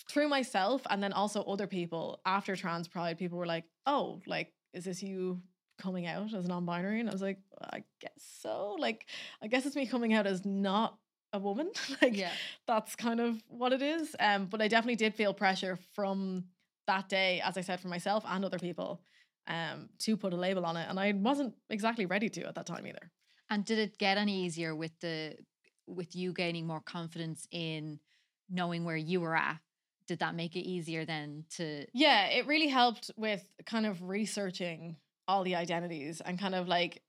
through 0.10 0.28
myself 0.28 0.82
and 0.90 1.02
then 1.02 1.14
also 1.14 1.42
other 1.44 1.68
people 1.68 2.20
after 2.26 2.56
trans 2.56 2.88
pride, 2.88 3.18
people 3.18 3.38
were 3.38 3.48
like, 3.48 3.66
oh, 3.86 4.22
like, 4.28 4.54
is 4.74 4.84
this 4.84 5.02
you 5.02 5.42
coming 5.80 6.06
out 6.06 6.34
as 6.34 6.48
non-binary? 6.48 7.00
And 7.00 7.10
I 7.10 7.12
was 7.12 7.22
like, 7.22 7.40
I 7.62 7.84
guess 8.00 8.12
so. 8.42 8.76
Like, 8.80 9.08
I 9.42 9.48
guess 9.48 9.66
it's 9.66 9.76
me 9.76 9.88
coming 9.88 10.14
out 10.14 10.28
as 10.28 10.46
not 10.46 10.98
a 11.34 11.40
woman. 11.40 11.70
like 12.02 12.16
yeah 12.18 12.32
that's 12.68 12.96
kind 12.96 13.20
of 13.20 13.42
what 13.48 13.74
it 13.74 13.82
is. 13.82 14.16
Um, 14.20 14.46
but 14.46 14.62
I 14.62 14.68
definitely 14.68 14.96
did 14.96 15.16
feel 15.16 15.34
pressure 15.34 15.78
from 15.94 16.46
that 16.88 17.10
day, 17.10 17.42
as 17.44 17.58
I 17.58 17.62
said, 17.62 17.80
for 17.80 17.90
myself 17.90 18.24
and 18.26 18.46
other 18.46 18.60
people, 18.60 19.02
um, 19.48 19.90
to 20.00 20.16
put 20.18 20.34
a 20.34 20.38
label 20.38 20.66
on 20.66 20.78
it. 20.78 20.88
And 20.90 21.00
I 21.00 21.12
wasn't 21.14 21.54
exactly 21.70 22.06
ready 22.06 22.30
to 22.30 22.48
at 22.48 22.56
that 22.56 22.66
time 22.66 22.88
either. 22.88 23.12
and 23.50 23.64
did 23.66 23.80
it 23.80 23.98
get 23.98 24.18
any 24.18 24.44
easier 24.46 24.76
with 24.76 24.98
the 25.00 25.36
with 25.88 26.16
you 26.16 26.34
gaining 26.34 26.68
more 26.68 26.82
confidence 26.82 27.48
in 27.52 28.00
knowing 28.50 28.84
where 28.84 28.98
you 28.98 29.22
were 29.22 29.36
at 29.36 29.58
did 30.08 30.20
that 30.20 30.36
make 30.36 30.56
it 30.56 30.62
easier 30.68 31.06
then 31.06 31.44
to 31.50 31.86
Yeah, 31.94 32.28
it 32.28 32.48
really 32.48 32.68
helped 32.68 33.12
with 33.18 33.44
kind 33.66 33.86
of 33.86 34.02
researching 34.04 34.98
all 35.28 35.44
the 35.44 35.56
identities 35.56 36.22
and 36.22 36.40
kind 36.40 36.56
of 36.56 36.68
like 36.68 37.02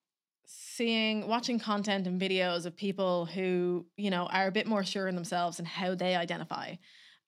seeing 0.51 1.29
watching 1.29 1.59
content 1.59 2.07
and 2.07 2.21
videos 2.21 2.65
of 2.65 2.75
people 2.75 3.27
who 3.27 3.87
you 3.97 4.11
know 4.11 4.27
are 4.27 4.49
a 4.49 4.53
bit 4.53 4.67
more 4.67 4.83
sure 4.83 5.07
in 5.07 5.15
themselves 5.15 5.59
and 5.59 5.69
how 5.69 5.95
they 5.95 6.17
identify 6.17 6.75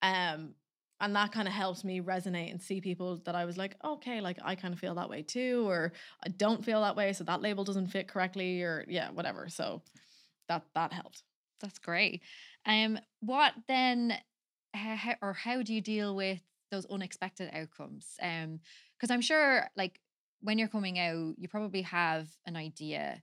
um 0.02 0.54
and 1.02 1.16
that 1.16 1.32
kind 1.32 1.48
of 1.48 1.54
helps 1.54 1.84
me 1.84 2.00
resonate 2.00 2.50
and 2.50 2.62
see 2.62 2.80
people 2.80 3.18
that 3.24 3.34
I 3.34 3.44
was 3.44 3.58
like 3.58 3.76
okay 3.84 4.20
like 4.20 4.38
I 4.42 4.54
kind 4.54 4.72
of 4.72 4.80
feel 4.80 4.94
that 4.94 5.10
way 5.10 5.22
too 5.22 5.68
or 5.68 5.92
I 6.24 6.30
don't 6.30 6.64
feel 6.64 6.80
that 6.80 6.96
way 6.96 7.12
so 7.12 7.24
that 7.24 7.42
label 7.42 7.64
doesn't 7.64 7.88
fit 7.88 8.08
correctly 8.08 8.62
or 8.62 8.84
yeah 8.88 9.10
whatever 9.10 9.48
so 9.48 9.82
that 10.48 10.64
that 10.74 10.92
helped 10.92 11.22
That's 11.60 11.78
great. 11.78 12.22
Um, 12.66 12.98
what 13.20 13.52
then, 13.68 14.14
how, 14.74 15.14
or 15.22 15.32
how 15.32 15.62
do 15.62 15.74
you 15.74 15.80
deal 15.80 16.14
with 16.16 16.40
those 16.70 16.86
unexpected 16.86 17.50
outcomes? 17.52 18.16
Um, 18.22 18.60
because 18.96 19.10
I'm 19.10 19.20
sure, 19.20 19.68
like 19.76 20.00
when 20.40 20.58
you're 20.58 20.68
coming 20.68 20.98
out, 20.98 21.34
you 21.38 21.48
probably 21.48 21.82
have 21.82 22.28
an 22.46 22.56
idea 22.56 23.22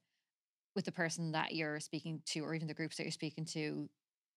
with 0.75 0.85
the 0.85 0.91
person 0.91 1.31
that 1.31 1.55
you're 1.55 1.79
speaking 1.79 2.21
to, 2.27 2.41
or 2.41 2.53
even 2.53 2.67
the 2.67 2.73
groups 2.73 2.97
that 2.97 3.03
you're 3.03 3.11
speaking 3.11 3.45
to. 3.45 3.89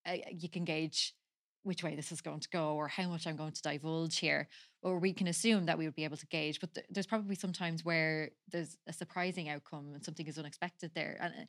Uh, 0.06 0.16
you 0.32 0.48
can 0.48 0.64
gauge 0.64 1.14
which 1.62 1.82
way 1.84 1.94
this 1.94 2.10
is 2.10 2.22
going 2.22 2.40
to 2.40 2.48
go, 2.48 2.74
or 2.74 2.88
how 2.88 3.06
much 3.08 3.26
I'm 3.26 3.36
going 3.36 3.52
to 3.52 3.62
divulge 3.62 4.18
here, 4.18 4.48
or 4.82 4.98
we 4.98 5.12
can 5.12 5.26
assume 5.28 5.66
that 5.66 5.76
we 5.76 5.84
would 5.84 5.94
be 5.94 6.04
able 6.04 6.16
to 6.16 6.26
gauge. 6.26 6.58
But 6.60 6.74
th- 6.74 6.86
there's 6.88 7.06
probably 7.06 7.34
some 7.34 7.52
times 7.52 7.84
where 7.84 8.30
there's 8.50 8.76
a 8.86 8.92
surprising 8.92 9.48
outcome 9.50 9.92
and 9.94 10.04
something 10.04 10.26
is 10.26 10.38
unexpected 10.38 10.92
there, 10.94 11.18
and. 11.20 11.32
uh, 11.34 11.44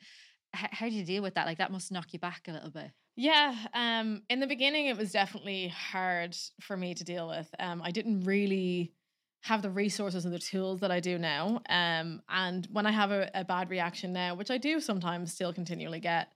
h- 0.53 0.69
how 0.71 0.89
do 0.89 0.93
you 0.95 1.05
deal 1.05 1.23
with 1.23 1.35
that? 1.35 1.45
Like 1.45 1.59
that 1.59 1.71
must 1.71 1.91
knock 1.91 2.11
you 2.11 2.19
back 2.19 2.47
a 2.47 2.51
little 2.51 2.71
bit. 2.71 2.91
Yeah, 3.15 3.55
um, 3.73 4.23
in 4.29 4.39
the 4.39 4.47
beginning, 4.47 4.87
it 4.87 4.97
was 4.97 5.11
definitely 5.11 5.67
hard 5.69 6.35
for 6.61 6.75
me 6.75 6.93
to 6.93 7.03
deal 7.03 7.27
with. 7.27 7.49
Um, 7.59 7.81
I 7.81 7.91
didn't 7.91 8.21
really 8.21 8.93
have 9.41 9.61
the 9.61 9.69
resources 9.69 10.25
and 10.25 10.33
the 10.33 10.39
tools 10.39 10.79
that 10.81 10.91
I 10.91 10.99
do 10.99 11.17
now. 11.17 11.61
Um, 11.67 12.21
and 12.29 12.67
when 12.71 12.85
I 12.85 12.91
have 12.91 13.11
a, 13.11 13.29
a 13.33 13.43
bad 13.43 13.69
reaction 13.69 14.13
now, 14.13 14.35
which 14.35 14.51
I 14.51 14.57
do 14.57 14.79
sometimes 14.79 15.33
still 15.33 15.51
continually 15.51 15.99
get, 15.99 16.29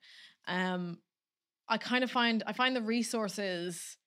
um, 0.47 0.97
I 1.67 1.77
kind 1.77 2.03
of 2.03 2.11
find 2.11 2.43
I 2.45 2.53
find 2.53 2.75
the 2.75 2.81
resources 2.81 3.97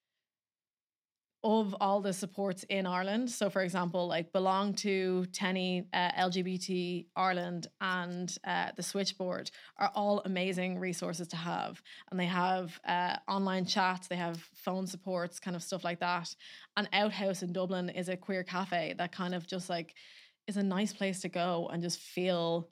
of 1.45 1.75
all 1.81 2.01
the 2.01 2.13
supports 2.13 2.65
in 2.69 2.85
Ireland. 2.85 3.31
So, 3.31 3.49
for 3.49 3.63
example, 3.63 4.09
like 4.09 4.33
belong 4.33 4.75
to 4.75 5.25
TENI, 5.33 5.87
uh, 5.93 6.11
LGBT 6.13 7.07
Ireland, 7.15 7.69
and 7.81 8.35
uh, 8.45 8.73
the 8.77 8.83
Switchboard 8.83 9.51
are 9.79 9.93
all 9.95 10.21
amazing 10.25 10.79
resources 10.79 11.29
to 11.29 11.37
have 11.37 11.81
and 12.11 12.19
they 12.19 12.27
have 12.27 12.81
uh, 12.87 13.17
online 13.29 13.67
chats, 13.67 14.09
they 14.09 14.17
have 14.17 14.39
phone 14.55 14.87
supports, 14.87 15.39
kind 15.39 15.57
of 15.57 15.63
stuff 15.63 15.85
like 15.85 16.01
that. 16.01 16.35
And 16.77 16.89
Outhouse 16.93 17.43
in 17.43 17.53
Dublin 17.53 17.89
is 17.91 18.09
a 18.09 18.17
queer 18.17 18.43
cafe 18.43 18.95
that 18.99 19.13
kind 19.13 19.35
of 19.35 19.47
just 19.47 19.71
like 19.71 19.95
is 20.49 20.57
a 20.57 20.63
nice 20.63 20.93
place 20.93 21.21
to 21.21 21.29
go 21.29 21.69
and 21.73 21.83
just 21.83 22.01
feel 22.01 22.69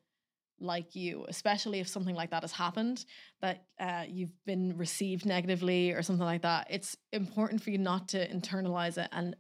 like 0.60 0.94
you, 0.94 1.24
especially 1.28 1.80
if 1.80 1.88
something 1.88 2.14
like 2.14 2.30
that 2.30 2.42
has 2.42 2.52
happened, 2.52 3.04
that 3.40 3.66
uh, 3.78 4.04
you've 4.08 4.32
been 4.44 4.76
received 4.76 5.26
negatively 5.26 5.92
or 5.92 6.02
something 6.02 6.24
like 6.24 6.42
that. 6.42 6.66
It's 6.70 6.96
important 7.12 7.62
for 7.62 7.70
you 7.70 7.78
not 7.78 8.08
to 8.08 8.28
internalize 8.28 8.98
it 8.98 9.08
and 9.12 9.36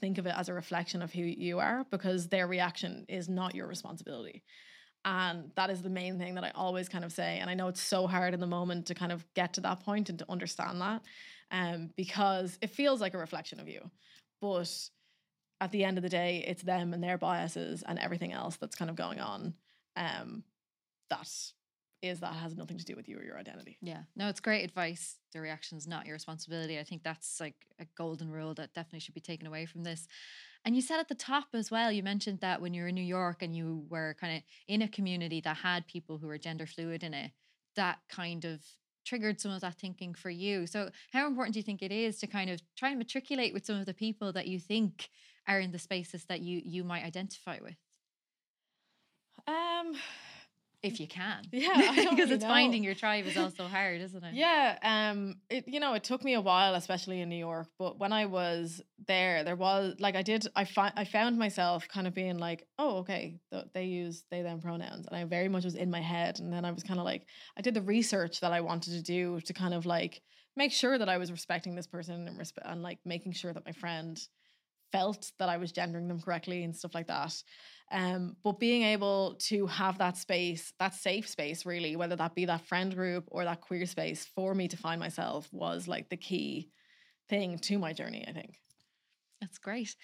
think 0.00 0.18
of 0.18 0.26
it 0.26 0.34
as 0.36 0.48
a 0.48 0.54
reflection 0.54 1.02
of 1.02 1.12
who 1.12 1.22
you 1.22 1.58
are 1.58 1.84
because 1.90 2.28
their 2.28 2.46
reaction 2.46 3.04
is 3.08 3.28
not 3.28 3.54
your 3.54 3.66
responsibility. 3.66 4.42
And 5.04 5.50
that 5.56 5.70
is 5.70 5.82
the 5.82 5.90
main 5.90 6.18
thing 6.18 6.34
that 6.34 6.44
I 6.44 6.50
always 6.54 6.88
kind 6.88 7.04
of 7.04 7.12
say. 7.12 7.38
And 7.38 7.48
I 7.48 7.54
know 7.54 7.68
it's 7.68 7.80
so 7.80 8.06
hard 8.06 8.34
in 8.34 8.40
the 8.40 8.46
moment 8.46 8.86
to 8.86 8.94
kind 8.94 9.12
of 9.12 9.24
get 9.34 9.54
to 9.54 9.60
that 9.62 9.80
point 9.80 10.10
and 10.10 10.18
to 10.18 10.26
understand 10.30 10.80
that 10.80 11.02
um, 11.50 11.90
because 11.96 12.58
it 12.60 12.70
feels 12.70 13.00
like 13.00 13.14
a 13.14 13.18
reflection 13.18 13.60
of 13.60 13.68
you. 13.68 13.90
But 14.40 14.70
at 15.60 15.70
the 15.70 15.84
end 15.84 15.98
of 15.98 16.02
the 16.02 16.08
day, 16.08 16.44
it's 16.46 16.62
them 16.62 16.94
and 16.94 17.02
their 17.02 17.18
biases 17.18 17.82
and 17.86 17.98
everything 17.98 18.32
else 18.32 18.56
that's 18.56 18.76
kind 18.76 18.90
of 18.90 18.96
going 18.96 19.20
on. 19.20 19.54
Um, 19.96 20.44
that 21.10 21.28
is 22.02 22.20
that 22.20 22.32
has 22.32 22.56
nothing 22.56 22.78
to 22.78 22.84
do 22.84 22.96
with 22.96 23.08
you 23.08 23.18
or 23.18 23.22
your 23.22 23.38
identity. 23.38 23.76
Yeah. 23.82 24.02
No, 24.16 24.28
it's 24.28 24.40
great 24.40 24.64
advice. 24.64 25.18
The 25.32 25.40
reaction 25.40 25.76
is 25.76 25.86
not 25.86 26.06
your 26.06 26.14
responsibility. 26.14 26.78
I 26.78 26.84
think 26.84 27.02
that's 27.02 27.40
like 27.40 27.66
a 27.78 27.84
golden 27.96 28.30
rule 28.30 28.54
that 28.54 28.72
definitely 28.72 29.00
should 29.00 29.14
be 29.14 29.20
taken 29.20 29.46
away 29.46 29.66
from 29.66 29.82
this. 29.82 30.08
And 30.64 30.74
you 30.74 30.82
said 30.82 30.98
at 30.98 31.08
the 31.08 31.14
top 31.14 31.48
as 31.54 31.70
well, 31.70 31.92
you 31.92 32.02
mentioned 32.02 32.40
that 32.40 32.60
when 32.62 32.72
you 32.72 32.82
were 32.82 32.88
in 32.88 32.94
New 32.94 33.02
York 33.02 33.42
and 33.42 33.54
you 33.54 33.84
were 33.90 34.16
kind 34.18 34.36
of 34.36 34.42
in 34.66 34.82
a 34.82 34.88
community 34.88 35.40
that 35.42 35.58
had 35.58 35.86
people 35.86 36.18
who 36.18 36.26
were 36.26 36.38
gender 36.38 36.66
fluid 36.66 37.02
in 37.02 37.12
it, 37.12 37.32
that 37.76 37.98
kind 38.08 38.44
of 38.44 38.62
triggered 39.04 39.40
some 39.40 39.52
of 39.52 39.60
that 39.60 39.78
thinking 39.78 40.14
for 40.14 40.30
you. 40.30 40.66
So, 40.66 40.90
how 41.12 41.26
important 41.26 41.54
do 41.54 41.58
you 41.58 41.64
think 41.64 41.82
it 41.82 41.92
is 41.92 42.18
to 42.18 42.26
kind 42.26 42.50
of 42.50 42.60
try 42.76 42.90
and 42.90 42.98
matriculate 42.98 43.54
with 43.54 43.64
some 43.64 43.78
of 43.78 43.86
the 43.86 43.94
people 43.94 44.32
that 44.32 44.46
you 44.46 44.58
think 44.58 45.08
are 45.46 45.60
in 45.60 45.72
the 45.72 45.78
spaces 45.78 46.24
that 46.26 46.40
you 46.40 46.60
you 46.64 46.84
might 46.84 47.04
identify 47.04 47.58
with, 47.62 47.76
Um, 49.46 49.94
if 50.82 51.00
you 51.00 51.06
can? 51.06 51.42
Yeah, 51.52 51.92
because 52.10 52.30
it's 52.30 52.42
know. 52.42 52.48
finding 52.48 52.82
your 52.84 52.94
tribe 52.94 53.26
is 53.26 53.36
also 53.36 53.64
hard, 53.64 54.00
isn't 54.00 54.22
it? 54.24 54.34
yeah, 54.34 54.78
um, 54.82 55.36
it 55.48 55.68
you 55.68 55.80
know 55.80 55.94
it 55.94 56.04
took 56.04 56.24
me 56.24 56.34
a 56.34 56.40
while, 56.40 56.74
especially 56.74 57.20
in 57.20 57.28
New 57.28 57.36
York. 57.36 57.68
But 57.78 57.98
when 57.98 58.12
I 58.12 58.26
was 58.26 58.80
there, 59.06 59.44
there 59.44 59.56
was 59.56 59.96
like 59.98 60.16
I 60.16 60.22
did 60.22 60.46
I 60.56 60.64
fi- 60.64 60.92
I 60.96 61.04
found 61.04 61.38
myself 61.38 61.86
kind 61.88 62.06
of 62.06 62.14
being 62.14 62.38
like, 62.38 62.66
oh 62.78 62.98
okay, 62.98 63.38
th- 63.52 63.66
they 63.74 63.84
use 63.84 64.24
they 64.30 64.42
them 64.42 64.60
pronouns, 64.60 65.06
and 65.06 65.16
I 65.16 65.24
very 65.24 65.48
much 65.48 65.64
was 65.64 65.74
in 65.74 65.90
my 65.90 66.00
head. 66.00 66.40
And 66.40 66.52
then 66.52 66.64
I 66.64 66.72
was 66.72 66.82
kind 66.82 67.00
of 67.00 67.04
like, 67.04 67.26
I 67.56 67.60
did 67.60 67.74
the 67.74 67.82
research 67.82 68.40
that 68.40 68.52
I 68.52 68.60
wanted 68.60 68.92
to 68.94 69.02
do 69.02 69.40
to 69.40 69.52
kind 69.52 69.74
of 69.74 69.86
like 69.86 70.22
make 70.56 70.72
sure 70.72 70.98
that 70.98 71.08
I 71.08 71.18
was 71.18 71.30
respecting 71.30 71.74
this 71.74 71.86
person 71.86 72.26
and 72.26 72.52
and 72.64 72.82
like 72.82 72.98
making 73.04 73.32
sure 73.32 73.52
that 73.52 73.64
my 73.66 73.72
friend 73.72 74.20
felt 74.92 75.30
that 75.38 75.48
I 75.48 75.56
was 75.56 75.72
gendering 75.72 76.08
them 76.08 76.20
correctly 76.20 76.64
and 76.64 76.74
stuff 76.76 76.94
like 76.94 77.06
that. 77.06 77.34
Um, 77.92 78.36
but 78.44 78.60
being 78.60 78.82
able 78.84 79.34
to 79.40 79.66
have 79.66 79.98
that 79.98 80.16
space, 80.16 80.72
that 80.78 80.94
safe 80.94 81.28
space, 81.28 81.66
really, 81.66 81.96
whether 81.96 82.16
that 82.16 82.34
be 82.34 82.44
that 82.44 82.66
friend 82.66 82.94
group 82.94 83.24
or 83.28 83.44
that 83.44 83.60
queer 83.60 83.86
space 83.86 84.24
for 84.24 84.54
me 84.54 84.68
to 84.68 84.76
find 84.76 85.00
myself 85.00 85.48
was 85.52 85.88
like 85.88 86.08
the 86.08 86.16
key 86.16 86.70
thing 87.28 87.58
to 87.58 87.78
my 87.78 87.92
journey, 87.92 88.24
I 88.28 88.32
think. 88.32 88.60
That's 89.40 89.58
great. 89.58 89.96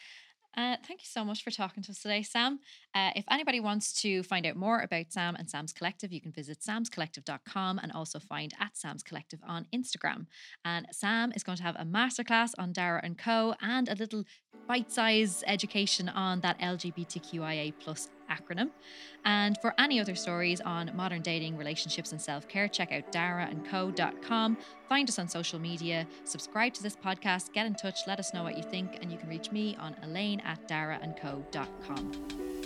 Uh, 0.56 0.76
thank 0.86 1.02
you 1.02 1.06
so 1.06 1.22
much 1.22 1.44
for 1.44 1.50
talking 1.50 1.82
to 1.82 1.92
us 1.92 2.00
today, 2.00 2.22
Sam. 2.22 2.60
Uh, 2.94 3.10
if 3.14 3.24
anybody 3.30 3.60
wants 3.60 4.00
to 4.00 4.22
find 4.22 4.46
out 4.46 4.56
more 4.56 4.80
about 4.80 5.12
Sam 5.12 5.36
and 5.36 5.50
Sam's 5.50 5.72
Collective, 5.72 6.12
you 6.12 6.20
can 6.20 6.32
visit 6.32 6.60
samscollective.com 6.60 7.78
and 7.78 7.92
also 7.92 8.18
find 8.18 8.54
at 8.58 8.74
Sam's 8.74 9.02
Collective 9.02 9.40
on 9.46 9.66
Instagram. 9.74 10.26
And 10.64 10.86
Sam 10.92 11.30
is 11.36 11.42
going 11.42 11.58
to 11.58 11.62
have 11.62 11.76
a 11.76 11.84
masterclass 11.84 12.52
on 12.58 12.72
Dara 12.72 13.00
and 13.02 13.18
Co. 13.18 13.54
and 13.60 13.88
a 13.90 13.94
little 13.96 14.24
bite-sized 14.66 15.44
education 15.46 16.08
on 16.08 16.40
that 16.40 16.58
LGBTQIA 16.58 17.74
plus 17.78 18.08
acronym. 18.30 18.70
And 19.24 19.56
for 19.60 19.74
any 19.78 20.00
other 20.00 20.14
stories 20.14 20.60
on 20.60 20.90
modern 20.94 21.22
dating, 21.22 21.56
relationships, 21.56 22.12
and 22.12 22.20
self 22.20 22.48
care, 22.48 22.68
check 22.68 22.92
out 22.92 23.10
daraandco.com. 23.12 24.56
Find 24.88 25.08
us 25.08 25.18
on 25.18 25.28
social 25.28 25.58
media, 25.58 26.06
subscribe 26.24 26.74
to 26.74 26.82
this 26.82 26.96
podcast, 26.96 27.52
get 27.52 27.66
in 27.66 27.74
touch, 27.74 28.00
let 28.06 28.18
us 28.18 28.32
know 28.32 28.42
what 28.42 28.56
you 28.56 28.62
think, 28.62 28.98
and 29.00 29.10
you 29.10 29.18
can 29.18 29.28
reach 29.28 29.50
me 29.50 29.76
on 29.80 29.96
elaine 30.02 30.40
at 30.40 30.66
daraandco.com. 30.68 32.65